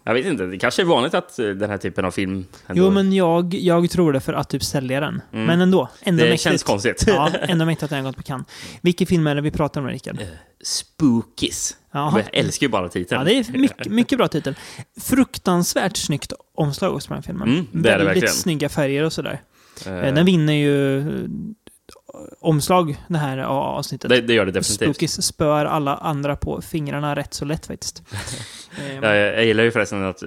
jag 0.05 0.15
vet 0.15 0.27
inte, 0.27 0.47
det 0.47 0.59
kanske 0.59 0.83
är 0.83 0.87
vanligt 0.87 1.15
att 1.15 1.39
eh, 1.39 1.47
den 1.49 1.71
här 1.71 1.79
typen 1.79 2.05
av 2.05 2.11
film... 2.11 2.33
ändå- 2.67 2.83
Jo, 2.83 2.91
men 2.91 3.13
jag, 3.13 3.55
jag 3.55 3.91
tror 3.91 4.13
det 4.13 4.21
för 4.21 4.33
att 4.33 4.49
typ 4.49 4.63
sälja 4.65 5.01
den. 5.01 5.23
Mm. 5.33 5.47
Men 5.47 5.61
ändå. 5.61 5.89
ändå 6.03 6.23
Det 6.25 6.31
mäktigt. 6.31 6.43
känns 6.43 6.63
konstigt. 6.63 7.05
Ja, 7.07 7.31
ändå 7.43 7.65
mäktigt 7.65 7.83
att 7.83 7.91
den 7.91 7.99
har 8.05 8.11
gått 8.13 8.17
på 8.17 8.23
kan. 8.23 8.45
Vilken 8.81 9.07
film 9.07 9.27
är 9.27 9.35
det 9.35 9.41
vi 9.41 9.51
pratar 9.51 9.81
om, 9.81 9.87
Rickard? 9.87 10.19
Spookies. 10.65 11.77
Jaha. 11.93 12.19
Jag 12.33 12.39
älskar 12.45 12.65
ju 12.67 12.71
bara 12.71 12.89
titeln. 12.89 13.19
Ja, 13.21 13.25
det 13.25 13.33
är 13.55 13.59
mycket, 13.59 13.87
mycket 13.91 14.19
bra 14.19 14.29
titel. 14.29 14.55
Fruktansvärt 15.01 15.97
snyggt 15.97 16.33
omslag 16.55 16.95
också 16.95 17.09
på 17.09 17.15
den 17.15 17.23
filmen. 17.23 17.49
Mm, 17.49 17.67
det 17.73 17.79
är 17.79 17.83
det 17.83 17.89
Väldigt 17.91 18.07
verkligen. 18.09 18.35
snygga 18.35 18.69
färger 18.69 19.05
och 19.05 19.13
sådär. 19.13 19.41
Eh, 19.87 19.93
Den 19.93 20.25
vinner 20.27 20.53
ju 20.53 20.99
eh, 20.99 21.05
omslag, 22.41 22.97
det 23.09 23.19
här 23.19 23.39
avsnittet. 23.39 24.09
det, 24.11 24.21
det 24.21 24.35
gör 24.35 24.47
det 24.47 24.53
definitivt. 24.53 24.87
Spookies 24.97 25.27
spör 25.27 25.65
alla 25.65 25.97
andra 25.97 26.37
på 26.37 26.63
fingrarna 26.63 27.17
rätt 27.17 27.35
så 27.35 27.45
lätt 27.45 27.67
faktiskt. 27.67 28.03
Eh, 28.79 28.95
Jag, 28.95 29.17
jag 29.17 29.45
gillar 29.45 29.65
ju 29.65 29.71
förresten 29.71 30.05
att 30.05 30.23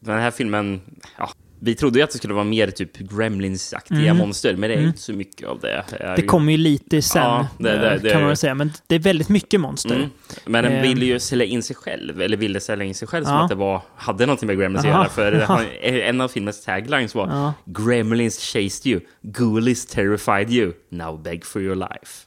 den 0.00 0.18
här 0.18 0.30
filmen... 0.30 0.80
Ja, 1.18 1.30
vi 1.64 1.74
trodde 1.74 1.98
ju 1.98 2.02
att 2.04 2.10
det 2.10 2.18
skulle 2.18 2.34
vara 2.34 2.44
mer 2.44 2.70
typ 2.70 2.96
Gremlins-aktiga 2.98 3.98
Mm. 4.10 4.16
monster, 4.16 4.56
men 4.56 4.68
det 4.70 4.74
är 4.74 4.78
Mm. 4.78 4.88
inte 4.88 5.00
så 5.00 5.12
mycket 5.12 5.48
av 5.48 5.60
det. 5.60 5.84
Det 6.16 6.22
kommer 6.22 6.52
ju 6.52 6.58
lite 6.58 7.02
sen, 7.02 7.22
Ja, 7.22 7.48
det- 7.58 7.78
det- 7.78 7.90
eh, 7.94 8.00
det- 8.02 8.10
kan 8.10 8.20
man 8.20 8.28
väl 8.28 8.36
säga. 8.36 8.54
Men 8.54 8.72
det 8.86 8.94
är 8.94 8.98
väldigt 8.98 9.28
mycket 9.28 9.60
monster. 9.60 9.94
Mm. 9.94 10.08
Men 10.46 10.64
den 10.64 10.72
Eh. 10.72 10.82
ville 10.82 11.04
ju 11.06 11.18
sälja 11.20 11.46
in 11.46 11.62
sig 11.62 11.76
själv, 11.76 12.20
eller 12.22 12.36
ville 12.36 12.60
sälja 12.60 12.84
in 12.84 12.94
sig 12.94 13.08
själv 13.08 13.24
som 13.24 13.34
Ja. 13.34 13.42
att 13.42 13.48
det 13.48 13.54
var, 13.54 13.82
hade 13.96 14.26
någonting 14.26 14.46
med 14.46 14.58
Gremlins 14.58 14.84
att 14.84 14.90
Aha. 14.90 15.00
göra. 15.02 15.08
För 15.08 15.32
han, 15.32 15.64
en 15.82 16.20
av 16.20 16.28
filmens 16.28 16.64
taglines 16.64 17.14
var 17.14 17.26
Ja. 17.28 17.54
Gremlins 17.64 18.38
chased 18.38 18.86
you, 18.92 19.00
Ghoulies 19.22 19.86
terrified 19.86 20.50
you, 20.50 20.72
now 20.90 21.22
beg 21.22 21.44
for 21.44 21.62
your 21.62 21.76
life. 21.76 22.26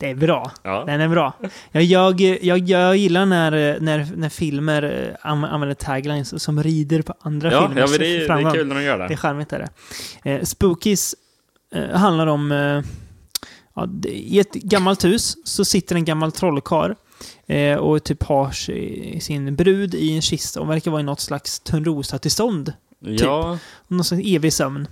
Det 0.00 0.10
är 0.10 0.14
bra. 0.14 0.52
Ja. 0.62 0.84
Den 0.86 1.00
är 1.00 1.08
bra. 1.08 1.32
Jag, 1.72 1.82
jag, 1.82 2.20
jag, 2.20 2.58
jag 2.58 2.96
gillar 2.96 3.26
när, 3.26 3.80
när, 3.80 4.08
när 4.16 4.28
filmer 4.28 4.82
eh, 5.22 5.30
an- 5.30 5.44
använder 5.44 5.74
taglines 5.74 6.42
som 6.42 6.62
rider 6.62 7.02
på 7.02 7.14
andra 7.20 7.52
Ja, 7.52 7.68
filmers 7.68 7.90
ja 7.90 7.98
det, 7.98 8.06
är- 8.24 8.28
det 8.42 8.48
är 8.48 8.52
kul 8.54 8.66
när 8.66 8.74
de 8.74 8.82
gör 8.82 8.98
det. 8.98 9.08
Det 9.08 9.14
är 9.14 9.16
charmigt. 9.16 9.52
Är 9.52 9.68
det. 10.22 10.30
Eh, 10.30 10.42
Spookies 10.44 11.14
eh, 11.74 11.90
handlar 11.90 12.26
om... 12.26 12.52
Eh, 12.52 12.82
ja, 13.74 13.88
I 14.04 14.38
ett 14.40 14.52
gammalt 14.52 15.04
hus 15.04 15.36
så 15.44 15.64
sitter 15.64 15.94
en 15.96 16.04
gammal 16.04 16.32
trollkarl 16.32 16.92
eh, 17.46 17.76
och 17.76 18.04
typ 18.04 18.22
har 18.22 18.50
si- 18.50 19.18
sin 19.20 19.56
brud 19.56 19.94
i 19.94 20.12
en 20.14 20.22
kista 20.22 20.60
och 20.60 20.70
verkar 20.70 20.90
vara 20.90 21.00
i 21.00 21.04
något 21.04 21.20
slags 21.20 21.60
Törnrosa-tillstånd. 21.60 22.72
Ja, 23.00 23.58
Någon 23.88 24.04
slags 24.04 24.22
evig 24.26 24.52
sömn. 24.52 24.88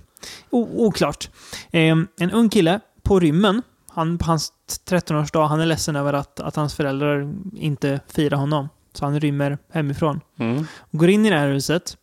O- 0.49 0.85
oklart. 0.87 1.29
Eh, 1.71 1.95
en 2.19 2.31
ung 2.33 2.49
kille 2.49 2.79
på 3.03 3.19
rymmen, 3.19 3.61
han, 3.89 4.17
på 4.17 4.25
hans 4.25 4.53
13-årsdag, 4.69 5.47
han 5.47 5.59
är 5.59 5.65
ledsen 5.65 5.95
över 5.95 6.13
att, 6.13 6.39
att 6.39 6.55
hans 6.55 6.75
föräldrar 6.75 7.33
inte 7.55 7.99
firar 8.07 8.37
honom. 8.37 8.69
Så 8.93 9.05
han 9.05 9.19
rymmer 9.19 9.57
hemifrån. 9.71 10.21
mm. 10.37 10.65
Går 10.91 11.09
in 11.09 11.25
i 11.25 11.29
det 11.29 11.37
här 11.37 11.47
huset. 11.47 11.97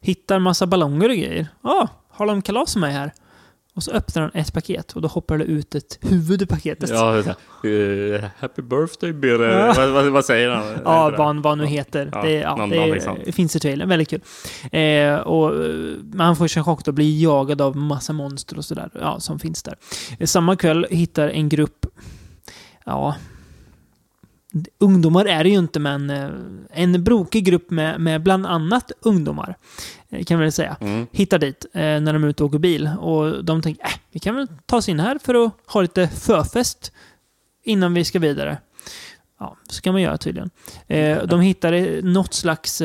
Hittar 0.00 0.38
massa 0.38 0.66
ballonger 0.66 1.08
och 1.08 1.16
grejer. 1.16 1.48
Ja, 1.62 1.70
ah, 1.70 1.88
har 2.10 2.26
de 2.26 2.42
kalas 2.42 2.76
med 2.76 2.80
mig 2.80 2.92
här? 2.92 3.12
Och 3.78 3.82
så 3.84 3.90
öppnar 3.90 4.22
han 4.22 4.30
ett 4.34 4.52
paket 4.52 4.92
och 4.92 5.02
då 5.02 5.08
hoppar 5.08 5.38
det 5.38 5.44
ut 5.44 5.74
ett 5.74 5.98
huvud 6.00 6.42
ur 6.42 6.46
paketet. 6.46 6.90
ja 6.90 7.18
eh, 7.18 8.24
happy 8.38 8.62
birthday 8.62 9.12
Birre. 9.12 9.52
Ja. 9.52 9.74
Vad, 9.76 9.90
vad, 9.90 10.06
vad 10.06 10.24
säger 10.24 10.48
han? 10.50 10.64
Ja, 10.84 11.10
vad 11.18 11.26
han 11.26 11.42
vad 11.42 11.58
nu 11.58 11.66
heter. 11.66 12.08
Ja, 12.12 12.22
det, 12.22 12.32
ja, 12.32 12.56
någon- 12.56 12.70
det, 12.70 12.76
någonting 12.76 13.00
sånt. 13.00 13.20
det 13.24 13.32
finns 13.32 13.56
i 13.56 13.60
trailern. 13.60 13.88
Väldigt 13.88 14.08
kul. 14.10 14.20
Eh, 14.72 15.14
och, 15.14 15.64
eh, 15.64 15.70
men 16.02 16.20
han 16.20 16.36
får 16.36 16.46
sig 16.48 16.60
en 16.60 16.64
chock 16.64 16.84
då, 16.84 16.92
blir 16.92 17.22
jagad 17.22 17.60
av 17.60 17.76
massa 17.76 18.12
monster 18.12 18.58
och 18.58 18.64
sådär. 18.64 18.90
Ja, 19.00 19.20
som 19.20 19.38
finns 19.38 19.62
där. 19.62 19.76
Eh, 20.18 20.26
samma 20.26 20.56
kväll 20.56 20.86
hittar 20.90 21.28
en 21.28 21.48
grupp, 21.48 21.86
ja, 22.86 23.14
ungdomar 24.78 25.24
är 25.24 25.44
det 25.44 25.50
ju 25.50 25.58
inte, 25.58 25.80
men 25.80 26.10
eh, 26.10 26.30
en 26.70 27.04
brokig 27.04 27.44
grupp 27.44 27.70
med, 27.70 28.00
med 28.00 28.22
bland 28.22 28.46
annat 28.46 28.92
ungdomar, 29.00 29.56
eh, 30.08 30.24
kan 30.24 30.38
vi 30.38 30.44
väl 30.44 30.52
säga, 30.52 30.76
Mm. 30.80 31.06
hittar 31.12 31.38
dit 31.38 31.66
eh, 31.72 31.80
när 31.80 32.12
de 32.12 32.24
är 32.24 32.28
ute 32.28 32.42
och 32.42 32.48
åker 32.48 32.58
bil. 32.58 32.90
Och 33.00 33.44
de 33.44 33.62
tänker, 33.62 33.84
äh, 33.84 33.90
vi 34.10 34.20
kan 34.20 34.34
väl 34.34 34.48
ta 34.66 34.76
oss 34.76 34.88
in 34.88 35.00
här 35.00 35.18
för 35.24 35.44
att 35.46 35.52
ha 35.66 35.80
lite 35.82 36.08
förfest 36.08 36.92
innan 37.64 37.94
vi 37.94 38.04
ska 38.04 38.18
vidare. 38.18 38.58
Ja, 39.40 39.56
så 39.68 39.82
kan 39.82 39.92
man 39.92 40.02
göra 40.02 40.18
tydligen. 40.18 40.50
De 41.28 41.40
hittar 41.40 42.02
något 42.02 42.34
slags 42.34 42.82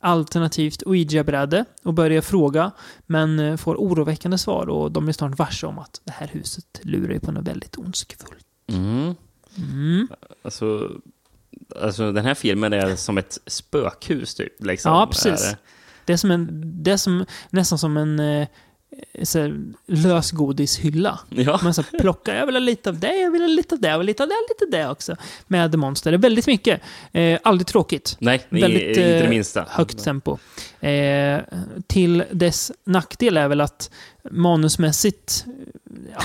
alternativt 0.00 0.82
Ouija-bräde 0.86 1.64
och 1.84 1.94
börjar 1.94 2.20
fråga, 2.22 2.70
men 3.06 3.58
får 3.58 3.76
oroväckande 3.76 4.38
svar 4.38 4.68
och 4.68 4.92
de 4.92 5.04
blir 5.04 5.12
snart 5.12 5.38
varse 5.38 5.66
om 5.66 5.78
att 5.78 6.00
det 6.04 6.12
här 6.12 6.26
huset 6.32 6.80
lurar 6.82 7.12
ju 7.12 7.20
på 7.20 7.32
något 7.32 7.48
väldigt 7.48 7.78
ondskefullt. 7.78 8.46
Mm. 8.72 9.14
Mm. 9.58 10.08
Alltså, 10.42 10.90
Alltså, 11.76 12.12
den 12.12 12.24
här 12.24 12.34
filmen 12.34 12.72
är 12.72 12.96
som 12.96 13.18
ett 13.18 13.38
spökhus, 13.46 14.34
typ. 14.34 14.64
Liksom, 14.64 14.92
Ja, 14.92 15.06
precis. 15.06 15.56
det. 16.04 16.12
Är, 16.12 16.16
som 16.16 16.30
en, 16.30 16.48
det 16.82 16.90
är 16.90 16.96
som, 16.96 17.24
nästan 17.50 17.78
som 17.78 17.96
en 17.96 18.20
eh, 18.20 18.48
lösgodishylla. 19.86 21.18
Ja. 21.28 21.60
Man 21.62 21.74
så 21.74 21.82
plockar, 21.82 22.34
jag 22.34 22.46
vill 22.46 22.54
ha 22.54 22.60
lite 22.60 22.90
av 22.90 22.98
det, 22.98 23.16
jag 23.16 23.30
vill 23.30 23.42
ha 23.42 23.48
lite 23.48 23.74
av 23.74 23.80
det, 23.80 23.88
jag 23.88 23.98
vill 23.98 24.06
ha 24.06 24.08
lite 24.08 24.22
av 24.22 24.28
det, 24.28 24.34
lite 24.48 24.64
av 24.64 24.70
det 24.70 24.90
också. 24.90 25.16
Med 25.46 25.78
monster. 25.78 26.10
Det 26.10 26.16
är 26.16 26.18
väldigt 26.18 26.46
mycket. 26.46 26.80
Eh, 27.12 27.38
aldrig 27.42 27.66
tråkigt. 27.66 28.16
Nej, 28.20 28.46
väldigt 28.48 28.88
inte 28.88 29.00
det 29.00 29.22
eh, 29.24 29.30
minsta. 29.30 29.66
högt 29.68 30.04
tempo. 30.04 30.38
Eh, 30.80 31.40
till 31.86 32.24
dess 32.30 32.72
nackdel 32.84 33.36
är 33.36 33.48
väl 33.48 33.60
att 33.60 33.90
manusmässigt, 34.30 35.44
ja, 36.12 36.22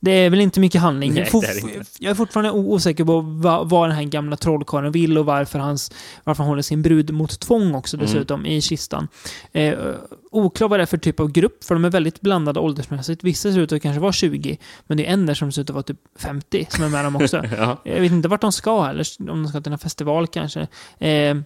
det 0.00 0.10
är 0.10 0.30
väl 0.30 0.40
inte 0.40 0.60
mycket 0.60 0.80
handling. 0.80 1.14
Nej, 1.14 1.24
For- 1.24 1.40
det 1.40 1.46
är 1.46 1.54
det 1.54 1.60
inte. 1.60 1.90
Jag 1.98 2.10
är 2.10 2.14
fortfarande 2.14 2.50
osäker 2.50 3.04
på 3.04 3.20
vad, 3.20 3.68
vad 3.70 3.88
den 3.88 3.96
här 3.96 4.04
gamla 4.04 4.36
trollkarlen 4.36 4.92
vill 4.92 5.18
och 5.18 5.26
varför, 5.26 5.58
hans, 5.58 5.92
varför 6.24 6.42
han 6.42 6.48
håller 6.50 6.62
sin 6.62 6.82
brud 6.82 7.10
mot 7.10 7.40
tvång 7.40 7.74
också 7.74 7.96
Mm. 7.96 8.06
dessutom 8.06 8.46
i 8.46 8.60
kistan. 8.60 9.08
Eh, 9.52 9.74
oklar 10.30 10.68
vad 10.68 10.78
det 10.78 10.82
är 10.82 10.86
för 10.86 10.98
typ 10.98 11.20
av 11.20 11.32
grupp, 11.32 11.64
för 11.64 11.74
de 11.74 11.84
är 11.84 11.90
väldigt 11.90 12.20
blandade 12.20 12.60
åldersmässigt. 12.60 13.24
Vissa 13.24 13.52
ser 13.52 13.58
ut 13.60 13.72
att 13.72 13.82
kanske 13.82 14.00
vara 14.00 14.12
20, 14.12 14.58
men 14.86 14.96
det 14.96 15.06
är 15.06 15.12
en 15.12 15.26
där 15.26 15.34
som 15.34 15.52
ser 15.52 15.62
ut 15.62 15.70
att 15.70 15.74
vara 15.74 15.82
typ 15.82 16.00
50 16.18 16.66
som 16.70 16.84
är 16.84 16.88
med 16.88 17.04
dem 17.04 17.16
också. 17.16 17.42
Ja. 17.56 17.80
Jag 17.84 18.00
vet 18.00 18.12
inte 18.12 18.28
vart 18.28 18.40
de 18.40 18.52
ska 18.52 18.86
eller 18.88 19.06
om 19.18 19.42
de 19.42 19.48
ska 19.48 19.60
till 19.60 19.72
en 19.72 19.78
festival 19.78 20.26
kanske. 20.26 20.66
Eh, 20.98 21.36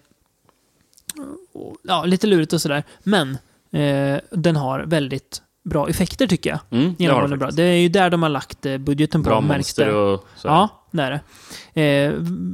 ja, 1.83 2.05
lite 2.05 2.27
lurigt 2.27 2.53
och 2.53 2.61
sådär. 2.61 2.83
Men 3.03 3.37
eh, 3.71 4.19
den 4.31 4.55
har 4.55 4.79
väldigt 4.79 5.41
bra 5.69 5.89
effekter 5.89 6.27
tycker 6.27 6.49
jag. 6.49 6.59
Mm, 6.79 6.95
det 6.97 7.05
har 7.05 7.27
det 7.27 7.37
bra. 7.37 7.51
Det 7.51 7.63
är 7.63 7.77
ju 7.77 7.89
där 7.89 8.09
de 8.09 8.23
har 8.23 8.29
lagt 8.29 8.65
eh, 8.65 8.77
budgeten 8.77 9.23
på. 9.23 9.29
Bra 9.29 9.41
monster 9.41 9.95
och 9.95 10.25
så. 10.35 10.47
Ja, 10.47 10.69
det 10.91 11.03
är 11.03 11.21
det. 11.73 11.81
Eh, 11.81 12.13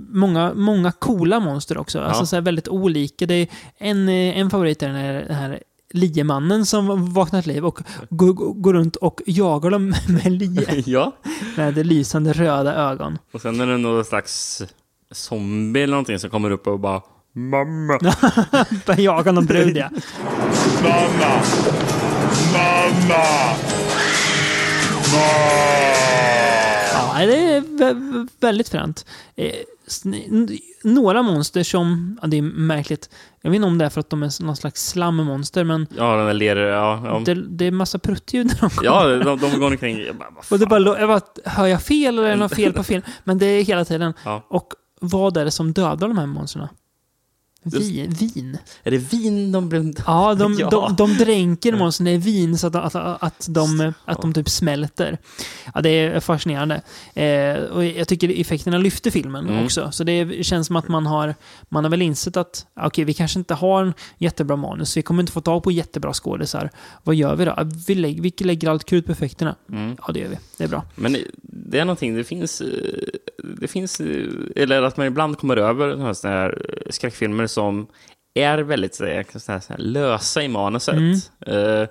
många, 0.10 0.54
många 0.56 0.92
coola 0.92 1.40
monster 1.40 1.78
också. 1.78 2.00
Alltså 2.02 2.22
Ja. 2.22 2.26
så 2.26 2.36
här 2.36 2.42
väldigt 2.42 2.68
olika. 2.68 3.26
Det 3.26 3.34
är 3.36 3.48
en, 3.78 4.10
eh, 4.10 4.38
en 4.40 4.50
favorit 4.50 4.84
är 4.84 4.88
den 4.88 4.96
här, 4.96 5.14
den 5.14 5.36
här 5.36 5.60
liemannen 5.94 6.66
som 6.66 7.14
vaknar 7.14 7.42
till 7.42 7.54
liv 7.54 7.66
och 7.66 7.80
går, 8.10 8.34
går 8.54 8.74
runt 8.74 8.96
och 8.96 9.22
jagar 9.26 9.70
dem 9.70 9.86
med 10.08 10.32
lie. 10.32 10.84
ja. 10.86 11.12
Med 11.58 11.86
lysande 11.86 12.34
röda 12.34 12.76
ögon. 12.76 13.18
Och 13.34 13.42
sen 13.42 13.62
är 13.62 13.68
det 13.68 13.78
någon 13.78 14.06
slags 14.06 14.64
zombie 15.12 15.82
eller 15.84 15.92
någonting 15.92 16.20
som 16.20 16.30
kommer 16.30 16.52
upp 16.52 16.68
och 16.68 16.80
bara 16.80 17.02
Mamma! 17.38 18.00
Börjar 18.86 19.02
jaga 19.02 19.32
någon 19.32 19.46
brud 19.46 19.78
ja. 19.78 19.90
Mamma! 20.84 21.42
Mamma! 22.66 23.56
Ja, 26.94 27.26
det 27.26 27.36
är 27.36 27.62
vä- 27.62 27.94
vä- 28.14 28.28
väldigt 28.40 28.70
fränt. 28.70 29.06
Eh, 29.36 29.52
några 30.84 31.22
monster 31.22 31.64
som, 31.64 32.18
ja, 32.22 32.28
det 32.28 32.38
är 32.38 32.42
märkligt. 32.42 33.10
Jag 33.42 33.50
vet 33.52 33.56
inte 33.56 33.68
om 33.68 33.78
det 33.78 33.86
är 33.86 33.90
för 33.90 34.00
att 34.00 34.10
de 34.10 34.24
är 34.24 34.44
någon 34.44 34.56
slags 34.56 34.88
slammonster, 34.90 35.64
men 35.64 35.88
Ja, 35.98 36.16
den 36.16 36.26
där 36.26 36.34
ler... 36.34 36.56
Ja, 36.56 37.02
ja. 37.06 37.22
det, 37.26 37.34
det 37.34 37.66
är 37.66 37.72
massa 37.72 38.00
pruttljud 38.00 38.46
när 38.48 38.56
de 38.62 38.70
kommer. 38.70 38.86
ja 38.86 39.08
de, 39.08 39.40
de 39.40 39.60
går 39.60 39.72
omkring... 39.72 39.98
Jag 40.06 40.16
bara, 40.16 40.30
vad 40.36 40.46
Och 40.50 40.60
det 40.60 40.66
bara, 40.66 41.00
jag 41.00 41.08
bara, 41.10 41.22
hör 41.46 41.68
jag 41.68 41.82
fel 41.82 42.14
eller 42.18 42.28
är 42.28 42.30
det 42.30 42.36
något 42.36 42.56
fel 42.56 42.74
på 42.74 42.84
film? 42.84 43.02
Men 43.24 43.38
det 43.38 43.46
är 43.46 43.64
hela 43.64 43.86
tiden. 43.86 44.14
Ja. 44.26 44.46
Och 44.50 44.68
vad 45.02 45.38
är 45.38 45.46
det 45.46 45.52
som 45.52 45.74
dödar 45.74 46.08
de 46.08 46.18
här 46.18 46.26
monstren? 46.26 46.68
Vin. 47.66 48.10
vin. 48.10 48.58
Är 48.84 48.92
det 48.92 48.98
vin 48.98 49.52
de 49.52 49.70
blev... 49.70 49.94
Ja, 50.08 50.36
de, 50.36 50.54
Ja. 50.60 50.70
de, 50.70 50.96
de 50.96 51.14
dränker 51.24 51.76
monstren 51.78 52.08
i 52.08 52.18
vin 52.18 52.58
så 52.58 52.68
att, 52.68 52.76
att, 52.76 52.96
att, 53.24 53.48
de, 53.50 53.94
att 54.06 54.22
de 54.22 54.34
typ 54.34 54.50
smälter. 54.50 55.18
Ja, 55.74 55.82
det 55.82 55.90
är 55.90 56.20
fascinerande. 56.20 56.82
Eh, 57.14 57.64
och 57.64 57.86
jag 57.86 58.08
tycker 58.08 58.42
effekterna 58.42 58.78
lyfter 58.78 59.12
filmen 59.12 59.50
Mm. 59.50 59.66
också. 59.66 59.92
Så 59.92 60.04
det 60.04 60.46
känns 60.46 60.68
som 60.68 60.76
att 60.76 60.88
man 60.88 61.06
har, 61.06 61.36
man 61.70 61.84
har 61.84 61.92
väl 61.92 62.02
insett 62.02 62.38
att 62.38 62.66
okej, 62.82 63.04
vi 63.06 63.14
kanske 63.14 63.40
inte 63.40 63.54
har 63.54 63.84
en 63.84 63.94
jättebra 64.18 64.56
manus. 64.56 64.98
Vi 64.98 65.02
kommer 65.02 65.24
inte 65.24 65.32
få 65.34 65.42
tag 65.42 65.64
på 65.64 65.72
jättebra 65.72 66.14
skådisar. 66.14 66.70
Vad 67.04 67.16
gör 67.16 67.36
vi 67.36 67.46
då? 67.46 67.56
Vi 67.88 67.96
lägger, 67.96 68.22
vi 68.22 68.34
lägger 68.38 68.70
allt 68.70 68.84
krut 68.86 69.06
på 69.06 69.12
effekterna. 69.12 69.56
Mm. 69.72 69.98
Ja, 70.08 70.14
det 70.14 70.20
gör 70.20 70.30
vi. 70.30 70.38
Det 70.58 70.64
är 70.64 70.68
bra. 70.68 70.84
Men 70.96 71.18
det 71.42 71.80
är 71.80 71.86
någonting, 71.86 72.16
det 72.16 72.24
finns... 72.24 72.62
Det 73.60 73.68
finns... 73.68 74.02
Eller 74.56 74.82
att 74.82 74.98
man 74.98 75.08
ibland 75.08 75.38
kommer 75.38 75.58
över 75.58 76.14
sådana 76.14 76.38
här 76.38 76.66
eh, 76.70 76.92
skräckfilmer 76.92 77.48
som 77.48 77.88
är 78.34 78.58
väldigt 78.58 78.96
så 78.96 79.06
här, 79.06 79.26
så 79.40 79.52
här, 79.52 79.60
så 79.60 79.74
här, 79.74 79.78
lösa 79.80 80.44
i 80.44 80.48
manuset. 80.48 80.96
Mm. 80.96 81.82
Eh, 81.82 81.88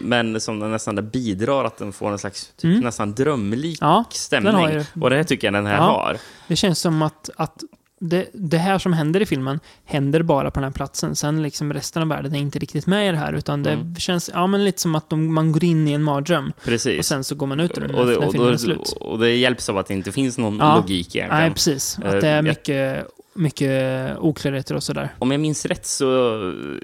Men 0.00 0.40
som 0.40 0.58
nästan 0.70 1.10
bidrar 1.12 1.64
att 1.64 1.76
den 1.78 1.92
får 1.92 2.10
en 2.12 2.18
slags 2.18 2.52
typ, 2.56 2.64
Mm. 2.64 2.80
nästan 2.80 3.14
drömlik 3.14 3.78
Ja, 3.80 4.04
stämning. 4.10 4.84
Och 5.00 5.10
det 5.10 5.16
här 5.16 5.24
tycker 5.24 5.46
jag 5.46 5.54
den 5.54 5.66
här 5.66 5.76
Ja. 5.76 5.82
har. 5.82 6.16
Det 6.48 6.56
känns 6.56 6.78
som 6.80 7.02
att, 7.02 7.30
att 7.36 7.62
det, 8.04 8.26
det 8.32 8.58
här 8.58 8.78
som 8.78 8.92
händer 8.92 9.20
i 9.20 9.26
filmen 9.26 9.60
händer 9.84 10.22
bara 10.22 10.50
på 10.50 10.60
den 10.60 10.64
här 10.64 10.70
platsen. 10.72 11.16
Sen 11.16 11.42
liksom 11.42 11.72
resten 11.72 12.02
av 12.02 12.08
världen 12.08 12.34
är 12.34 12.38
inte 12.40 12.58
riktigt 12.58 12.86
med 12.86 13.08
i 13.08 13.10
det 13.10 13.16
här. 13.16 13.32
Utan 13.32 13.62
det 13.62 13.70
Mm. 13.72 13.96
känns 13.96 14.30
ja, 14.34 14.46
men 14.46 14.64
lite 14.64 14.80
som 14.80 14.94
att 14.94 15.10
de, 15.10 15.34
man 15.34 15.52
går 15.52 15.64
in 15.64 15.88
i 15.88 15.92
en 15.92 16.02
mardröm. 16.02 16.52
Precis. 16.64 16.98
Och 16.98 17.04
sen 17.04 17.24
så 17.24 17.34
går 17.34 17.46
man 17.46 17.60
ut 17.60 17.78
ur 17.78 17.80
den 17.82 17.94
och 17.94 18.06
det, 18.06 18.12
när 18.12 18.26
och, 18.26 18.32
filmen 18.32 18.48
är 18.48 18.52
då, 18.52 18.58
slut. 18.58 18.94
och 19.00 19.18
det 19.18 19.30
hjälps 19.36 19.68
av 19.68 19.78
att 19.78 19.86
det 19.86 19.94
inte 19.94 20.12
finns 20.12 20.38
någon 20.38 20.56
Ja. 20.58 20.76
logik 20.76 21.16
egentligen. 21.16 21.28
Nej, 21.42 21.50
precis. 21.50 21.98
Att 21.98 22.04
Eh, 22.04 22.20
det 22.20 22.28
är 22.28 22.34
jag- 22.36 22.44
mycket, 22.44 23.06
mycket 23.34 24.18
oklarheter 24.18 24.74
och 24.74 24.82
sådär. 24.82 25.08
Om 25.18 25.30
jag 25.30 25.40
minns 25.40 25.66
rätt 25.66 25.86
så 25.86 26.36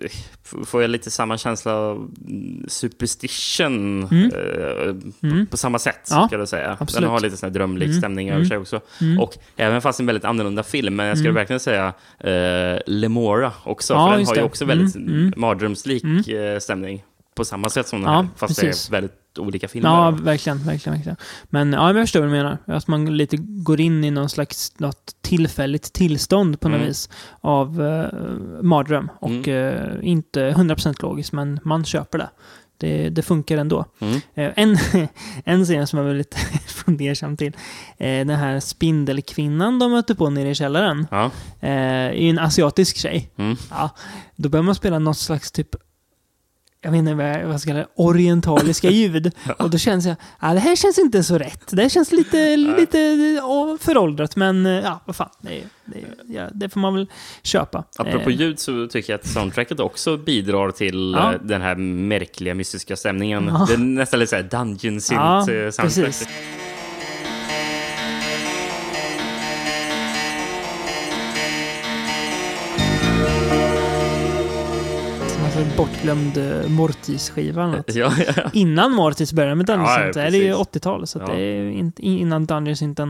eh, 0.03 0.65
får 0.65 0.83
jag 0.83 0.91
lite 0.91 1.11
samma 1.11 1.39
känsla 1.39 1.73
av 1.75 2.11
superstition 2.69 4.05
Mm. 4.05 4.31
eh, 4.35 4.95
Mm. 5.31 5.47
på 5.47 5.57
samma 5.57 5.79
sätt, 5.79 6.09
Ja, 6.11 6.27
ska 6.29 6.39
jag 6.39 6.49
säga. 6.49 6.77
absolut. 6.81 7.03
Den 7.03 7.11
har 7.11 7.21
lite 7.21 7.37
sån 7.37 7.47
här 7.47 7.55
drömlik 7.55 7.87
Mm. 7.89 7.99
stämning 7.99 8.29
över 8.29 8.37
Mm. 8.39 8.49
sig 8.49 8.59
också. 8.59 8.81
Mm. 9.01 9.21
Och 9.21 9.39
även 9.57 9.83
fast 9.83 10.01
en 10.01 10.07
väldigt 10.07 10.25
annorlunda 10.25 10.63
film, 10.63 10.97
men 10.97 11.07
jag 11.07 11.17
skulle 11.19 11.29
Mm. 11.31 11.41
verkligen 11.41 11.61
säga 11.61 11.93
eh, 12.21 12.81
Lemora 12.87 13.53
också, 13.65 13.95
Ja, 13.95 14.11
för 14.11 14.17
den 14.19 14.27
har 14.27 14.35
ju 14.37 14.43
också 14.43 14.65
väldigt 14.65 14.97
Mm, 14.97 15.33
mardrömslik 15.37 16.29
eh, 16.29 16.59
stämning. 16.59 17.05
På 17.35 17.45
samma 17.45 17.69
sätt 17.69 17.87
som 17.87 18.01
den 18.03 18.13
Ja, 18.13 18.21
här, 18.21 18.29
fast 18.37 18.61
precis. 18.61 18.89
det 18.89 18.91
är 18.91 19.01
väldigt 19.01 19.28
olika 19.39 19.69
filmer. 19.69 19.91
Ja, 19.91 20.11
verkligen, 20.11 20.59
verkligen, 20.59 20.95
verkligen. 20.97 21.17
Men 21.45 21.73
ja, 21.73 21.87
jag 21.95 22.05
förstår 22.05 22.21
vad 22.21 22.29
du 22.29 22.33
menar. 22.33 22.59
Att 22.67 22.87
man 22.89 23.17
lite 23.17 23.37
går 23.41 23.81
in 23.81 24.05
i 24.05 24.11
någon 24.11 24.29
slags 24.29 24.73
något 24.79 25.15
tillfälligt 25.21 25.93
tillstånd 25.93 26.61
på 26.61 26.69
något 26.69 26.77
Mm. 26.77 26.89
vis 26.89 27.09
av 27.41 27.83
eh, 27.83 28.21
mardröm. 28.63 29.11
Och 29.21 29.49
eh, 29.49 29.97
inte 30.03 30.51
100% 30.51 31.03
logiskt, 31.03 31.33
men 31.33 31.61
man 31.65 31.85
köper 31.85 32.19
det. 32.19 32.31
Det, 32.81 33.09
det 33.09 33.23
funkar 33.23 33.59
ändå. 33.59 33.85
Mm. 34.01 34.15
Eh, 34.35 34.51
en, 34.57 34.77
en 35.45 35.65
scen 35.65 35.87
som 35.87 35.99
jag 35.99 36.07
var 36.07 36.15
lite 36.15 36.37
fundersam 36.67 37.37
till. 37.37 37.53
Eh, 37.99 38.07
den 38.27 38.31
här 38.31 38.61
spindelkvinnan 38.61 39.79
de 39.79 39.91
möter 39.93 40.15
på 40.15 40.31
nere 40.31 40.51
i 40.51 40.55
källaren. 40.55 41.07
Ja. 41.11 41.25
Eh, 41.61 41.71
är 41.71 42.13
ju 42.13 42.31
en 42.31 42.39
asiatisk 42.39 42.97
tjej. 42.97 43.31
Mm. 43.37 43.57
Ja, 43.71 43.91
då 44.37 44.49
börjar 44.49 44.63
man 44.65 44.75
spela 44.75 44.99
något 44.99 45.19
slags 45.19 45.53
typ 45.53 45.69
jag 46.81 46.91
vet 46.91 46.99
inte 46.99 47.15
vad 47.15 47.27
jag 47.27 47.61
ska 47.61 47.71
kalla 47.71 47.81
det, 47.81 47.87
orientaliska 47.95 48.91
ljud. 49.01 49.33
Och 49.59 49.71
då 49.71 49.79
känns 49.79 50.07
jag, 50.07 50.17
ja, 50.41 50.55
det 50.55 50.61
här 50.61 50.77
känns 50.77 50.99
inte 50.99 51.23
så 51.25 51.39
rätt. 51.39 51.63
Det 51.71 51.83
här 51.83 51.89
känns 51.89 52.13
lite, 52.13 52.57
lite 52.57 52.99
föråldrat, 53.81 54.37
men 54.37 54.67
eh, 54.67 54.73
ja, 54.73 55.01
vad 55.05 55.17
fan. 55.17 55.29
Det, 55.41 55.63
det, 55.85 55.99
ja, 56.35 56.49
det 56.53 56.69
får 56.69 56.81
man 56.81 56.95
väl 56.95 57.07
köpa. 57.43 57.85
Apropå 57.99 58.31
Eh, 58.31 58.37
ljud 58.37 58.59
så 58.59 58.87
tycker 58.87 59.13
jag 59.13 59.21
att 59.21 59.27
soundtracket 59.27 59.81
också 59.81 60.17
bidrar 60.17 60.71
till 60.71 61.15
Ja. 61.19 61.33
eh, 61.35 61.41
den 61.43 61.63
här 61.63 61.75
märkliga 61.77 62.55
mystiska 62.55 62.97
stämningen. 62.97 63.47
Ja. 63.53 63.65
Det 63.69 63.75
är 63.75 63.79
nästan 63.79 64.21
lite 64.21 64.31
såhär 64.31 64.43
dungeon 64.43 65.01
synth 65.01 65.13
Ja, 65.23 65.43
soundtrack. 65.47 65.85
precis. 66.05 66.29
En 75.59 75.77
bortglömd 75.77 76.37
uh, 76.39 76.69
Mortis-skiva. 76.71 77.85
Ja, 77.87 78.13
ja. 78.37 78.51
Innan 78.53 78.93
Mortis 78.93 79.33
började 79.33 79.55
med 79.55 79.67
Dungeons 79.67 79.91
Ja, 79.91 80.01
ja, 80.07 80.13
Synth, 80.13 80.27
är 80.27 80.31
det 80.31 80.37
ju 80.37 80.53
precis. 80.53 80.67
80-tal. 80.73 81.07
Så 81.07 81.19
det 81.19 81.41
är 81.41 81.71
inte, 81.71 82.03
innan 82.03 82.47
Dungeons 82.47 82.79
Synth 82.79 83.07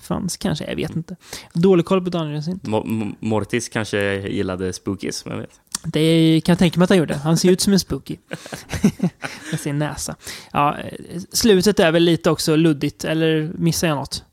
fanns 0.00 0.36
kanske, 0.36 0.64
jag 0.64 0.76
vet 0.76 0.96
inte. 0.96 1.16
Dålig 1.52 1.86
koll 1.86 2.04
på 2.04 2.10
Dungeons 2.10 2.48
Mo- 2.48 3.14
Mortis 3.20 3.68
kanske 3.68 4.28
gillade 4.28 4.72
spookies, 4.72 5.24
men 5.24 5.34
jag 5.34 5.40
vet. 5.40 5.60
Det 5.84 6.40
kan 6.44 6.52
jag 6.52 6.58
tänka 6.58 6.78
mig 6.78 6.84
att 6.84 6.90
han 6.90 6.98
gjorde. 6.98 7.14
Han 7.14 7.36
ser 7.36 7.50
ut 7.50 7.60
som 7.60 7.72
en 7.72 7.80
spooky. 7.80 8.16
Med 9.50 9.60
sin 9.60 9.78
näsa. 9.78 10.16
Ja, 10.52 10.76
eh, 10.78 11.20
slutet 11.32 11.80
är 11.80 11.92
väl 11.92 12.02
lite 12.02 12.30
också 12.30 12.56
luddigt, 12.56 13.04
eller 13.04 13.50
missar 13.54 13.88
jag 13.88 13.96
något? 13.96 14.24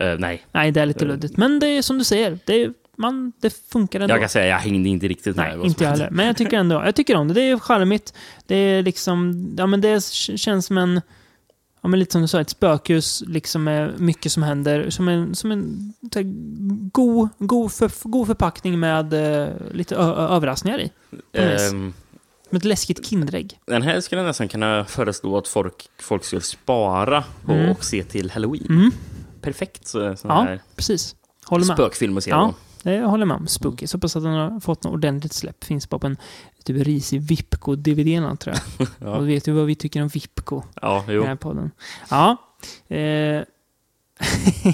Eh, 0.00 0.14
nej, 0.18 0.42
Nej, 0.52 0.70
det 0.72 0.80
är 0.80 0.86
lite 0.86 1.04
luddigt. 1.04 1.36
Men 1.36 1.58
det 1.60 1.66
är 1.66 1.82
som 1.82 1.98
du 1.98 2.04
säger, 2.04 2.38
det, 2.44 2.62
är, 2.62 2.72
man, 2.96 3.32
det 3.40 3.50
funkar 3.72 4.00
ändå. 4.00 4.14
jag 4.14 4.20
kan 4.20 4.28
säga 4.28 4.46
jag 4.46 4.58
hängde 4.58 4.88
inte 4.88 5.08
riktigt 5.08 5.36
med. 5.36 5.58
Nej, 5.58 5.66
inte 5.66 5.84
jag 5.84 5.90
heller. 5.90 6.08
Men 6.10 6.26
jag 6.26 6.36
tycker 6.36 6.56
ändå, 6.58 6.74
jag 6.84 6.94
tycker 6.94 7.16
om 7.16 7.28
det. 7.28 7.34
Det 7.34 7.40
är 7.50 7.58
charmigt. 7.58 8.14
Det 8.46 8.54
är 8.56 8.82
liksom, 8.82 9.48
ja 9.58 9.66
men 9.66 9.80
det 9.80 10.04
känns 10.04 10.66
som 10.66 10.78
en, 10.78 11.00
ja 11.82 11.88
men 11.88 12.00
lite 12.00 12.12
som 12.12 12.22
du 12.22 12.28
sa, 12.28 12.40
ett 12.40 12.50
spökhus 12.50 13.22
liksom 13.26 13.64
med 13.64 14.00
mycket 14.00 14.32
som 14.32 14.42
händer. 14.42 14.90
Som 14.90 15.08
en, 15.08 15.34
som 15.34 15.52
en 15.52 15.92
här, 16.14 16.22
god, 16.92 17.28
god, 17.38 17.72
för, 17.72 18.08
god 18.08 18.26
förpackning 18.26 18.80
med 18.80 19.12
eh, 19.42 19.48
lite 19.72 19.96
överraskningar 19.96 20.78
i. 20.80 20.90
Ehm, 21.32 21.92
Som 22.48 22.56
ett 22.56 22.64
läskigt 22.64 23.06
Kinderägg. 23.06 23.58
den 23.66 23.82
här 23.82 24.00
skulle 24.00 24.20
jag 24.20 24.26
nästan 24.26 24.48
kunna 24.48 24.84
föreslå 24.84 25.38
att 25.38 25.48
folk, 25.48 25.88
folk 26.00 26.24
skulle 26.24 26.42
spara 26.42 27.24
på 27.46 27.52
Mm. 27.52 27.70
och 27.70 27.84
se 27.84 28.04
till 28.04 28.30
Halloween. 28.30 28.66
Mm. 28.68 28.90
Perfekt 29.40 29.86
så, 29.86 30.16
sån 30.16 30.30
Ja, 30.30 30.42
här. 30.42 30.60
precis. 30.76 31.16
håller 31.44 31.66
med. 31.66 31.76
spökfilm 31.76 32.16
att 32.16 32.24
se. 32.24 32.30
Ja, 32.30 32.36
då. 32.36 32.54
Håller 32.84 33.18
jag 33.18 33.28
med 33.28 33.36
om. 33.36 33.46
Spooky. 33.46 33.86
Så 33.86 33.96
hoppas 33.96 34.16
att 34.16 34.22
den 34.22 34.32
har 34.32 34.60
fått 34.60 34.84
något 34.84 34.92
ordentligt 34.92 35.32
släpp. 35.32 35.64
Finns 35.64 35.88
bara 35.88 35.98
på 35.98 36.06
en 36.06 36.16
typ 36.64 36.86
risig 36.86 37.20
Vipco-DVD 37.22 38.36
tror 38.36 38.54
jag. 38.78 38.88
Ja. 38.98 39.16
Och 39.16 39.28
vet 39.28 39.44
du 39.44 39.52
vad 39.52 39.66
vi 39.66 39.74
tycker 39.74 40.02
om 40.02 40.08
Vipco? 40.08 40.62
Ja, 40.82 41.04
jo. 41.08 41.18
den 41.20 41.28
här 41.28 41.36
podden. 41.36 41.70
Ja. 42.10 42.36
Eh, 42.88 43.42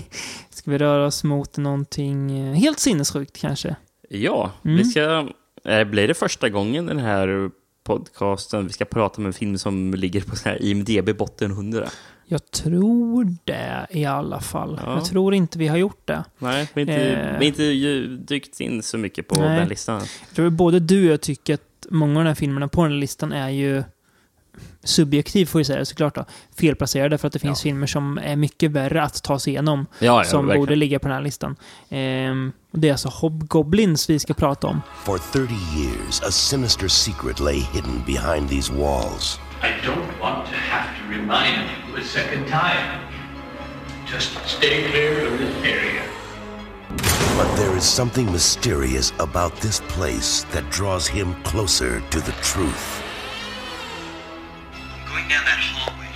ska 0.50 0.70
vi 0.70 0.78
röra 0.78 1.06
oss 1.06 1.24
mot 1.24 1.56
någonting 1.56 2.38
eh, 2.38 2.54
helt 2.54 2.78
sinnessjukt 2.78 3.38
kanske? 3.40 3.76
Ja, 4.10 4.50
Mm. 4.64 4.76
vi 4.76 4.84
ska... 4.84 5.28
eh, 5.64 5.84
Blir 5.84 6.08
det 6.08 6.14
första 6.14 6.48
gången 6.48 6.86
den 6.86 6.98
här 6.98 7.50
podcasten 7.84 8.66
vi 8.66 8.72
ska 8.72 8.84
prata 8.84 9.16
om 9.20 9.26
en 9.26 9.32
film 9.32 9.58
som 9.58 9.94
ligger 9.94 10.20
på 10.20 10.36
så 10.36 10.48
här 10.48 10.62
IMDB 10.62 11.16
botten 11.18 11.50
100? 11.50 11.88
Jag 12.30 12.50
tror 12.50 13.36
det 13.44 13.86
i 13.90 14.04
alla 14.04 14.40
fall. 14.40 14.80
Ja. 14.84 14.94
Jag 14.94 15.04
tror 15.04 15.34
inte 15.34 15.58
vi 15.58 15.66
har 15.68 15.76
gjort 15.76 16.02
det. 16.06 16.24
Nej, 16.38 16.68
vi 16.74 16.80
har 16.84 16.90
inte, 16.90 17.04
Eh. 17.04 17.38
vi 17.38 17.46
inte 17.46 17.62
dykt 18.34 18.60
in 18.60 18.82
så 18.82 18.98
mycket 18.98 19.28
på 19.28 19.40
Nej. 19.40 19.58
den 19.58 19.68
listan. 19.68 20.00
Jag 20.28 20.36
tror 20.36 20.50
både 20.50 20.80
du 20.80 21.06
och 21.06 21.12
jag 21.12 21.20
tycker 21.20 21.54
att 21.54 21.60
många 21.90 22.18
av 22.18 22.24
de 22.24 22.28
här 22.28 22.34
filmerna 22.34 22.68
på 22.68 22.82
den 22.82 22.92
här 22.92 22.98
listan 22.98 23.32
är 23.32 23.48
ju 23.48 23.82
subjektiv 24.84 25.46
får 25.46 25.58
vi 25.58 25.64
säga 25.64 25.84
såklart 25.84 26.14
då, 26.14 26.24
felplacerade 26.58 27.18
för 27.18 27.26
att 27.26 27.32
det 27.32 27.38
finns 27.38 27.62
filmer 27.62 27.86
som 27.86 28.18
är 28.18 28.36
mycket 28.36 28.70
värre 28.70 29.02
att 29.02 29.22
ta 29.22 29.38
sig 29.38 29.52
igenom. 29.52 29.86
Ja, 29.98 30.06
ja, 30.06 30.24
som 30.24 30.46
verkligen. 30.46 30.60
borde 30.62 30.76
ligga 30.76 30.98
på 30.98 31.08
den 31.08 31.14
här 31.16 31.22
listan. 31.22 31.56
Ehm, 31.88 32.52
det 32.72 32.88
är 32.88 32.92
alltså 32.92 33.08
Hobgoblins 33.08 34.10
vi 34.10 34.18
ska 34.18 34.34
prata 34.34 34.66
om. 34.66 34.80
For 35.04 35.18
30 35.18 35.38
years, 35.54 36.20
a 36.22 36.30
sinister 36.30 36.88
secret 36.88 37.40
lay 37.40 37.60
hidden 37.72 38.02
behind 38.06 38.48
these 38.50 38.72
walls. 38.72 39.40
I 39.60 39.80
don't 39.82 40.20
want 40.20 40.46
to 40.46 40.54
have 40.54 40.96
to 40.98 41.08
remind 41.08 41.68
you 41.88 41.96
a 41.96 42.04
second 42.04 42.46
time. 42.46 43.12
Just 44.06 44.38
stay 44.46 44.88
clear 44.88 45.26
of 45.26 45.38
this 45.38 45.64
area. 45.64 46.08
But 47.36 47.56
there 47.56 47.76
is 47.76 47.82
something 47.82 48.30
mysterious 48.30 49.12
about 49.18 49.56
this 49.56 49.80
place 49.88 50.44
that 50.52 50.70
draws 50.70 51.08
him 51.08 51.34
closer 51.42 52.00
to 52.00 52.20
the 52.20 52.32
truth. 52.40 53.02
I'm 54.72 55.12
going 55.12 55.28
down 55.28 55.44
that 55.44 55.58
hallway. 55.58 56.08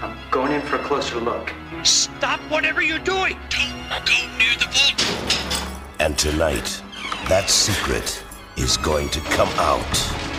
I'm 0.00 0.16
going 0.30 0.52
in 0.52 0.62
for 0.62 0.76
a 0.76 0.84
closer 0.84 1.18
look. 1.18 1.52
Stop 1.82 2.38
whatever 2.50 2.82
you're 2.82 3.00
doing. 3.00 3.36
Don't 3.48 4.04
go 4.06 4.38
near 4.38 4.54
the 4.58 4.68
vault. 4.70 5.70
And 5.98 6.16
tonight, 6.16 6.82
that 7.28 7.50
secret 7.50 8.22
is 8.56 8.76
going 8.76 9.08
to 9.08 9.20
come 9.22 9.48
out. 9.58 10.29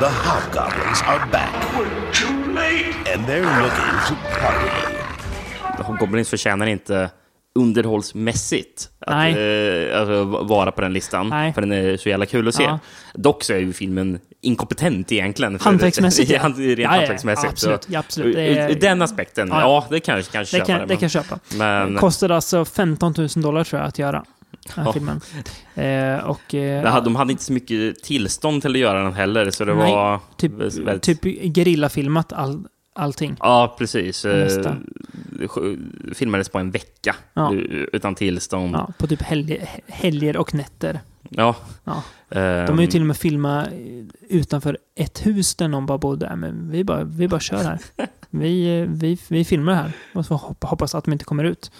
The 0.00 0.06
Hobgoblins 0.06 1.02
are 1.06 1.26
back. 1.32 1.54
We're 1.74 2.12
too 2.12 2.52
late. 2.54 3.14
And 3.14 3.26
they're 3.26 3.62
looking 3.62 3.94
to 4.08 4.14
party. 4.42 5.98
Goblins 5.98 6.30
förtjänar 6.30 6.66
inte 6.66 7.10
underhållsmässigt 7.54 8.88
att 9.00 9.14
Nej. 9.16 9.32
eh, 9.90 10.00
alltså, 10.00 10.24
vara 10.24 10.72
på 10.72 10.80
den 10.80 10.92
listan. 10.92 11.28
Nej. 11.28 11.52
För 11.52 11.60
den 11.60 11.72
är 11.72 11.96
så 11.96 12.08
jävla 12.08 12.26
kul 12.26 12.48
att 12.48 12.54
se. 12.54 12.62
Ja. 12.62 12.78
Dock 13.14 13.44
så 13.44 13.52
är 13.52 13.58
ju 13.58 13.72
filmen 13.72 14.18
inkompetent 14.42 15.12
egentligen. 15.12 15.58
Hantverksmässigt, 15.60 16.30
ja. 16.42 16.42
Rent 16.56 16.78
Ja, 16.78 16.88
hantverksmässigt. 16.88 17.44
ja, 17.44 17.50
absolut, 17.50 17.84
Så, 17.84 17.92
ja, 17.92 17.98
absolut. 17.98 18.34
Det 18.36 18.58
är- 18.58 18.74
den 18.74 19.02
aspekten, 19.02 19.48
Ja, 19.48 19.60
ja, 19.60 19.86
det 19.90 20.00
kan 20.00 20.16
jag 20.16 20.24
kanske 20.24 20.56
Det 20.56 20.66
köpa. 20.66 20.78
kan, 20.78 20.88
det 20.88 20.94
kan 20.96 21.02
jag 21.02 21.10
köpa. 21.10 21.38
Men 21.54 21.96
Kostade 21.96 22.34
alltså 22.34 22.64
15 22.64 23.14
000 23.18 23.28
dollar 23.36 23.64
tror 23.64 23.80
jag 23.80 23.88
att 23.88 23.98
göra. 23.98 24.24
Den 24.76 24.84
Ja. 24.84 24.92
filmen. 24.92 25.20
Eh, 25.74 26.24
och, 26.24 26.54
eh, 26.54 27.04
de 27.04 27.16
hade 27.16 27.32
inte 27.32 27.44
så 27.44 27.52
mycket 27.52 28.02
tillstånd 28.02 28.62
till 28.62 28.70
att 28.70 28.78
göra 28.78 29.02
den 29.02 29.12
heller, 29.12 29.50
så 29.50 29.64
det 29.64 29.74
Nej, 29.74 29.92
var 29.92 30.20
typ, 30.36 30.52
väldigt... 30.52 31.02
typ 31.02 31.24
gerillafilmat 31.56 32.32
all, 32.32 32.64
allting. 32.94 33.36
Ja, 33.40 33.74
precis. 33.78 34.24
Mesta. 34.24 34.76
Eh, 35.40 35.48
Filmades 36.14 36.48
på 36.48 36.58
en 36.58 36.70
vecka 36.70 37.16
Ja. 37.34 37.52
utan 37.92 38.14
tillstånd. 38.14 38.74
Ja, 38.74 38.92
på 38.98 39.06
typ 39.06 39.22
helger, 39.22 39.68
helger 39.86 40.36
och 40.36 40.54
nätter. 40.54 41.00
Ja. 41.28 41.56
Ja. 41.84 42.02
Ehm, 42.30 42.66
De 42.66 42.72
har 42.72 42.80
ju 42.80 42.86
till 42.86 43.00
och 43.00 43.06
med 43.06 43.16
filmat 43.16 43.68
utanför 44.28 44.78
ett 44.96 45.26
hus 45.26 45.54
där 45.54 45.68
någon 45.68 45.86
bara 45.86 45.98
bodde. 45.98 46.26
"Nej, 46.28 46.36
Men 46.36 46.70
vi 46.70 46.84
bara, 46.84 47.04
vi 47.04 47.28
bara 47.28 47.40
kör 47.40 47.64
här. 47.64 47.78
Vi, 48.32 48.80
eh, 48.80 48.86
vi, 48.88 49.18
vi 49.28 49.44
filmar 49.44 49.74
här. 49.74 49.92
Och 50.14 50.26
så 50.26 50.34
hopp- 50.34 50.64
hoppas 50.64 50.94
att 50.94 51.04
de 51.04 51.12
inte 51.12 51.24
kommer 51.24 51.44
ut. 51.44 51.72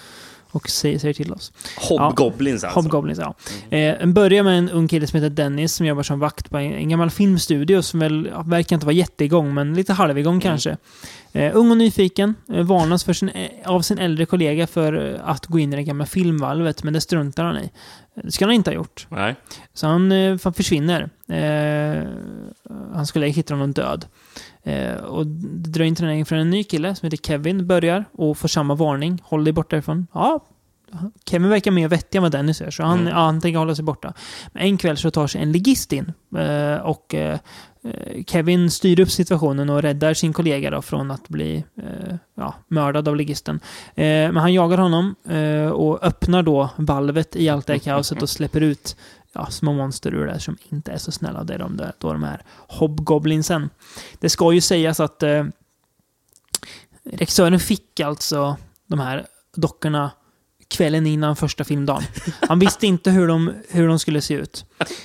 Och 0.52 0.70
säger, 0.70 0.98
säger 0.98 1.14
till 1.14 1.32
oss. 1.32 1.52
Hobgoblins 1.76 2.62
ja. 2.62 2.68
alltså. 2.68 2.80
Hobgoblins, 2.80 3.18
ja. 3.18 3.34
Eh, 3.70 4.02
en 4.02 4.14
börjar 4.14 4.42
med 4.42 4.58
en 4.58 4.70
ung 4.70 4.88
kille 4.88 5.06
som 5.06 5.16
heter 5.22 5.34
Dennis 5.34 5.74
som 5.74 5.86
jobbar 5.86 6.02
som 6.02 6.20
vakt 6.20 6.50
på 6.50 6.58
en, 6.58 6.72
en 6.72 6.88
gammal 6.88 7.10
filmstudio 7.10 7.82
som 7.82 8.00
väl 8.00 8.28
ja, 8.32 8.42
verkar 8.42 8.76
inte 8.76 8.86
vara 8.86 8.94
jätteigång, 8.94 9.54
men 9.54 9.74
lite 9.74 9.92
halvigång 9.92 10.40
kanske. 10.40 10.76
Eh, 11.32 11.56
ung 11.56 11.70
och 11.70 11.76
nyfiken, 11.76 12.34
eh, 12.52 12.64
varnas 12.64 13.04
för 13.04 13.12
sin, 13.12 13.28
eh, 13.28 13.50
av 13.64 13.82
sin 13.82 13.98
äldre 13.98 14.26
kollega 14.26 14.66
för 14.66 15.14
eh, 15.14 15.28
att 15.28 15.46
gå 15.46 15.58
in 15.58 15.72
i 15.72 15.76
det 15.76 15.82
gamla 15.82 16.06
filmvalvet, 16.06 16.82
men 16.82 16.92
det 16.92 17.00
struntar 17.00 17.44
han 17.44 17.58
i. 17.58 17.70
Det 18.14 18.32
ska 18.32 18.44
han 18.44 18.54
inte 18.54 18.70
ha 18.70 18.74
gjort. 18.74 19.06
Nej. 19.08 19.34
Så 19.74 19.86
han 19.86 20.12
eh, 20.12 20.36
fan 20.36 20.54
försvinner. 20.54 21.10
Eh, 21.28 22.04
hans 22.92 23.12
kollega 23.12 23.32
hittar 23.32 23.54
honom 23.54 23.72
död. 23.72 24.06
Eh, 24.62 24.94
och 24.94 25.26
det 25.26 25.70
dröjer 25.70 25.88
inte 25.88 26.02
länge 26.02 26.24
förrän 26.24 26.42
en 26.42 26.50
ny 26.50 26.64
kille 26.64 26.94
som 26.94 27.06
heter 27.06 27.16
Kevin 27.26 27.66
börjar 27.66 28.04
och 28.12 28.38
får 28.38 28.48
samma 28.48 28.74
varning. 28.74 29.22
Håll 29.24 29.44
dig 29.44 29.52
borta 29.52 29.76
ifrån. 29.76 30.06
Ja, 30.14 30.40
Kevin 31.26 31.48
verkar 31.48 31.70
mer 31.70 31.88
vettig 31.88 32.18
än 32.18 32.22
vad 32.22 32.32
Dennis 32.32 32.60
är, 32.60 32.70
så 32.70 32.82
han, 32.82 32.98
Mm. 33.00 33.12
ja, 33.12 33.18
han 33.18 33.40
tänker 33.40 33.58
hålla 33.58 33.74
sig 33.74 33.84
borta. 33.84 34.12
Men 34.52 34.62
en 34.62 34.76
kväll 34.78 34.96
så 34.96 35.10
tar 35.10 35.26
sig 35.26 35.42
en 35.42 35.52
ligist 35.52 35.92
in 35.92 36.12
eh, 36.36 36.74
och 36.76 37.14
eh, 37.14 37.38
eh, 37.84 38.24
Kevin 38.26 38.70
styr 38.70 39.00
upp 39.00 39.10
situationen 39.10 39.70
och 39.70 39.82
räddar 39.82 40.14
sin 40.14 40.32
kollega 40.32 40.70
då 40.70 40.82
från 40.82 41.10
att 41.10 41.28
bli 41.28 41.64
eh, 41.76 42.14
ja, 42.36 42.54
mördad 42.68 43.08
av 43.08 43.16
ligisten. 43.16 43.60
Eh, 43.94 44.04
men 44.04 44.36
han 44.36 44.52
jagar 44.54 44.78
honom 44.78 45.14
eh, 45.28 45.68
och 45.70 46.04
öppnar 46.04 46.42
då 46.42 46.70
valvet 46.76 47.36
i 47.36 47.48
allt 47.48 47.66
det 47.66 47.72
här 47.72 47.80
kaoset 47.80 48.22
och 48.22 48.30
släpper 48.30 48.60
ut 48.60 48.96
ja, 49.32 49.46
små 49.46 49.72
monster 49.72 50.14
ur 50.14 50.26
där 50.26 50.38
som 50.38 50.56
inte 50.68 50.92
är 50.92 50.98
så 50.98 51.12
snälla. 51.12 51.44
Det 51.44 51.54
är 51.54 51.58
de 51.58 51.76
där, 51.76 51.92
då 51.98 52.12
de 52.12 52.22
här 52.22 52.42
hobgoblinsen. 52.68 53.70
Det 54.18 54.28
ska 54.28 54.52
ju 54.52 54.60
sägas 54.60 55.00
att 55.00 55.22
eh, 55.22 55.44
regissören 57.04 57.60
fick 57.60 58.00
alltså 58.00 58.56
de 58.86 58.98
här 58.98 59.26
dockorna 59.54 60.10
kvällen 60.68 61.06
innan 61.06 61.36
första 61.36 61.64
filmdagen. 61.64 62.02
Han 62.48 62.58
visste 62.58 62.86
inte 62.86 63.10
hur 63.10 63.28
de, 63.28 63.52
hur 63.68 63.88
de 63.88 63.98
skulle 63.98 64.20
se 64.20 64.34
ut. 64.34 64.64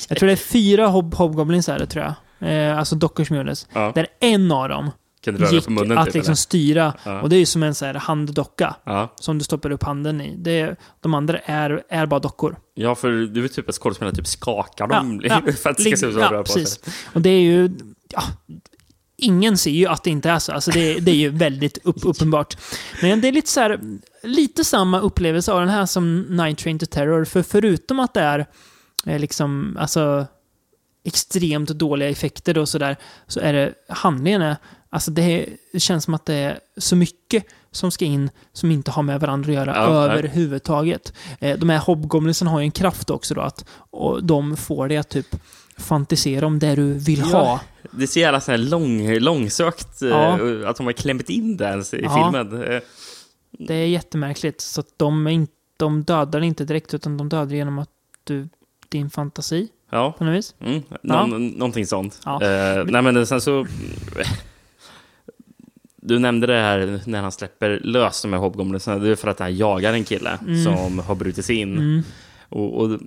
Jag 0.09 0.17
tror 0.17 0.27
det 0.27 0.33
är 0.33 0.35
fyra 0.35 0.87
hob 0.87 1.13
hobgoblins 1.13 1.69
är 1.69 1.79
det, 1.79 1.85
tror 1.85 2.05
jag. 2.05 2.13
Eh, 2.49 2.77
alltså 2.77 2.95
dockor 2.95 3.23
som 3.23 3.37
gjordes. 3.37 3.67
Ja. 3.73 3.91
Där 3.95 4.07
en 4.19 4.51
av 4.51 4.69
dem 4.69 4.91
Kan 5.25 5.37
röra 5.37 5.51
gick 5.51 5.65
på 5.65 5.71
munnen 5.71 5.97
att 5.97 6.05
typ, 6.05 6.13
liksom 6.13 6.31
eller? 6.31 6.35
styra. 6.35 6.93
Ja. 7.03 7.21
Och 7.21 7.29
det 7.29 7.35
är 7.35 7.39
ju 7.39 7.45
som 7.45 7.63
en 7.63 7.75
så 7.75 7.85
här 7.85 7.93
handdocka. 7.93 8.75
Ja. 8.83 9.13
Som 9.15 9.37
du 9.37 9.43
stoppar 9.43 9.71
upp 9.71 9.83
handen 9.83 10.21
i. 10.21 10.35
Det, 10.37 10.75
de 11.01 11.13
andra 11.13 11.37
är, 11.37 11.83
är 11.89 12.05
bara 12.05 12.19
dockor. 12.19 12.55
Ja, 12.73 12.95
för 12.95 13.11
du 13.11 13.41
vet 13.41 13.53
typ 13.53 13.69
att 13.69 13.75
skådespelare 13.75 14.15
typ 14.15 14.27
skakar 14.27 14.87
dem 14.87 15.21
Ja, 15.23 15.41
ja. 15.45 15.53
för 15.53 15.69
att 15.69 15.77
det 15.77 15.83
ska 15.83 15.97
se 15.97 16.05
ut 16.05 16.13
som 16.13 16.21
Ja, 16.21 16.31
rör 16.31 16.37
på 16.37 16.53
precis. 16.53 16.69
sig. 16.69 16.93
Och 17.13 17.21
det 17.21 17.29
är 17.29 17.41
ju... 17.41 17.71
Ingen 19.17 19.57
ser 19.57 19.71
ju 19.71 19.87
att 19.87 20.03
det 20.03 20.09
inte 20.09 20.29
är 20.29 20.39
så. 20.39 20.51
Alltså 20.51 20.71
det, 20.71 20.99
det 20.99 21.11
är 21.11 21.15
ju 21.15 21.29
väldigt 21.29 21.77
upp, 21.83 22.05
uppenbart. 22.05 22.57
Men 23.01 23.21
det 23.21 23.27
är 23.27 23.31
lite 23.31 23.49
så 23.49 23.59
här, 23.59 23.79
lite 24.23 24.63
samma 24.63 24.99
upplevelse 24.99 25.51
av 25.51 25.59
den 25.59 25.69
här 25.69 25.85
som 25.85 26.21
Night 26.21 26.57
Train 26.57 26.79
to 26.79 26.85
Terror. 26.85 27.25
För 27.25 27.43
förutom 27.43 27.99
att 27.99 28.13
det 28.13 28.21
är 28.21 28.45
eh, 29.05 29.19
liksom, 29.19 29.77
alltså 29.79 30.27
extremt 31.03 31.69
dåliga 31.69 32.09
effekter 32.09 32.57
och 32.57 32.69
sådär, 32.69 32.95
så 33.27 33.39
är 33.39 33.53
det 33.53 33.73
handlingen 33.89 34.41
är, 34.41 34.57
alltså 34.95 35.11
det, 35.11 35.45
känns 35.77 36.03
som 36.03 36.13
att 36.13 36.25
det 36.25 36.33
är 36.35 36.59
så 36.77 36.95
mycket 36.95 37.43
som 37.71 37.91
ska 37.91 38.05
in 38.05 38.29
som 38.53 38.71
inte 38.71 38.91
har 38.91 39.03
med 39.03 39.19
varandra 39.19 39.49
att 39.49 39.55
göra 39.55 39.75
Ja, 39.75 40.03
överhuvudtaget. 40.11 41.13
Eh, 41.39 41.57
de 41.59 41.69
här 41.69 41.79
hobgoblinsen 41.79 42.47
har 42.47 42.59
ju 42.59 42.63
en 42.63 42.71
kraft 42.71 43.09
också 43.09 43.33
då, 43.33 43.41
att 43.41 43.65
och 43.89 44.23
de 44.23 44.57
får 44.57 44.87
dig 44.87 44.97
att 44.97 45.09
typ 45.09 45.27
fantisera 45.77 46.45
om 46.47 46.59
det 46.59 46.75
du 46.75 46.93
vill 46.93 47.21
ha. 47.21 47.31
Ja, 47.31 47.59
det 47.91 48.03
är 48.03 48.07
så 48.07 48.19
jävla 48.19 48.41
så 48.41 48.51
här 48.51 48.57
lång, 48.57 49.13
långsökt 49.19 50.01
eh, 50.01 50.09
Ja. 50.09 50.69
att 50.69 50.77
de 50.77 50.85
har 50.85 50.93
klämt 50.93 51.29
in 51.29 51.57
det 51.57 51.65
ens 51.65 51.93
i 51.93 52.01
Ja. 52.03 52.15
filmen. 52.33 52.63
Eh, 52.63 52.79
Det 53.51 53.73
är 53.75 53.87
jättemärkligt. 53.87 54.61
Så 54.61 54.83
de, 54.97 55.27
inte, 55.27 55.53
de 55.77 56.03
dödar 56.03 56.41
inte 56.41 56.65
direkt, 56.65 56.93
utan 56.93 57.17
de 57.17 57.29
dödar 57.29 57.55
genom 57.55 57.79
att 57.79 57.89
du, 58.23 58.49
din 58.89 59.09
fantasi 59.09 59.67
Ja, 59.91 60.15
på 60.17 60.23
något 60.23 60.35
vis. 60.37 60.55
mm, 60.59 60.81
Ja. 61.01 61.25
någon, 61.27 61.47
någonting 61.47 61.87
sånt. 61.87 62.19
Ja. 62.25 62.41
Eh, 62.43 62.83
nej, 62.85 63.01
men 63.01 63.27
sen 63.27 63.41
så... 63.41 63.65
Du 66.05 66.19
nämnde 66.19 66.47
det 66.47 66.53
här 66.61 66.99
när 67.05 67.21
han 67.21 67.31
släpper 67.31 67.79
lös 67.83 68.21
de 68.21 68.33
här 68.33 68.39
hobgoblinsarna. 68.39 68.99
Det 68.99 69.09
är 69.09 69.15
för 69.15 69.27
att 69.27 69.39
han 69.39 69.55
jagar 69.57 69.93
en 69.93 70.03
kille 70.03 70.39
Mm. 70.41 70.63
som 70.63 70.99
har 70.99 71.15
brutit 71.15 71.45
sig 71.45 71.55
in. 71.55 71.77
Mm. 71.77 72.03
Och, 72.49 72.81
och 72.81 72.99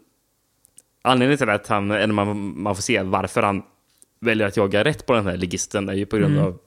anledningen 1.03 1.39
till 1.39 1.49
att 1.51 1.69
han, 1.69 1.91
eller 1.91 2.15
man, 2.15 2.61
man 2.63 2.75
får 2.75 2.83
se 2.83 3.03
varför 3.03 3.43
han 3.43 3.63
väljer 4.21 4.47
att 4.47 4.57
jaga 4.57 4.85
rätt 4.85 5.07
på 5.07 5.13
den 5.13 5.27
här 5.27 5.37
ligisten 5.37 5.89
är 5.89 5.93
ju 5.95 6.07
på 6.07 6.17
grund 6.17 6.35
Mm. 6.35 6.47
av 6.47 6.59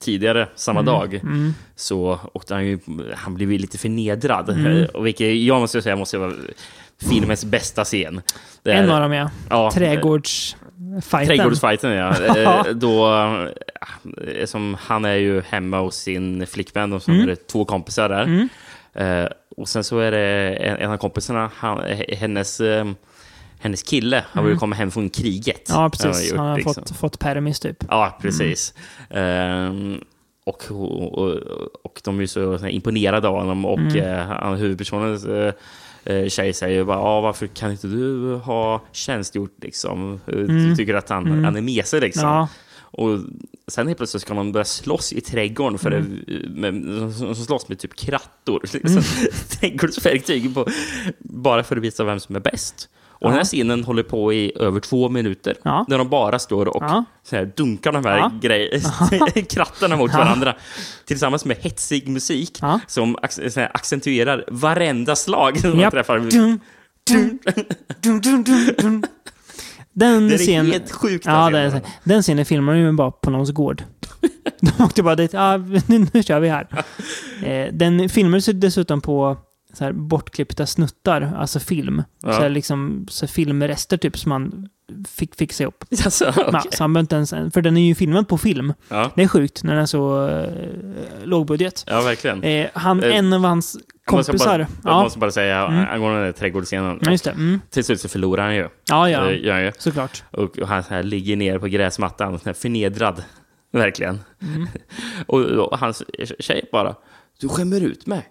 tidigare 0.00 0.48
samma 0.54 0.80
Mm, 0.80 0.92
dag 0.94 1.14
mm. 1.14 1.54
så 1.76 2.18
åkte 2.32 2.54
han 2.54 2.66
ju, 2.66 2.78
han 3.14 3.34
blev 3.34 3.52
ju 3.52 3.58
lite 3.58 3.78
förnedrad. 3.78 4.50
Mm. 4.50 4.86
Och 4.94 5.06
vilket 5.06 5.36
jag 5.36 5.60
måste 5.60 5.82
säga 5.82 5.96
måste 5.96 6.18
vara 6.18 6.32
filmens 7.10 7.44
bästa 7.44 7.84
scen. 7.84 8.20
Det 8.62 8.70
är- 8.72 8.82
En 8.82 8.90
av 8.90 9.00
dem 9.00 9.12
ja. 9.12 9.30
Ja, 9.50 9.70
Trädgårdsfighten. 10.80 11.36
Trädgårdsfighten, 11.36 11.90
ja. 11.92 12.14
Eh, 12.66 12.72
Då, 12.74 13.14
eh, 14.34 14.46
som 14.46 14.76
han 14.80 15.04
är 15.04 15.14
ju 15.14 15.40
hemma 15.40 15.80
hos 15.80 15.96
sin 15.96 16.46
flickvän 16.46 16.92
och 16.92 17.02
så 17.02 17.10
Mm. 17.10 17.22
är 17.22 17.26
det 17.26 17.46
två 17.46 17.64
kompisar 17.64 18.08
där. 18.08 18.22
Mm. 18.22 18.48
Eh, 18.94 19.28
och 19.56 19.68
sen 19.68 19.84
så 19.84 19.98
är 19.98 20.10
det 20.10 20.54
en, 20.56 20.76
en 20.76 20.90
av 20.90 20.96
kompisarna, 20.96 21.50
han, 21.56 21.80
hennes, 22.08 22.60
eh, 22.60 22.86
hennes 23.60 23.82
kille, 23.82 24.24
han 24.32 24.44
vill 24.44 24.50
Mm. 24.52 24.58
komma 24.60 24.76
hem 24.76 24.90
från 24.90 25.10
kriget. 25.10 25.66
Ja, 25.68 25.90
precis. 25.90 26.30
gjort, 26.30 26.38
Han 26.38 26.48
har 26.48 26.56
liksom. 26.56 26.74
fått, 26.74 26.96
fått 26.96 27.18
permis 27.18 27.60
typ. 27.60 27.84
Ja, 27.88 28.18
precis. 28.22 28.74
Ehm, 29.10 30.00
och, 30.44 30.64
och, 30.70 31.18
och, 31.18 31.30
och 31.84 32.00
de 32.04 32.16
är 32.16 32.20
ju 32.20 32.26
så, 32.26 32.66
imponerade 32.66 33.28
av 33.28 33.34
honom 33.34 33.64
och 33.64 33.78
Mm. 33.78 33.96
eh, 33.96 34.30
eh, 35.28 35.52
tjej 36.28 36.52
säger 36.52 36.78
ju 36.78 36.84
bara 36.84 36.98
ah, 36.98 37.20
varför 37.20 37.46
kan 37.46 37.70
inte 37.70 37.86
du 37.86 38.34
ha 38.34 38.82
tjänstgjort 38.92 39.56
liksom? 39.62 40.20
Du 40.26 40.44
Mm. 40.44 40.76
tycker 40.76 40.94
att 40.94 41.08
han, 41.08 41.26
Mm. 41.26 41.44
han 41.44 41.56
är 41.56 41.60
mesig 41.60 42.00
liksom. 42.00 42.22
Ja. 42.28 42.48
Och 42.92 43.18
sen 43.68 43.86
helt 43.86 43.98
plötsligt 43.98 44.22
ska 44.22 44.34
man 44.34 44.52
börja 44.52 44.64
slåss 44.64 45.12
i 45.12 45.20
trädgården 45.20 45.78
för 45.78 45.90
Mm. 45.90 46.18
det, 46.26 46.48
med, 46.72 47.14
som, 47.14 47.34
som 47.34 47.44
slåss 47.44 47.68
med 47.68 47.78
typ 47.78 47.94
krattor. 47.96 48.60
Liksom. 48.72 49.02
Trädgårdsverktyg 49.60 50.54
på, 50.54 50.66
bara 51.18 51.62
för 51.64 51.76
att 51.76 51.82
visa 51.82 52.04
vem 52.04 52.20
som 52.20 52.36
är 52.36 52.40
bäst. 52.40 52.88
Och 53.20 53.30
den 53.30 53.36
här 53.38 53.44
scenen 53.44 53.84
håller 53.84 54.02
på 54.02 54.32
i 54.32 54.52
över 54.56 54.80
två 54.80 55.08
minuter. 55.08 55.56
Ja. 55.62 55.84
Där 55.88 55.98
de 55.98 56.08
bara 56.08 56.38
står 56.38 56.66
och 56.76 56.82
Ja. 56.82 57.04
så 57.22 57.36
här, 57.36 57.52
dunkar 57.56 57.92
de 57.92 58.04
här 58.04 58.16
Ja. 58.18 58.30
grej- 58.42 58.82
krattarna 59.50 59.96
mot 59.96 60.12
varandra. 60.12 60.54
Tillsammans 61.06 61.44
med 61.44 61.56
hetsig 61.60 62.08
musik 62.08 62.58
som 62.86 63.16
här, 63.56 63.70
accentuerar 63.76 64.44
varenda 64.48 65.16
slag 65.16 65.58
som 65.60 65.78
de 65.78 65.90
träffar. 65.90 66.18
Dun, 66.18 66.60
dun, 67.10 67.38
dun, 68.02 68.20
dun, 68.20 68.42
dun, 68.44 68.74
dun. 68.78 69.04
Den 69.92 70.28
Det 70.28 70.34
är 70.34 70.38
scenen... 70.38 70.72
helt 70.72 70.92
sjukt, 70.92 71.26
Ja, 71.26 71.50
den 71.50 71.70
scenen. 71.70 71.86
den 72.04 72.22
scenen 72.22 72.44
filmar 72.44 72.72
de 72.72 72.78
ju 72.80 72.92
bara 72.92 73.10
på 73.10 73.30
någons 73.30 73.50
gård. 73.50 73.84
De 74.60 74.84
åkte 74.84 75.02
bara 75.02 75.16
dit. 75.16 75.32
Ja, 75.32 75.56
nu, 75.86 76.06
nu 76.12 76.22
kör 76.22 76.40
vi 76.40 76.48
här. 76.48 76.66
Eh, 77.44 77.72
den 77.72 78.08
filmades 78.08 78.46
dessutom 78.46 79.00
på 79.00 79.36
så 79.72 79.84
här 79.84 79.92
bortklippta 79.92 80.66
snuttar, 80.66 81.32
alltså 81.38 81.60
film. 81.60 82.02
Ja. 82.22 82.32
Så 82.32 82.40
här 82.40 82.48
liksom 82.48 83.06
så 83.10 83.26
här 83.26 83.32
filmrester 83.32 83.96
typ 83.96 84.18
som 84.18 84.28
man 84.28 84.68
fick 85.08 85.34
fixa 85.34 85.62
ihop. 85.62 85.84
Alltså, 86.04 86.32
okej. 86.36 86.70
så 86.72 86.84
han 86.84 86.96
inte 86.96 87.16
ens, 87.16 87.30
för 87.30 87.60
den 87.62 87.76
är 87.76 87.86
ju 87.86 87.94
filmad 87.94 88.28
på 88.28 88.38
film. 88.38 88.72
Ja. 88.88 89.10
Det 89.16 89.22
är 89.22 89.28
sjukt 89.28 89.64
när 89.64 89.72
den 89.74 89.82
är 89.82 89.86
så 89.86 90.28
eh, 90.28 91.24
lågbudget. 91.24 91.84
ja, 91.86 92.00
verkligen. 92.00 92.42
Eh, 92.42 92.66
han, 92.74 93.02
Eh, 93.02 93.16
en 93.16 93.32
av 93.32 93.40
hans 93.44 93.76
Jag 94.06 94.14
måste 94.16 94.32
kompisar. 94.32 94.58
bara, 94.58 94.66
ja. 94.84 94.90
jag 94.90 95.02
måste 95.02 95.18
bara 95.18 95.30
säga 95.30 95.66
Mm. 95.66 95.86
angående 95.90 96.18
den 96.18 96.24
där 96.26 96.32
trädgårdsscenen. 96.32 96.98
Ja, 97.02 97.10
just 97.10 97.24
det. 97.24 97.30
Mm. 97.30 97.60
Till 97.70 97.84
slut 97.84 98.00
så 98.00 98.08
förlorar 98.08 98.44
han 98.44 98.54
ju. 98.56 98.68
Ja, 98.90 99.10
ja. 99.10 99.30
Eh, 99.30 99.44
gör 99.44 99.58
ju. 99.58 99.72
Såklart. 99.78 100.24
Och, 100.30 100.58
och 100.58 100.68
han 100.68 100.82
så 100.82 100.88
här 100.94 101.02
ligger 101.02 101.36
ner 101.36 101.58
på 101.58 101.66
gräsmattan, 101.66 102.40
här 102.44 102.52
förnedrad. 102.52 103.22
Verkligen. 103.72 104.20
Mm. 104.42 104.68
och, 105.26 105.40
och 105.40 105.78
hans 105.78 106.02
tjej 106.38 106.68
bara, 106.72 106.94
du 107.40 107.48
skämmer 107.48 107.80
ut 107.80 108.06
mig. 108.06 108.24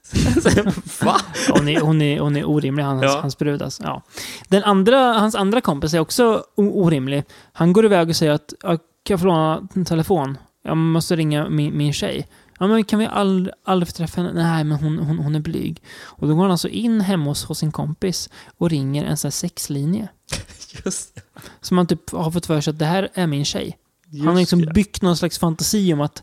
Va? 1.04 1.20
Hon 1.48 1.68
är, 1.68 1.80
hon 1.80 2.02
är, 2.02 2.20
hon 2.20 2.36
är 2.36 2.44
orimlig, 2.44 2.82
hans, 2.84 3.02
Ja. 3.04 3.18
hans 3.20 3.38
brud. 3.38 3.62
Alltså. 3.62 3.82
Ja. 3.82 4.02
Den 4.48 4.64
andra, 4.64 4.98
hans 5.12 5.34
andra 5.34 5.60
kompis 5.60 5.94
är 5.94 5.98
också 5.98 6.44
orimlig. 6.56 7.24
Han 7.52 7.72
går 7.72 7.84
iväg 7.84 8.08
och 8.08 8.16
säger 8.16 8.32
att 8.32 8.52
"Ja, 8.62 8.68
kan 8.76 9.14
jag 9.14 9.20
få 9.20 9.26
låna 9.26 9.68
en 9.74 9.84
telefon? 9.84 10.38
Jag 10.64 10.76
måste 10.76 11.16
ringa 11.16 11.48
min, 11.48 11.76
min 11.76 11.92
tjej. 11.92 12.28
Ja, 12.58 12.66
men 12.66 12.84
kan 12.84 12.98
vi 12.98 13.06
aldrig, 13.06 13.54
aldrig 13.64 13.94
träffa 13.94 14.20
henne? 14.20 14.32
Nej, 14.42 14.64
men 14.64 14.78
hon, 14.78 14.98
hon, 14.98 15.18
hon 15.18 15.34
är 15.34 15.40
blyg. 15.40 15.82
Och 16.02 16.28
då 16.28 16.34
går 16.34 16.42
han 16.42 16.50
alltså 16.50 16.68
in 16.68 17.00
hemma 17.00 17.24
hos, 17.24 17.44
hos 17.44 17.58
sin 17.58 17.72
kompis 17.72 18.28
och 18.58 18.70
ringer 18.70 19.04
en 19.04 19.16
sån 19.16 19.28
här 19.28 19.32
sexlinje. 19.32 20.08
Just 20.84 21.14
det. 21.14 21.20
Som 21.60 21.76
han 21.78 21.86
typ 21.86 22.10
har 22.10 22.30
fått 22.30 22.46
för 22.46 22.60
sig 22.60 22.70
att 22.70 22.78
det 22.78 22.84
här 22.86 23.08
är 23.14 23.26
min 23.26 23.44
tjej. 23.44 23.76
han 24.18 24.20
har 24.26 24.32
Just 24.40 24.52
liksom 24.52 24.72
byggt 24.74 25.02
någon 25.02 25.16
slags 25.16 25.38
fantasi 25.38 25.92
om 25.94 26.00
att 26.00 26.22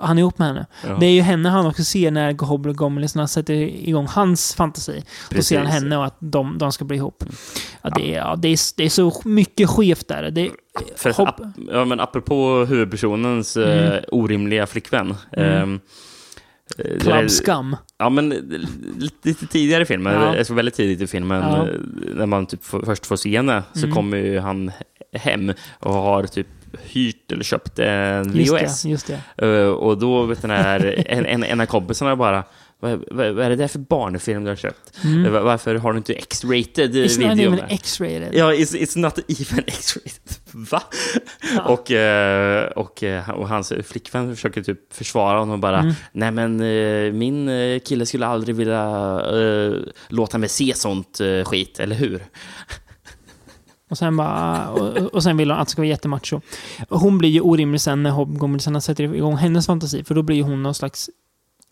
han 0.00 0.18
är 0.18 0.22
ihop 0.22 0.38
med 0.38 0.48
henne. 0.48 0.66
Ja. 0.86 0.96
Det 1.00 1.06
är 1.06 1.10
ju 1.10 1.20
henne 1.20 1.48
han 1.48 1.66
också 1.66 1.84
ser 1.84 2.10
när 2.10 2.32
Goblisarna 2.72 3.28
sätter 3.28 3.54
igång 3.54 4.06
hans 4.06 4.54
fantasi. 4.54 5.02
Då 5.30 5.42
ser 5.42 5.56
han 5.58 5.66
Precis. 5.66 5.82
henne 5.82 5.96
och 5.96 6.04
att 6.06 6.16
de, 6.18 6.58
de 6.58 6.72
ska 6.72 6.84
bli 6.84 6.96
ihop. 6.96 7.24
Ja, 7.82 7.90
det, 7.90 8.14
är, 8.14 8.18
ja, 8.18 8.36
det, 8.36 8.48
är, 8.48 8.58
det 8.76 8.84
är 8.84 8.88
så 8.88 9.12
mycket 9.24 9.68
skevt 9.70 10.08
där. 10.08 10.30
Det, 10.30 10.50
För, 10.96 11.12
hopp- 11.12 11.40
ja, 11.72 11.84
men 11.84 12.00
apropå 12.00 12.64
huvudpersonens 12.68 13.56
eh, 13.56 13.86
Mm. 13.92 14.04
orimliga 14.08 14.66
flickvän. 14.66 15.14
Mm. 15.32 15.62
ehm, 15.62 15.80
eh, 16.78 17.00
Club 17.00 17.30
Scum. 17.30 17.76
Ja, 17.98 18.10
men 18.10 18.28
lite, 18.98 19.28
lite 19.28 19.46
tidigare 19.46 19.82
i 19.82 19.86
filmen, 19.86 20.14
Ja. 20.14 20.38
alltså 20.38 20.54
väldigt 20.54 20.74
tidigt 20.74 21.00
i 21.00 21.06
filmen, 21.06 21.42
Ja. 21.42 21.56
eh, 21.68 21.74
när 22.14 22.26
man 22.26 22.46
typ 22.46 22.64
först 22.64 23.06
får 23.06 23.16
se 23.16 23.36
henne, 23.36 23.62
så 23.72 23.78
Mm. 23.84 23.94
kommer 23.94 24.16
ju 24.16 24.38
han 24.38 24.70
hem 25.12 25.52
och 25.78 25.92
har 25.94 26.24
typ 26.26 26.46
hyrt 26.82 27.32
eller 27.32 27.44
köpt 27.44 27.78
en 27.78 28.36
Just 28.36 28.52
VHS. 28.52 28.82
det, 28.82 28.88
just 28.88 29.10
det. 29.36 29.46
Eh, 29.46 29.68
och 29.68 29.98
då 29.98 30.22
vet 30.26 30.42
den 30.42 30.50
här, 30.50 31.04
en, 31.08 31.26
en, 31.26 31.44
en 31.44 31.60
av 31.60 31.66
kompisarna 31.66 32.16
bara, 32.16 32.44
vad, 32.82 33.04
vad, 33.10 33.34
vad 33.34 33.44
är 33.46 33.50
det 33.50 33.56
där 33.56 33.68
för 33.68 33.78
barnfilm 33.78 34.44
du 34.44 34.50
har 34.50 34.56
köpt? 34.56 35.04
Mm. 35.04 35.32
Va- 35.32 35.40
Varför 35.42 35.74
har 35.74 35.92
du 35.92 35.96
inte 35.98 36.12
X-rated 36.14 36.96
eh, 36.96 37.04
It's 37.04 37.20
not 37.20 37.30
video? 37.38 37.46
even 37.52 37.54
med?" 37.54 37.66
X-rated. 37.70 38.28
Ja, 38.32 38.52
it's, 38.52 38.76
it's 38.78 38.98
not 38.98 39.18
even 39.18 39.64
X-rated. 39.66 40.36
Va? 40.52 40.82
Och, 41.66 41.90
eh, 41.90 42.66
och, 42.70 43.02
eh, 43.02 43.30
och 43.30 43.48
hans 43.48 43.72
flickvän 43.86 44.34
försöker 44.36 44.62
typ 44.62 44.92
försvara 44.94 45.38
honom 45.38 45.52
och 45.54 45.58
bara, 45.58 45.78
Mm. 45.78 45.92
nej 46.12 46.30
men 46.30 46.56
min 47.18 47.50
kille 47.80 48.06
skulle 48.06 48.26
aldrig 48.26 48.56
vilja 48.56 48.82
eh, 49.32 49.72
låta 50.08 50.38
mig 50.38 50.48
se 50.48 50.72
sånt 50.76 51.20
skit, 51.44 51.80
eller 51.80 51.96
hur? 51.96 52.22
Och 53.90 53.98
sen, 53.98 54.16
bara, 54.16 54.68
och, 54.68 54.96
och 54.96 55.22
sen 55.22 55.36
vill 55.36 55.50
hon 55.50 55.60
att 55.60 55.66
det 55.68 55.70
ska 55.72 55.82
vara 55.82 55.88
jättemacho. 55.88 56.40
Hon 56.88 57.18
blir 57.18 57.28
ju 57.30 57.40
orimlig 57.40 57.80
sen 57.80 58.02
när 58.02 58.10
Hobgoblins 58.10 58.84
sätter 58.84 59.14
igång 59.14 59.36
hennes 59.36 59.66
fantasi. 59.66 60.04
För 60.04 60.14
då 60.14 60.22
blir 60.22 60.42
hon 60.42 60.62
någon 60.62 60.74
slags 60.74 61.10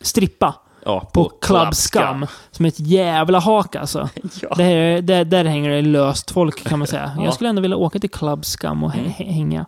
strippa. 0.02 0.54
Ja, 0.84 1.10
På 1.14 1.28
Club 1.28 1.74
Scum. 1.74 2.26
Som 2.50 2.64
ett 2.66 2.80
jävla 2.80 3.38
hak 3.38 3.76
alltså. 3.76 4.08
Ja. 4.42 4.54
Det 4.56 4.62
här, 4.62 5.02
där, 5.02 5.24
där 5.24 5.44
hänger 5.44 5.70
det 5.70 5.82
löst 5.82 6.30
folk 6.30 6.64
kan 6.68 6.78
man 6.78 6.88
säga. 6.88 7.12
Ja. 7.16 7.24
Jag 7.24 7.34
skulle 7.34 7.50
ändå 7.50 7.62
vilja 7.62 7.76
åka 7.76 7.98
till 7.98 8.10
Club 8.10 8.44
Scum 8.44 8.84
och 8.84 8.94
Mm. 8.94 9.06
hä- 9.10 9.32
hänga. 9.32 9.66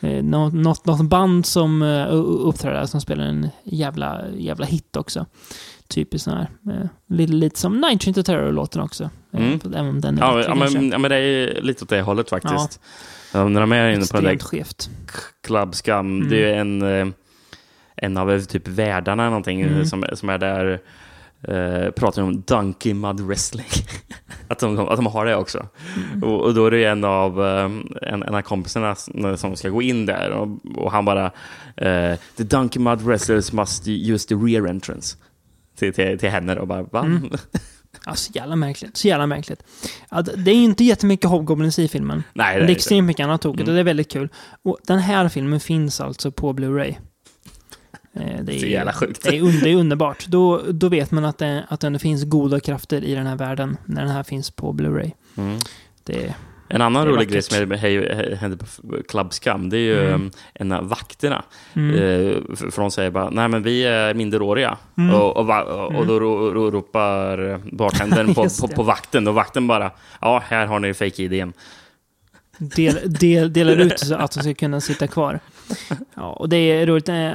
Eh, 0.00 0.22
Något, 0.24 0.52
något, 0.54 0.86
något 0.86 1.02
band 1.02 1.46
som 1.46 1.82
uh, 1.82 2.06
uppträder 2.48 2.76
där 2.78 2.86
som 2.86 3.00
spelar 3.00 3.24
en 3.24 3.48
jävla, 3.64 4.20
jävla 4.36 4.66
hit 4.66 4.96
också. 4.96 5.26
Typiskt 5.88 6.24
sån 6.24 6.34
här. 6.34 6.48
eh, 6.74 6.88
lite, 7.08 7.32
lite 7.32 7.60
som 7.60 7.80
Night 7.80 8.26
Terror-låten 8.26 8.82
också. 8.82 9.10
Eh, 9.34 9.40
Mm. 9.40 9.60
Om 9.88 10.00
den 10.00 10.18
är 10.18 10.22
Ja, 10.22 10.34
bättre 10.36 10.50
ja, 10.50 10.54
men, 10.54 10.90
ja, 10.90 10.98
men 10.98 11.10
det 11.10 11.16
är 11.16 11.62
lite 11.62 11.84
åt 11.84 11.90
det 11.90 12.02
hållet 12.02 12.28
faktiskt. 12.30 12.80
Ja. 13.32 13.48
när 13.48 13.60
de 13.60 13.72
är 13.72 13.90
inne 13.90 14.04
på 14.10 14.16
den 14.20 14.24
där 14.24 14.38
skevt. 14.38 14.90
Club 15.46 15.74
Scum, 15.74 16.16
Mm. 16.16 16.28
det 16.28 16.44
är 16.52 16.54
en, 16.60 16.82
eh, 16.82 17.06
en 17.96 18.16
av 18.16 18.32
eh, 18.32 18.40
typ 18.40 18.68
värdarna 18.68 19.24
någonting 19.24 19.60
eh, 19.60 19.72
Mm. 19.72 19.86
som, 19.86 20.04
som 20.14 20.28
är 20.28 20.38
där, 20.38 20.80
eh, 21.48 21.90
pratar 21.90 22.22
om 22.22 22.42
Donkey 22.46 22.94
Mud 22.94 23.20
Wrestling. 23.20 23.66
att, 24.48 24.58
de, 24.58 24.78
att 24.78 24.96
de 24.96 25.06
har 25.06 25.26
det 25.26 25.36
också. 25.36 25.66
Mm. 26.12 26.22
Och, 26.22 26.40
och 26.40 26.54
då 26.54 26.66
är 26.66 26.70
det 26.70 26.84
en 26.84 27.04
av, 27.04 27.44
eh, 27.46 27.70
en, 28.12 28.22
en 28.22 28.34
av 28.34 28.42
kompisarna 28.42 28.94
som 28.94 29.36
som 29.36 29.56
ska 29.56 29.68
gå 29.68 29.82
in 29.82 30.06
där 30.06 30.30
och, 30.30 30.48
och 30.76 30.92
han 30.92 31.04
bara 31.04 31.24
eh, 31.76 32.18
The 32.36 32.44
Donkey 32.44 32.82
Mud 32.82 33.00
Wrestlers 33.00 33.52
must 33.52 33.88
use 33.88 34.28
the 34.28 34.34
rear 34.34 34.66
entrance. 34.68 35.16
Till, 35.78 35.92
till, 35.94 36.18
till 36.18 36.30
henne 36.30 36.56
och 36.56 36.66
bara, 36.66 36.82
va? 36.82 37.00
Mm. 37.04 37.30
Ja, 38.06 38.14
så 38.14 38.32
jävla 38.34 38.56
märkligt. 38.56 38.96
Så 38.96 39.08
jävla 39.08 39.26
märkligt. 39.26 39.62
Ja, 40.10 40.22
det 40.22 40.50
är 40.50 40.54
inte 40.54 40.84
jättemycket 40.84 41.30
Hobgoblins 41.30 41.78
i 41.78 41.88
filmen. 41.88 42.22
Nej, 42.34 42.54
det 42.54 42.60
det 42.60 42.66
är 42.66 42.68
är 42.68 42.76
extremt 42.76 43.06
mycket 43.06 43.24
annat 43.24 43.42
tokigt 43.42 43.60
Mm. 43.62 43.70
och 43.70 43.74
det 43.74 43.80
är 43.80 43.84
väldigt 43.84 44.10
kul. 44.10 44.28
Och 44.62 44.78
den 44.86 44.98
här 44.98 45.28
filmen 45.28 45.60
finns 45.60 46.00
alltså 46.00 46.32
på 46.32 46.52
Blu-ray. 46.52 46.94
Eh, 48.14 48.42
Det 48.44 48.54
är, 48.56 48.60
Så 48.60 48.66
jävla 48.66 48.92
sjukt. 48.92 49.22
Det 49.22 49.36
är, 49.36 49.40
un- 49.42 49.60
det 49.62 49.70
är 49.70 49.76
underbart. 49.76 50.26
Då, 50.26 50.62
då 50.72 50.88
vet 50.88 51.10
man 51.10 51.24
att 51.24 51.38
det, 51.38 51.64
att 51.68 51.80
det 51.80 51.86
ändå 51.86 51.98
finns 51.98 52.24
goda 52.24 52.60
krafter 52.60 53.04
i 53.04 53.14
den 53.14 53.26
här 53.26 53.36
världen 53.36 53.76
när 53.84 54.02
den 54.02 54.10
här 54.10 54.22
finns 54.22 54.50
på 54.50 54.72
Blu-ray. 54.72 55.12
Mm. 55.36 55.58
Det, 56.04 56.34
En 56.74 56.82
annan 56.82 57.06
rolig 57.06 57.28
grej 57.30 57.42
som 57.42 57.70
hände 58.38 58.56
på 58.56 58.66
Club 59.08 59.32
Scum, 59.32 59.70
det 59.70 59.76
är 59.76 59.80
ju 59.80 60.00
Mm. 60.08 60.14
um, 60.14 60.30
en 60.54 60.72
av 60.72 60.88
vakterna. 60.88 61.42
Mm. 61.74 61.94
Eh, 61.94 62.36
för 62.70 62.80
de 62.82 62.90
säger 62.90 63.10
bara, 63.10 63.30
nej 63.30 63.48
men 63.48 63.62
vi 63.62 63.84
är 63.84 64.14
minderåriga. 64.14 64.76
Mm. 64.98 65.14
Och, 65.14 65.36
och, 65.36 65.48
och 65.86 65.90
Mm. 65.94 66.06
då 66.06 66.20
ro, 66.20 66.50
ro, 66.54 66.70
ropar 66.70 67.60
bartendern 67.76 68.34
på, 68.34 68.46
på, 68.60 68.68
på 68.68 68.82
vakten, 68.82 69.28
och 69.28 69.34
vakten 69.34 69.66
bara, 69.66 69.90
ja 70.20 70.42
här 70.46 70.66
har 70.66 70.80
ni 70.80 70.94
fake-id. 70.94 71.52
del, 72.58 73.12
del, 73.12 73.52
delar 73.52 73.76
ut 73.76 73.98
så 73.98 74.14
att 74.24 74.32
de 74.32 74.40
ska 74.42 74.54
kunna 74.54 74.80
sitta 74.80 75.06
kvar. 75.06 75.40
Ja, 76.14 76.32
och 76.32 76.48
det 76.48 76.56
är 76.56 76.86
roligt. 76.86 77.08
eh, 77.08 77.26
eh, 77.26 77.34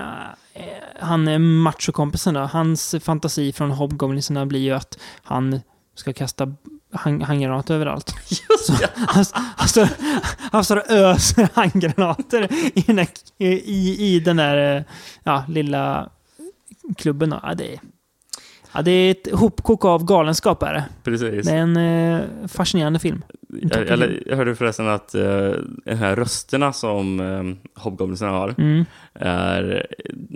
Han 1.00 1.28
är 1.28 1.40
machokompisen 1.40 2.34
då. 2.34 2.40
Hans 2.40 2.96
fantasi 3.02 3.54
från 3.54 3.72
Hobgoblinsarna 3.72 4.46
blir 4.46 4.60
ju 4.60 4.72
att 4.72 4.98
han 5.24 5.60
ska 5.96 6.14
kasta 6.14 6.54
hang- 6.92 7.24
handgranater 7.24 7.76
överallt. 7.76 8.14
Så 8.68 8.74
han, 8.98 9.26
han, 9.34 9.68
står, 9.68 9.88
han 10.52 10.64
står 10.66 10.78
och 10.78 10.90
öser 10.90 11.50
handgranater 11.54 12.48
i 12.78 12.82
den 12.88 12.96
där, 12.96 13.08
i, 13.38 14.16
i 14.16 14.20
den 14.20 14.38
där 14.38 14.78
eh, 14.78 14.84
ja, 15.24 15.46
lilla 15.48 16.10
klubben. 16.98 17.36
Ja, 17.44 17.54
det, 17.54 17.80
ja, 18.78 18.82
det 18.84 18.92
är 18.92 19.12
ett 19.12 19.32
hopkok 19.34 19.86
av 19.86 20.06
galenskap. 20.06 20.64
Är 20.64 20.74
det. 20.74 20.84
Precis. 21.04 21.46
det 21.46 21.52
är 21.52 21.58
en 21.58 21.78
eh, 21.78 22.22
fascinerande 22.48 23.00
film. 23.00 23.24
Jag, 23.62 23.88
jag, 23.88 24.10
jag 24.26 24.38
hörde 24.38 24.56
förresten 24.56 24.88
att 24.88 25.16
uh, 25.16 25.52
de 25.86 25.96
här 25.96 26.16
rösterna 26.16 26.74
som 26.74 27.20
um, 27.20 27.58
hobgoblinsarna 27.76 28.32
har, 28.32 28.56
Mm. 28.58 28.86
är, 29.14 29.88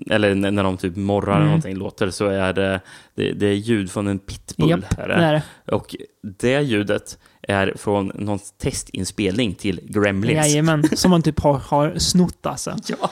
eller 0.10 0.36
när 0.36 0.64
de 0.64 0.78
typ 0.78 0.96
morrar 0.96 1.28
eller 1.28 1.36
Mm. 1.38 1.48
någonting 1.48 1.76
låter, 1.76 2.10
så 2.10 2.26
är 2.28 2.54
det, 2.54 2.82
det, 3.16 3.32
det 3.34 3.46
är 3.48 3.54
ljud 3.54 3.92
från 3.92 4.08
en 4.08 4.20
pitbull. 4.20 4.70
Japp, 4.70 5.00
är 5.00 5.08
det 5.08 5.14
är 5.14 5.34
det. 5.34 5.44
Och 5.76 5.96
det 6.40 6.62
ljudet 6.62 7.18
är 7.42 7.74
från 7.78 8.12
någon 8.16 8.40
testinspelning 8.62 9.56
till 9.56 9.80
Gremlins. 9.84 10.48
Jajamän, 10.48 10.84
som 10.98 11.12
man 11.12 11.22
typ 11.22 11.40
har, 11.40 11.54
har 11.60 11.94
snott 11.98 12.46
alltså. 12.46 12.76
Ja. 12.88 13.10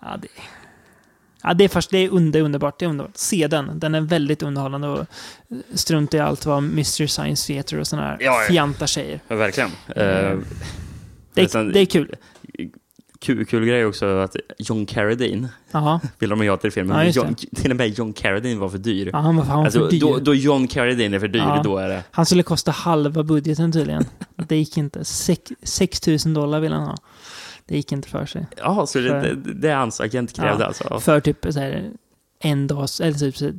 Ja, 0.00 0.16
det, 0.22 0.28
ja, 1.42 1.54
det 1.54 1.64
är 1.64 1.68
först, 1.68 1.90
det 1.90 1.98
är 1.98 2.08
under, 2.08 2.40
underbart. 2.40 2.78
Det 2.78 2.84
är 2.84 2.88
underbart. 2.88 3.16
Se 3.16 3.46
den. 3.46 3.78
Den 3.78 3.94
är 3.94 4.00
väldigt 4.00 4.42
underhållande 4.42 4.88
och 4.88 5.06
strunta 5.74 6.16
i 6.16 6.20
allt 6.20 6.46
vad 6.46 6.58
Mr. 6.58 7.06
Science 7.06 7.46
Theater 7.52 7.80
och 7.80 7.86
sådana 7.86 8.06
här 8.08 8.16
Ja, 8.20 8.42
ja. 8.42 8.46
fjanta 8.48 8.86
säger. 8.86 9.20
Ja, 9.28 9.36
verkligen. 9.36 9.70
Mm. 9.96 10.08
Eh, 10.32 10.38
Det, 11.34 11.54
är- 11.54 11.72
det 11.72 11.80
är 11.80 11.86
kul. 11.86 12.14
Kul, 13.20 13.44
kul 13.46 13.64
grej 13.64 13.84
också 13.86 14.06
att 14.18 14.36
John 14.58 14.86
Carradine 14.86 15.48
Jaha. 15.72 16.00
vill 16.18 16.30
de 16.30 16.44
ja 16.44 16.56
till 16.56 16.72
filmen. 16.72 17.06
Ja, 17.06 17.12
John, 17.12 17.34
till 17.56 17.70
och 17.70 17.76
med 17.76 17.98
John 17.98 18.12
Carradine 18.12 18.60
var 18.60 18.68
för 18.68 18.78
dyr. 18.78 19.10
Ja, 19.12 19.18
han 19.18 19.36
var, 19.36 19.44
han 19.44 19.56
var 19.58 19.64
alltså, 19.64 19.80
för 19.80 19.90
dyr. 19.90 20.00
Då, 20.00 20.18
då 20.18 20.34
John 20.34 20.68
Carradine 20.68 21.14
är 21.16 21.20
för 21.20 21.28
dyr, 21.28 21.38
Ja. 21.38 21.60
då 21.64 21.78
är 21.78 21.88
det... 21.88 22.02
Han 22.10 22.26
skulle 22.26 22.42
kosta 22.42 22.70
halva 22.70 23.22
budgeten 23.22 23.72
tydligen. 23.72 24.04
Det 24.36 24.56
gick 24.56 24.76
inte. 24.76 25.04
Sex- 25.04 25.52
6 25.62 26.06
000 26.06 26.18
dollar 26.34 26.60
vill 26.60 26.72
han 26.72 26.82
ha. 26.82 26.96
Det 27.72 27.76
gick 27.76 27.92
inte 27.92 28.08
för 28.08 28.26
sig. 28.26 28.46
Ja, 28.56 28.86
så 28.86 28.98
det, 28.98 29.08
För- 29.08 29.20
det, 29.34 29.52
det 29.54 29.68
är 29.68 29.76
hans 29.76 30.00
agent 30.00 30.32
krävde 30.36 30.62
Ja, 30.62 30.66
alltså. 30.66 31.00
För 31.00 31.20
typ 31.20 31.46
så 31.50 31.60
här, 31.60 31.90
en 32.40 32.66
dags, 32.66 33.00
eller 33.00 33.18
typ 33.18 33.36
så 33.36 33.44
här, 33.44 33.54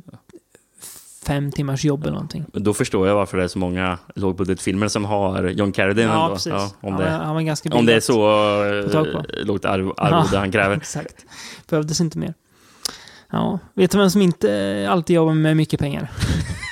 fem 1.26 1.52
timmars 1.52 1.84
jobb 1.84 2.02
eller 2.02 2.12
någonting. 2.12 2.44
Men 2.52 2.62
Då 2.64 2.74
förstår 2.74 3.08
jag 3.08 3.14
varför 3.14 3.36
det 3.38 3.44
är 3.44 3.48
så 3.48 3.58
många 3.58 3.98
lågbudgetfilmer 4.14 4.88
som 4.88 5.04
har 5.04 5.42
John 5.48 5.72
Carradine 5.72 6.08
Ja, 6.08 6.22
ändå. 6.24 6.34
precis. 6.34 6.52
Ja, 6.52 6.70
om, 6.80 6.92
Han 6.92 7.02
det, 7.02 7.10
var- 7.10 7.24
han 7.24 7.34
var 7.34 7.42
ganska 7.42 7.74
om 7.74 7.86
det 7.86 7.94
är 7.94 8.00
så 8.00 8.28
eh, 8.64 9.44
lågt 9.46 9.64
arv, 9.64 9.92
arvode 9.96 10.38
han 10.38 10.52
kräver. 10.52 10.76
Exakt. 10.82 11.24
Behövdes 11.70 12.00
inte 12.00 12.18
mer. 12.18 12.34
Ja, 13.30 13.58
vet 13.74 13.90
du 13.90 13.98
vem 13.98 14.10
som 14.10 14.22
inte 14.22 14.86
alltid 14.90 15.16
jobbar 15.16 15.34
med 15.34 15.56
mycket 15.56 15.80
pengar? 15.80 16.10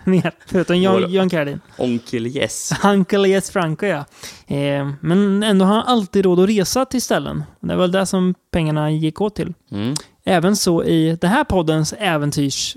mer, 0.10 0.32
förutom 0.46 0.76
John, 0.76 1.10
John 1.12 1.28
Carradine. 1.30 1.60
Onkel 1.76 2.26
Yes. 2.26 2.72
Uncle 2.84 3.28
Yes 3.28 3.50
Franco, 3.50 3.86
ja. 3.86 4.04
Eh, 4.46 4.90
men 5.00 5.42
ändå 5.42 5.64
har 5.64 5.74
han 5.74 5.86
alltid 5.86 6.24
råd 6.24 6.40
att 6.40 6.48
resa 6.48 6.84
till 6.84 7.02
ställen. 7.02 7.44
Det 7.60 7.76
var 7.76 7.88
det 7.88 8.06
som 8.06 8.34
pengarna 8.52 8.90
gick 8.90 9.20
åt 9.20 9.36
till. 9.36 9.54
Mm. 9.70 9.94
Även 10.24 10.56
så 10.56 10.84
i 10.84 11.18
den 11.20 11.30
här 11.30 11.44
poddens 11.44 11.92
äventyrs 11.98 12.76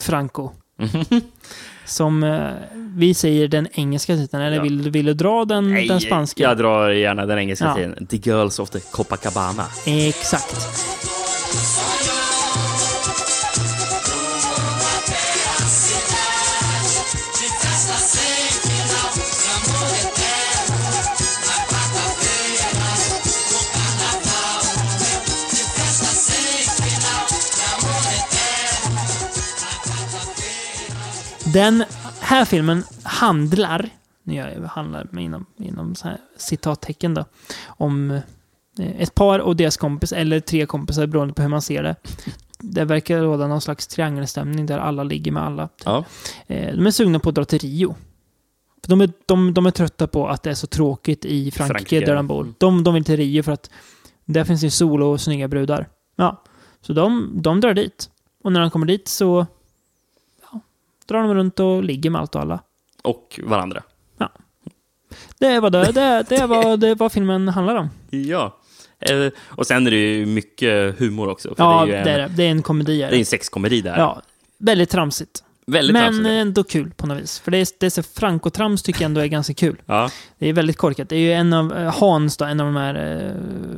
Franco. 0.00 0.50
Som 1.86 2.22
eh, 2.22 2.50
vi 2.96 3.14
säger 3.14 3.48
den 3.48 3.68
engelska 3.72 4.16
titeln, 4.16 4.42
eller 4.42 4.56
Ja. 4.56 4.62
vill, 4.62 4.90
vill 4.90 5.06
du 5.06 5.14
dra 5.14 5.44
den, 5.44 5.86
den 5.88 6.00
spanska? 6.00 6.42
Jag 6.42 6.58
drar 6.58 6.90
gärna 6.90 7.26
den 7.26 7.38
engelska 7.38 7.64
Ja. 7.64 7.74
titeln. 7.74 8.06
The 8.06 8.16
Girls 8.16 8.58
of 8.58 8.70
the 8.70 8.80
Copacabana. 8.80 9.64
Exakt. 9.86 10.56
Den 31.54 31.84
här 32.20 32.44
filmen 32.44 32.84
handlar, 33.02 33.88
nu 34.22 34.34
gör 34.34 34.48
jag 34.48 34.68
handlar 34.68 35.08
med 35.10 35.24
inom, 35.24 35.46
inom 35.58 35.94
så 35.94 36.08
här 36.08 36.18
citattecken 36.36 37.14
då, 37.14 37.24
om 37.66 38.10
eh, 38.10 38.20
ett 39.00 39.14
par 39.14 39.38
och 39.38 39.56
deras 39.56 39.76
kompis, 39.76 40.12
eller 40.12 40.40
tre 40.40 40.66
kompisar 40.66 41.06
beroende 41.06 41.34
på 41.34 41.42
hur 41.42 41.48
man 41.48 41.62
ser 41.62 41.82
det. 41.82 41.96
Det 42.58 42.84
verkar 42.84 43.20
råda 43.22 43.46
någon 43.46 43.60
slags 43.60 43.86
triangelstämning 43.86 44.66
där 44.66 44.78
alla 44.78 45.02
ligger 45.02 45.32
med 45.32 45.42
alla. 45.42 45.68
Ja. 45.84 46.04
Eh, 46.46 46.76
De 46.76 46.86
är 46.86 46.90
sugna 46.90 47.18
på 47.18 47.28
att 47.28 47.34
dra 47.34 47.44
till 47.44 47.58
Rio. 47.58 47.94
För 48.82 48.88
De 48.90 49.00
är, 49.00 49.12
de, 49.26 49.54
de 49.54 49.66
är 49.66 49.70
trötta 49.70 50.06
på 50.06 50.28
att 50.28 50.42
det 50.42 50.50
är 50.50 50.54
så 50.54 50.66
tråkigt 50.66 51.24
i 51.24 51.50
Frankrike, 51.50 51.78
Frankrike, 51.78 52.06
där 52.06 52.14
de 52.16 52.26
bor. 52.26 52.54
De, 52.58 52.84
de 52.84 52.94
vill 52.94 53.04
till 53.04 53.16
Rio 53.16 53.42
för 53.42 53.52
att 53.52 53.70
där 54.24 54.44
finns 54.44 54.60
det 54.60 54.70
sol 54.70 55.02
och 55.02 55.20
snygga 55.20 55.48
brudar. 55.48 55.88
Ja. 56.16 56.42
Så 56.80 56.92
de, 56.92 57.32
de 57.42 57.60
drar 57.60 57.74
dit. 57.74 58.10
Och 58.44 58.52
när 58.52 58.60
de 58.60 58.70
kommer 58.70 58.86
dit 58.86 59.08
så 59.08 59.46
drar 61.08 61.22
de 61.22 61.34
runt 61.34 61.60
och 61.60 61.84
ligger 61.84 62.10
med 62.10 62.20
allt 62.20 62.34
och 62.34 62.40
alla. 62.40 62.60
Och 63.02 63.40
varandra. 63.44 63.82
Det 65.38 65.60
var 65.60 65.70
det, 65.70 65.92
det, 65.92 66.26
det, 66.28 66.46
var, 66.46 66.76
det 66.76 66.94
var 66.94 67.08
filmen 67.08 67.48
handlar 67.48 67.74
om. 67.76 67.88
Ja. 68.10 68.58
Eh, 69.00 69.28
Och 69.48 69.66
sen 69.66 69.86
är 69.86 69.90
det 69.90 69.96
ju 69.96 70.26
mycket 70.26 70.98
humor 70.98 71.28
också. 71.28 71.54
Ja, 71.58 71.86
det 71.86 71.92
är 71.94 71.98
en, 71.98 72.04
det 72.04 72.10
är 72.10 72.18
det. 72.18 72.28
Det 72.36 72.42
är 72.42 72.50
en 72.50 72.62
komedi. 72.62 73.02
är 73.02 73.10
det 73.10 73.16
är 73.16 73.18
en 73.18 73.26
sexkomedi 73.26 73.80
där. 73.80 73.98
Ja, 73.98 74.22
väldigt 74.58 74.90
tramsigt. 74.90 75.44
Väldigt 75.66 75.92
Men 75.92 76.02
tramsigt. 76.04 76.26
ändå 76.28 76.64
kul 76.64 76.90
på 76.96 77.06
något 77.06 77.22
vis. 77.22 77.38
För 77.38 77.50
det 77.50 77.58
är, 77.58 77.68
det 77.80 77.86
är 77.86 77.90
så 77.90 78.02
Franco-trams 78.02 78.84
tycker 78.84 79.00
jag 79.00 79.08
ändå 79.08 79.20
är 79.20 79.26
ganska 79.26 79.54
kul. 79.54 79.76
Ja. 79.86 80.10
Det 80.38 80.48
är 80.48 80.52
väldigt 80.52 80.76
korkat. 80.76 81.08
Det 81.08 81.16
är 81.16 81.20
ju 81.20 81.32
en 81.32 81.52
av 81.52 81.72
eh, 81.76 81.94
Hans, 82.00 82.36
då, 82.36 82.44
en 82.44 82.60
av 82.60 82.66
de 82.66 82.76
här 82.76 82.94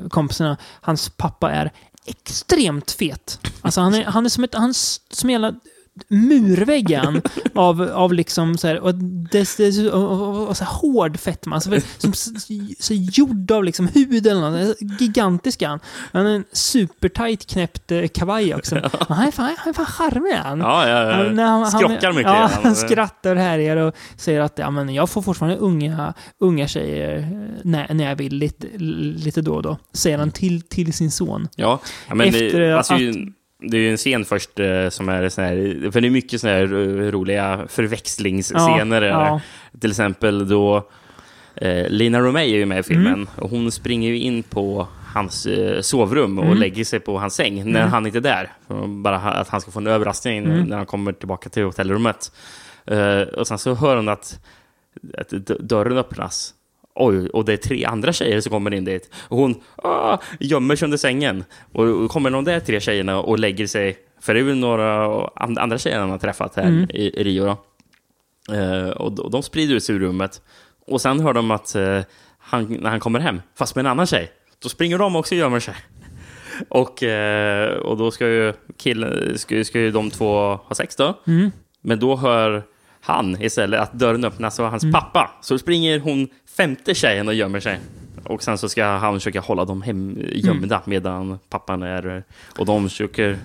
eh, 0.02 0.08
kompisarna, 0.08 0.56
hans 0.80 1.08
pappa 1.08 1.50
är 1.50 1.72
extremt 2.06 2.90
fet. 2.90 3.40
Alltså 3.60 3.80
han 3.80 3.94
är, 3.94 4.04
han 4.04 4.24
är 4.24 4.28
som 4.30 4.44
ett, 4.44 4.54
han 4.54 4.74
som 5.10 5.30
en 5.30 5.60
jävla 6.08 6.26
murvägg 6.28 6.90
är 6.90 6.98
han, 6.98 7.22
av, 7.54 7.82
av 7.82 8.12
liksom 8.12 8.58
så 8.58 8.66
här, 8.68 8.80
och 8.80 8.94
det, 8.94 9.56
det, 9.56 9.90
och, 9.92 10.48
och, 10.48 10.56
så 10.56 10.64
här 10.64 10.72
hård 10.72 11.18
fetma. 11.20 11.60
För- 11.60 11.82
som 11.98 12.12
så 12.78 12.94
gjord 12.94 13.50
av 13.50 13.64
liksom 13.64 13.88
hud 13.88 14.26
eller 14.26 14.40
något. 14.40 14.76
Gigantisk 15.00 15.62
han. 15.62 15.80
Han 16.12 16.26
har 16.26 16.32
en 16.32 16.44
supertight 16.52 17.46
knäppt 17.46 17.92
eh, 17.92 18.06
kavaj 18.08 18.54
också. 18.54 18.74
Han 19.08 19.26
är 19.26 19.30
fan, 19.30 19.54
han 19.58 19.68
är 19.68 19.72
fan 19.72 19.86
charmig 19.86 20.32
han. 20.32 20.60
Ja, 20.60 20.88
ja, 20.88 21.02
ja. 21.10 21.12
Han- 21.16 21.38
han- 21.38 21.70
Skrockar 21.70 22.12
mycket. 22.12 22.32
Ja, 22.32 22.50
Han- 22.62 22.74
skrattar 22.76 23.36
och 23.36 23.42
härjar 23.42 23.76
och 23.76 23.94
säger 24.16 24.40
att 24.40 24.58
ja, 24.58 24.70
men 24.70 24.94
jag 24.94 25.10
får 25.10 25.22
fortfarande 25.22 25.56
unga, 25.58 26.14
unga 26.38 26.68
tjejer 26.68 27.18
eh, 27.18 27.24
när, 27.62 27.94
när 27.94 28.04
jag 28.08 28.16
vill 28.16 28.34
lite, 28.34 28.66
lite 28.78 29.42
då 29.42 29.54
och 29.54 29.62
då. 29.62 29.78
Säger 29.92 30.18
han 30.18 30.30
till, 30.30 30.62
till 30.62 30.92
sin 30.92 31.10
son. 31.10 31.48
Ja, 31.56 31.80
men 32.08 32.20
Efter 32.28 32.60
det, 32.60 32.76
alltså, 32.78 32.94
att- 32.94 33.00
det 33.58 33.76
är 33.76 33.80
ju 33.80 33.90
en 33.90 33.96
scen 33.96 34.24
först 34.24 34.58
eh, 34.60 34.88
som 34.88 35.08
är 35.08 35.28
sån 35.28 35.44
här, 35.44 35.90
för 35.90 36.00
det 36.00 36.08
är 36.08 36.10
mycket 36.10 36.40
såna 36.40 36.52
här 36.52 36.62
eh, 36.62 37.10
roliga 37.10 37.66
förväxlingsscener. 37.68 39.02
Ja, 39.02 39.26
ja. 39.26 39.40
Till 39.80 39.90
exempel 39.90 40.48
då 40.48 40.88
eh, 41.54 41.88
Lina 41.88 42.20
Romay 42.20 42.52
är 42.52 42.56
ju 42.56 42.66
med 42.66 42.78
i 42.78 42.82
filmen 42.82 43.06
Mm. 43.14 43.26
och 43.36 43.50
hon 43.50 43.72
springer 43.72 44.08
ju 44.10 44.18
in 44.18 44.42
på 44.42 44.88
hans 45.14 45.46
eh, 45.46 45.80
sovrum 45.80 46.38
och 46.38 46.44
Mm. 46.44 46.58
lägger 46.58 46.84
sig 46.84 47.00
på 47.00 47.18
hans 47.18 47.34
säng 47.34 47.54
när 47.72 47.80
Mm. 47.80 47.92
han 47.92 48.06
inte 48.06 48.18
är 48.18 48.22
där. 48.22 48.52
Bara 48.86 49.16
att 49.16 49.48
han 49.48 49.60
ska 49.60 49.70
få 49.70 49.78
en 49.78 49.86
överraskning 49.86 50.38
Mm. 50.38 50.62
när 50.64 50.76
han 50.76 50.86
kommer 50.86 51.12
tillbaka 51.12 51.48
till 51.48 51.64
hotellrummet. 51.64 52.32
Eh, 52.86 53.20
och 53.20 53.46
sen 53.46 53.58
så 53.58 53.74
hör 53.74 53.96
hon 53.96 54.08
att, 54.08 54.40
att 55.18 55.28
dörren 55.60 55.98
öppnas. 55.98 56.54
Oj, 56.98 57.28
och 57.28 57.44
det 57.44 57.52
är 57.52 57.56
tre 57.56 57.84
andra 57.84 58.12
tjejer 58.12 58.40
som 58.40 58.50
kommer 58.52 58.74
in 58.74 58.84
dit. 58.84 59.10
Och 59.28 59.36
hon 59.38 59.54
ah, 59.76 60.18
gömmer 60.40 60.76
sig 60.76 60.86
under 60.86 60.98
sängen. 60.98 61.44
Och 61.72 62.10
kommer 62.10 62.30
de 62.30 62.44
där 62.44 62.60
tre 62.60 62.80
tjejerna 62.80 63.20
och 63.20 63.38
lägger 63.38 63.66
sig, 63.66 63.96
för 64.20 64.34
det 64.34 64.40
är 64.40 64.44
väl 64.44 64.56
några 64.56 65.06
and- 65.36 65.58
andra 65.58 65.78
tjejer 65.78 65.98
han 66.00 66.10
har 66.10 66.18
träffat 66.18 66.56
här 66.56 66.62
Mm. 66.64 66.90
i, 66.90 67.20
i 67.20 67.24
Rio. 67.24 67.56
Eh, 68.52 68.88
och, 68.90 69.30
de 69.30 69.42
sprider 69.42 69.74
ut 69.74 69.84
sig 69.84 69.94
ur 69.94 70.00
rummet. 70.00 70.42
Och 70.86 71.00
sen 71.00 71.20
hör 71.20 71.32
de 71.32 71.50
att 71.50 71.74
eh, 71.74 72.00
han, 72.38 72.76
när 72.80 72.90
han 72.90 73.00
kommer 73.00 73.20
hem, 73.20 73.40
fast 73.58 73.74
med 73.76 73.82
en 73.86 73.90
annan 73.90 74.06
tjej, 74.06 74.30
då 74.62 74.68
springer 74.68 74.98
de 74.98 75.16
också 75.16 75.34
och 75.34 75.38
gömmer 75.38 75.60
sig. 75.60 75.74
Och, 76.68 77.02
eh, 77.02 77.76
och 77.76 77.96
då 77.96 78.10
ska 78.10 78.28
ju, 78.28 78.52
killen, 78.76 79.38
ska, 79.38 79.54
ju- 79.54 79.64
ska 79.64 79.80
ju 79.80 79.90
de 79.90 80.10
två 80.10 80.54
ha 80.54 80.74
sex 80.74 80.96
då. 80.96 81.14
Mm. 81.26 81.50
Men 81.80 81.98
då 81.98 82.16
hör 82.16 82.62
han 83.06 83.42
istället 83.42 83.80
att 83.80 83.92
dörren 83.92 84.24
öppnas 84.24 84.58
och 84.58 84.70
hans 84.70 84.82
Mm. 84.84 84.92
pappa. 84.92 85.30
Så 85.40 85.58
springer 85.58 85.98
hon 86.00 86.28
femte 86.56 86.94
tjejen 86.94 87.28
och 87.28 87.34
gömmer 87.34 87.60
sig. 87.60 87.78
Och 88.24 88.42
sen 88.42 88.58
så 88.58 88.68
ska 88.68 88.84
han 88.84 89.14
försöka 89.14 89.40
hålla 89.40 89.64
dem 89.64 89.82
hem, 89.82 90.18
gömda 90.32 90.82
medan 90.84 91.38
pappan 91.50 91.82
är... 91.82 92.22
Och 92.58 92.66
de 92.66 92.88
försöker... 92.88 93.38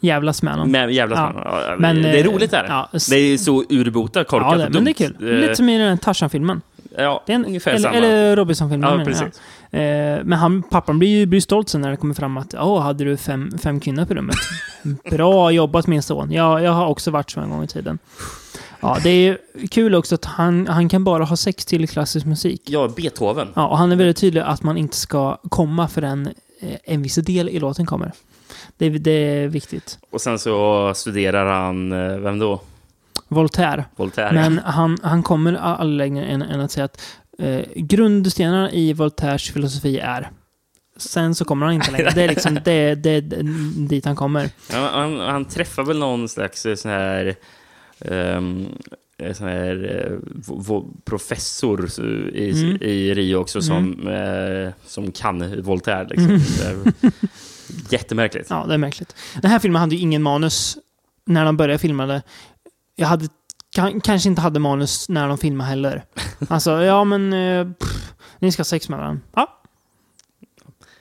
Jävlas 0.00 0.42
med 0.42 0.52
honom. 0.52 0.70
Med, 0.70 0.90
jävlas 0.90 1.18
Ja. 1.18 1.32
med 1.32 1.42
honom. 1.44 1.60
Ja, 1.68 1.76
Men, 1.78 2.02
det 2.02 2.08
är 2.20 2.24
eh, 2.26 2.32
roligt 2.32 2.50
där. 2.50 2.64
ja, 2.68 2.88
det 3.10 3.16
är 3.16 3.36
så 3.38 3.64
urbota 3.68 4.24
korkat 4.24 4.52
Ja, 4.52 4.58
det, 4.58 4.66
och 4.66 4.72
men 4.72 4.84
det 4.84 4.90
är 4.90 5.08
dumt. 5.08 5.14
kul. 5.18 5.34
Eh, 5.34 5.40
Lite 5.40 5.56
som 5.56 5.68
i 5.68 5.78
den 5.78 5.88
här 5.88 5.96
Tarzan-filmen. 5.96 6.60
Ja, 6.96 7.22
Det 7.26 7.32
är 7.32 7.34
en, 7.36 7.44
ungefär 7.44 7.70
eller, 7.70 7.80
samma. 7.80 7.94
eller 7.96 8.36
Robinson-filmen. 8.36 8.90
Ja, 8.90 8.96
jag. 8.98 9.06
precis. 9.06 9.40
Eh, 9.70 10.24
men 10.24 10.32
han, 10.32 10.62
pappan 10.62 10.98
blir 10.98 11.08
ju 11.08 11.26
blir 11.26 11.40
stolt 11.40 11.68
sen 11.68 11.80
när 11.80 11.90
det 11.90 11.96
kommer 11.96 12.14
fram 12.14 12.36
att 12.36 12.54
åh, 12.54 12.80
hade 12.82 13.04
du 13.04 13.16
fem, 13.16 13.50
fem 13.62 13.80
kvinnor 13.80 14.04
på 14.04 14.14
rummet? 14.14 14.36
Bra 15.10 15.50
jobbat 15.50 15.86
min 15.86 16.02
son. 16.02 16.32
Ja, 16.32 16.60
jag 16.60 16.72
har 16.72 16.86
också 16.86 17.10
varit 17.10 17.30
så 17.30 17.40
en 17.40 17.50
gång 17.50 17.64
i 17.64 17.66
tiden. 17.66 17.98
Ja, 18.80 18.98
det 19.02 19.10
är 19.10 19.38
kul 19.70 19.94
också 19.94 20.14
att 20.14 20.24
han, 20.24 20.66
han 20.66 20.88
kan 20.88 21.04
bara 21.04 21.24
ha 21.24 21.36
sex 21.36 21.64
till 21.64 21.88
klassisk 21.88 22.26
musik. 22.26 22.62
Ja, 22.64 22.88
Beethoven. 22.96 23.48
Ja, 23.56 23.66
och 23.68 23.78
han 23.78 23.92
är 23.92 23.96
väldigt 23.96 24.16
tydlig 24.16 24.40
att 24.40 24.62
man 24.62 24.76
inte 24.76 24.96
ska 24.96 25.36
komma 25.36 25.88
förrän 25.88 26.26
eh, 26.60 26.76
en 26.84 27.02
viss 27.02 27.14
del 27.14 27.48
i 27.48 27.58
låten 27.58 27.86
kommer. 27.86 28.12
Det, 28.76 28.86
är- 28.86 28.90
det 28.90 29.10
är 29.10 29.48
viktigt. 29.48 29.98
Och 30.10 30.20
sen 30.20 30.38
så 30.38 30.92
studerar 30.94 31.46
han, 31.64 31.92
eh, 31.92 32.18
vem 32.18 32.38
då? 32.38 32.60
Voltaire. 33.28 33.84
Voltaire. 33.96 34.32
Men 34.32 34.58
han, 34.58 34.98
han 35.02 35.22
kommer 35.22 35.52
aldrig 35.54 35.96
längre 35.98 36.24
än, 36.26 36.42
än 36.42 36.60
att 36.60 36.70
säga 36.72 36.84
att 36.84 37.00
eh, 37.38 37.60
grundstenarna 37.76 38.72
i 38.72 38.92
Voltaires 38.92 39.50
filosofi 39.52 39.98
är. 39.98 40.30
Sen 40.96 41.34
så 41.34 41.44
kommer 41.44 41.66
han 41.66 41.74
inte 41.74 41.90
längre. 41.90 42.10
Det 42.14 42.22
är 42.22 42.28
liksom 42.28 42.58
det, 42.64 42.94
det, 42.94 43.20
det, 43.20 43.42
dit 43.88 44.04
han 44.04 44.16
kommer. 44.16 44.50
Ja, 44.72 44.90
han, 44.92 45.20
han 45.20 45.44
träffar 45.44 45.82
väl 45.82 45.98
någon 45.98 46.28
slags 46.28 46.66
eh, 46.66 46.74
sån 46.74 46.90
här, 46.90 47.34
sån 49.34 49.48
här 49.48 50.06
eh, 50.06 50.82
professor 51.04 51.86
i, 52.34 52.50
Mm. 52.64 52.82
i 52.82 53.14
Rio 53.14 53.36
också 53.36 53.62
som, 53.62 54.08
eh, 54.08 54.72
som 54.86 55.12
kan 55.12 55.62
Voltaire. 55.62 56.08
Liksom. 56.08 56.26
Mm. 56.30 56.40
Det 56.58 56.64
är 57.06 57.12
jättemärkligt. 57.92 58.46
Ja, 58.50 58.64
det 58.68 58.74
är 58.74 58.78
märkligt. 58.78 59.14
Den 59.42 59.50
här 59.50 59.58
filmen 59.58 59.80
hade 59.80 59.94
ju 59.94 60.00
ingen 60.00 60.22
manus 60.22 60.78
när 61.26 61.44
de 61.44 61.56
började 61.56 61.78
filma 61.78 62.06
det. 62.06 62.22
Jag 62.96 63.06
hade 63.08 63.28
kan, 63.74 64.00
kanske 64.00 64.28
inte 64.28 64.40
hade 64.40 64.58
manus 64.60 65.08
när 65.08 65.28
de 65.28 65.38
filmade 65.38 65.70
heller. 65.70 66.04
Alltså, 66.48 66.82
ja 66.82 67.04
men... 67.04 67.32
Eh, 67.32 67.72
pff, 67.72 68.12
ni 68.38 68.52
ska 68.52 68.60
ha 68.60 68.64
sex 68.64 68.88
med 68.88 68.98
varandra. 68.98 69.20
Ja. 69.34 69.57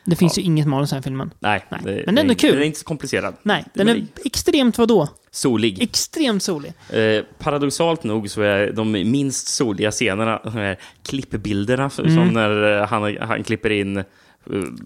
Det 0.10 0.16
finns 0.16 0.38
ju 0.38 0.42
inget 0.42 0.68
manus 0.68 0.90
i 0.92 0.96
den 0.96 0.98
här 0.98 1.04
filmen. 1.04 1.34
Nej, 1.40 1.66
Det, 1.70 2.04
Men 2.06 2.16
den 2.16 2.26
är 2.26 2.30
det, 2.30 2.36
kul. 2.36 2.52
Den 2.52 2.62
är 2.62 2.66
inte 2.66 2.80
så 2.80 2.86
komplicerad. 2.86 3.36
Nej, 3.44 3.66
den 3.74 3.88
är 3.90 3.96
är 3.96 4.06
extremt 4.26 4.78
vadå? 4.78 5.08
Solig. 5.32 5.82
Extremt 5.84 6.44
solig. 6.44 6.74
Eh, 6.90 7.24
paradoxalt 7.40 8.04
nog 8.04 8.30
så 8.30 8.42
är 8.42 8.72
de 8.72 8.92
minst 8.92 9.48
soliga 9.48 9.92
scenerna 9.92 10.40
de 10.44 10.54
här 10.54 10.78
klippbilderna 11.06 11.90
som 11.90 12.06
Mm. 12.06 12.28
när 12.28 12.82
eh, 12.82 12.88
han, 12.88 13.18
han 13.22 13.44
klipper 13.44 13.70
in 13.70 13.98
eh, 13.98 14.04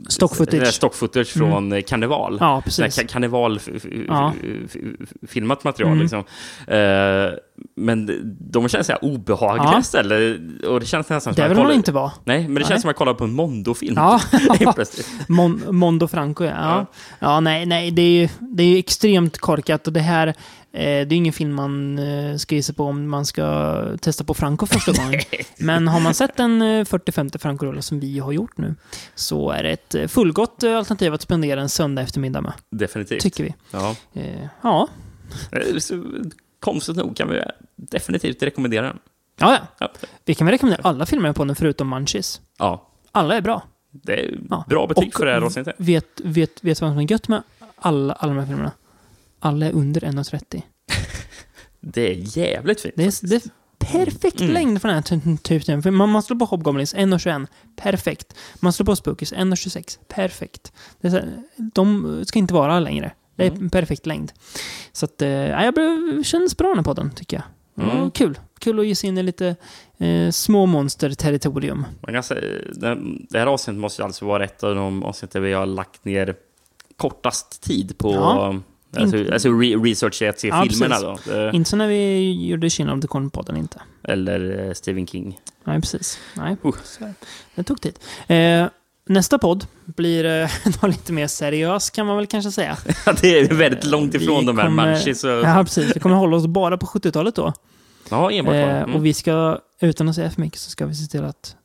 Stock 0.09 0.35
footage. 0.35 0.67
stock 0.73 0.95
footage 0.95 1.37
Mm. 1.37 1.49
från 1.51 1.71
eh, 1.73 1.81
karneval. 1.81 2.37
Ja, 2.39 2.61
precis. 2.65 2.75
Sån 2.95 3.01
här 3.01 3.07
ka- 3.07 3.11
Karneval 3.11 3.57
f- 3.57 3.69
f- 3.75 3.85
Ja. 4.07 4.33
material. 5.57 5.91
Mm. 5.91 6.01
Liksom. 6.01 6.19
Eh, 6.67 7.29
men 7.75 8.09
de 8.51 8.69
känns 8.69 8.87
så 8.87 8.93
här 8.93 9.03
obehagliga 9.05 9.71
Ja. 9.73 9.81
ställen. 9.83 10.59
Och 10.67 10.79
det 10.79 10.85
känns 10.85 11.09
nästan 11.09 11.33
som 11.33 11.43
Det 11.43 11.47
vill 11.49 11.57
man 11.57 11.65
kollar- 11.65 11.75
inte 11.75 11.91
vara. 11.91 12.11
Nej, 12.23 12.41
men 12.43 12.53
det 12.53 12.59
Nej. 12.59 12.67
känns 12.69 12.81
som 12.81 12.89
att 12.89 12.93
jag 12.93 12.97
kollar 12.97 13.13
på 13.13 13.23
en 13.23 13.33
Mondo-film. 13.33 13.93
Ja. 13.97 14.21
Mon 15.27 15.61
Mondo 15.75 16.07
Franco, 16.07 16.43
ja. 16.43 16.51
ja. 16.51 16.85
Ja, 17.19 17.39
nej, 17.39 17.65
nej, 17.65 17.91
det 17.91 18.01
är 18.01 18.21
ju 18.21 18.29
det 18.39 18.63
är 18.63 18.77
extremt 18.77 19.37
korkat 19.37 19.87
och 19.87 19.93
det 19.93 19.99
här, 19.99 20.27
eh, 20.27 20.33
det 20.73 20.81
är 20.83 21.13
ingen 21.13 21.33
film 21.33 21.53
man 21.53 21.99
eh, 21.99 22.35
ska 22.37 22.61
sig 22.61 22.75
på 22.75 22.83
om 22.85 23.09
man 23.09 23.25
ska 23.25 23.83
testa 24.01 24.23
på 24.23 24.33
Franco 24.33 24.65
första 24.65 24.91
gången. 25.03 25.21
Men 25.57 25.87
har 25.87 25.99
man 25.99 26.13
sett 26.13 26.39
en 26.39 26.61
eh, 26.61 26.65
40-50 26.65 27.37
Franco-rulle 27.37 27.81
som 27.81 27.99
vi 27.99 28.19
har 28.19 28.31
gjort 28.31 28.57
nu, 28.57 28.75
så 29.15 29.49
är 29.49 29.63
det 29.63 29.69
ett 29.71 29.95
eh, 29.95 30.07
fullgott 30.07 30.63
eh, 30.63 30.77
alternativ 30.77 31.13
att 31.13 31.21
spendera 31.21 31.61
en 31.61 31.69
söndag 31.69 32.01
eftermiddag 32.01 32.41
med. 32.41 32.53
Definitivt. 32.71 33.21
Tycker 33.21 33.43
vi. 33.43 33.53
Ja. 33.71 33.95
Eh, 34.13 34.45
ja. 34.61 34.87
Konstigt 36.61 36.95
nog 36.95 37.15
kan 37.15 37.29
vi 37.29 37.41
definitivt 37.75 38.43
rekommendera 38.43 38.85
den. 38.87 38.99
Ja, 39.39 39.57
ja. 39.79 39.91
Vi 40.25 40.35
kan 40.35 40.47
väl 40.47 40.51
rekommendera 40.51 40.89
alla 40.89 41.05
filmer 41.05 41.33
på 41.33 41.45
den 41.45 41.55
förutom 41.55 41.89
Munchies. 41.89 42.41
Ja. 42.59 42.87
Alla 43.11 43.35
är 43.35 43.41
bra. 43.41 43.63
Det 43.91 44.13
är 44.25 44.39
Ja. 44.49 44.65
bra 44.67 44.87
betyg 44.87 45.07
Och 45.07 45.13
för 45.13 45.25
det 45.25 45.31
här 45.31 45.41
avsnittet. 45.41 45.75
Vet, 45.77 46.21
vet, 46.23 46.63
vet 46.63 46.81
vad 46.81 46.89
som 46.91 46.97
är 46.99 47.11
gött 47.11 47.27
med 47.27 47.43
alla, 47.75 48.13
alla 48.13 48.33
de 48.33 48.39
här 48.39 48.45
filmerna? 48.47 48.71
Alla 49.39 49.65
är 49.65 49.71
under 49.71 50.01
1,30. 50.01 50.61
Det 51.79 52.01
är 52.11 52.37
jävligt 52.37 52.81
fint. 52.81 52.93
Det 52.97 53.03
är, 53.03 53.27
det 53.29 53.35
är 53.35 53.41
perfekt 53.79 54.41
Mm. 54.41 54.53
längd 54.53 54.81
för 54.81 54.87
den 54.87 54.95
här 54.95 55.01
ty- 55.03 55.37
typen. 55.37 55.83
För 55.83 55.91
man, 55.91 56.09
man 56.09 56.23
slår 56.23 56.37
på 56.37 56.45
Hobgoblins 56.45 56.95
1,21. 56.95 57.47
Perfekt. 57.75 58.35
Man 58.59 58.73
slår 58.73 58.85
på 58.85 58.95
Spookies 58.95 59.33
1,26. 59.33 59.99
Perfekt. 60.07 60.73
Det 61.01 61.07
är 61.07 61.11
så, 61.11 61.17
här, 61.17 61.43
de 61.73 62.23
ska 62.25 62.39
inte 62.39 62.53
vara 62.53 62.79
längre. 62.79 63.11
Det 63.41 63.47
är 63.47 63.51
Mm. 63.51 63.63
en 63.63 63.69
perfekt 63.69 64.05
längd. 64.05 64.31
Så 64.91 65.05
att, 65.05 65.21
eh, 65.21 65.29
ja, 65.29 65.63
jag 65.63 65.73
blev, 65.73 66.23
kändes 66.23 66.57
bra 66.57 66.73
den 66.75 66.83
podden, 66.83 67.11
tycker 67.15 67.37
jag. 67.37 67.43
Ja, 67.87 67.91
Mm. 67.91 68.11
Kul. 68.11 68.39
Kul 68.59 68.79
att 68.79 68.85
ge 68.87 68.95
sig 68.95 69.07
in 69.09 69.17
i 69.17 69.23
lite 69.23 69.55
eh, 69.97 70.29
små 70.31 70.65
monster-territorium. 70.65 71.85
Man 72.01 72.13
kan 72.13 72.23
säga, 72.23 72.41
det 73.29 73.39
här 73.39 73.47
avsnittet 73.47 73.79
måste 73.81 74.01
ju 74.01 74.05
alltså 74.05 74.25
vara 74.25 74.43
ett 74.43 74.63
av 74.63 74.75
de 74.75 75.03
avsnitt 75.03 75.31
där 75.31 75.39
vi 75.39 75.53
har 75.53 75.65
lagt 75.65 76.05
ner 76.05 76.35
kortast 76.97 77.61
tid 77.63 77.97
på 77.97 78.13
Ja. 78.13 78.55
alltså, 78.97 79.17
Inte- 79.17 79.33
alltså 79.33 79.49
re 79.49 79.75
research 79.75 80.21
i 80.21 80.27
att 80.27 80.39
se 80.39 80.47
Ja, 80.47 80.65
filmerna. 80.69 80.95
precis. 80.95 81.25
Då. 81.25 81.33
Det, 81.33 81.51
Inte 81.53 81.69
så 81.69 81.75
när 81.75 81.87
vi 81.87 82.31
gjorde 82.47 82.69
Children 82.69 82.97
of 82.97 83.01
the 83.01 83.07
Corn-podden, 83.07 83.57
inte. 83.57 83.81
Eller 84.03 84.67
eh, 84.67 84.73
Stephen 84.73 85.07
King. 85.07 85.39
Nej, 85.63 85.81
precis. 85.81 86.19
Nej, 86.37 86.55
Uh. 86.65 86.73
det 87.55 87.63
tog 87.63 87.81
tid. 87.81 87.99
Eh, 88.27 88.65
nästa 89.11 89.37
podd 89.39 89.65
blir 89.85 90.25
eh, 90.25 90.49
lite 90.89 91.13
mer 91.13 91.27
seriös, 91.27 91.89
kan 91.89 92.05
man 92.05 92.17
väl 92.17 92.27
kanske 92.27 92.51
säga. 92.51 92.77
det 93.21 93.39
är 93.39 93.53
väldigt 93.53 93.85
långt 93.85 94.13
ifrån 94.13 94.39
Vi 94.39 94.45
de 94.45 94.57
här. 94.79 94.93
Och, 95.25 95.45
Ja, 95.45 95.63
precis. 95.63 95.95
Vi 95.95 95.99
kommer 95.99 96.15
hålla 96.15 96.37
oss 96.37 96.47
bara 96.47 96.77
på 96.77 96.85
70-talet 96.85 97.35
då. 97.35 97.53
ja, 98.09 98.31
enbart. 98.31 98.53
Eh, 98.55 98.61
Mm. 98.81 98.95
och 98.95 99.05
vi 99.05 99.13
ska, 99.13 99.57
utan 99.81 100.09
att 100.09 100.15
säga 100.15 100.29
för 100.29 100.41
mycket, 100.41 100.59
så 100.59 100.69
ska 100.69 100.85
vi 100.85 100.95
se 100.95 101.07
till 101.11 101.23
att 101.23 101.55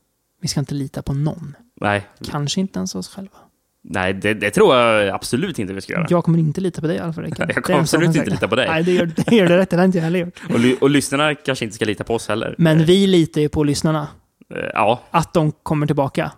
vi 0.43 0.49
ska 0.49 0.61
inte 0.61 0.75
lita 0.75 1.03
på 1.03 1.13
någon. 1.13 1.57
Nej, 1.81 2.07
Kanske 2.31 2.61
inte 2.61 2.79
ens 2.79 2.95
oss 2.95 3.09
själva. 3.09 3.37
nej 3.85 4.15
det, 4.15 4.35
det 4.35 4.51
tror 4.51 4.77
jag 4.77 5.09
absolut 5.15 5.59
inte 5.59 5.73
vi 5.73 5.81
ska 5.81 5.93
göra. 5.93 6.07
Jag 6.11 6.25
kommer 6.25 6.39
inte 6.39 6.61
lita 6.61 6.81
på 6.81 6.87
dig, 6.87 6.97
Rickard. 7.17 7.49
Jag 7.51 7.57
är 7.57 7.61
kommer 7.63 7.79
absolut 7.81 8.07
jag 8.15 8.17
inte 8.23 8.31
lita 8.31 8.49
på 8.49 8.57
dig. 8.57 8.69
Nej, 8.69 8.83
det 8.83 8.93
gör, 8.93 9.07
det 9.17 9.37
gör 9.37 9.47
du 9.47 9.57
rätt. 9.57 9.71
Det 9.71 9.77
har 9.77 9.85
inte 9.85 9.99
jag 9.99 10.03
heller 10.05 10.19
gjort. 10.19 10.41
Och, 10.53 10.59
ly- 10.61 10.77
och 10.81 10.91
lyssnarna 10.91 11.35
kanske 11.35 11.65
inte 11.65 11.75
ska 11.75 11.85
lita 11.85 12.05
på 12.05 12.15
oss 12.15 12.29
heller. 12.29 12.55
Men 12.59 12.85
vi 12.85 13.07
litar 13.07 13.41
ju 13.41 13.49
på 13.49 13.65
lyssnarna. 13.65 14.09
Eh, 14.55 14.61
Ja, 14.75 15.01
Att 15.11 15.33
de 15.35 15.53
kommer 15.53 15.87
tillbaka. 15.87 16.33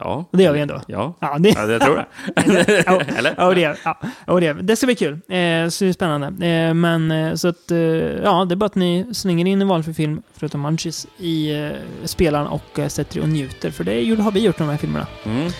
Ja. 0.00 0.24
Det 0.32 0.42
gör 0.42 0.52
vi 0.52 0.60
ändå. 0.60 0.80
Ja, 0.86 1.14
Ja, 1.20 1.36
det, 1.38 1.48
ja 1.48 1.66
jag 1.66 1.80
tror 1.82 1.96
det. 1.96 2.82
ja, 2.86 3.00
Eller? 3.16 3.34
Ja, 3.36 3.54
det, 3.54 3.64
är, 3.64 3.76
ja, 3.84 3.98
ja, 4.26 4.40
det, 4.40 4.52
det 4.52 4.76
ska 4.76 4.86
bli 4.86 4.94
kul. 4.96 5.12
Eh, 5.12 5.68
så 5.68 5.84
det 5.84 5.90
är 5.90 5.92
spännande. 5.92 6.46
Eh, 6.46 6.74
men 6.74 7.10
eh, 7.10 7.34
så 7.34 7.48
att, 7.48 7.70
eh, 7.70 7.78
ja, 7.78 8.44
det 8.44 8.54
är 8.54 8.56
bara 8.56 8.66
att 8.66 8.74
ni 8.74 9.06
slänger 9.14 9.46
in 9.46 9.62
en 9.62 9.68
valfri 9.68 9.94
film, 9.94 10.22
förutom 10.36 10.60
Munchies, 10.62 11.06
i 11.18 11.62
eh, 11.64 11.70
spelaren 12.04 12.46
och 12.46 12.78
eh, 12.78 12.88
sätter 12.88 13.18
er 13.18 13.22
och 13.22 13.28
njuter. 13.28 13.70
För 13.70 13.84
det 13.84 14.14
har 14.22 14.32
vi 14.32 14.40
gjort 14.40 14.58
de 14.58 14.68
här 14.68 14.76
filmerna. 14.76 15.06
Mm. 15.24 15.50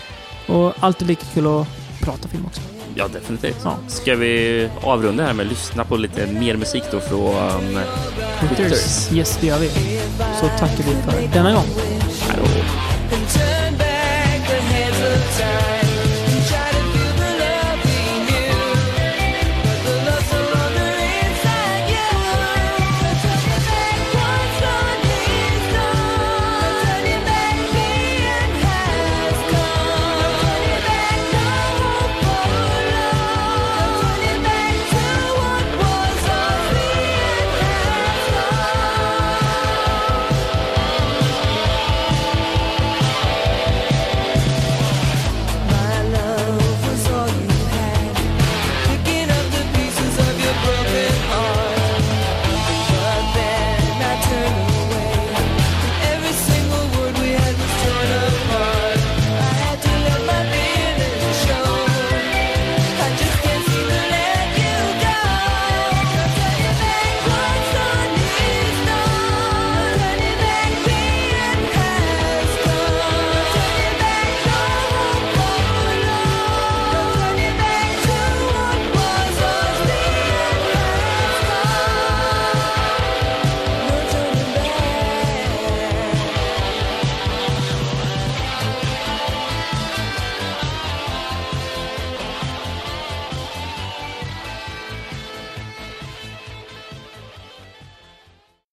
Och 0.49 0.73
alltid 0.81 1.09
lika 1.09 1.25
kul 1.35 1.47
att 1.47 1.67
prata 2.03 2.29
film 2.29 2.47
också. 2.47 2.61
Ja, 2.95 3.09
definitivt. 3.09 3.61
Ja. 3.65 3.77
Ska 3.89 4.15
vi 4.17 4.69
avrunda 4.83 5.25
här 5.25 5.33
med 5.33 5.45
att 5.47 5.53
lyssna 5.53 5.85
på 5.85 5.97
lite 5.97 6.27
mer 6.27 6.57
musik 6.57 6.83
då 6.91 7.01
från 7.01 7.35
Hooters. 8.41 9.13
Yes, 9.13 9.39
det 9.41 9.47
gör 9.47 9.59
vi. 9.59 9.69
Så 10.41 10.47
tackar 10.59 10.77
vi 10.85 10.95
för 11.03 11.33
denna 11.35 11.53
gång. 11.53 11.65
Until 13.13 13.66
down 15.39 15.66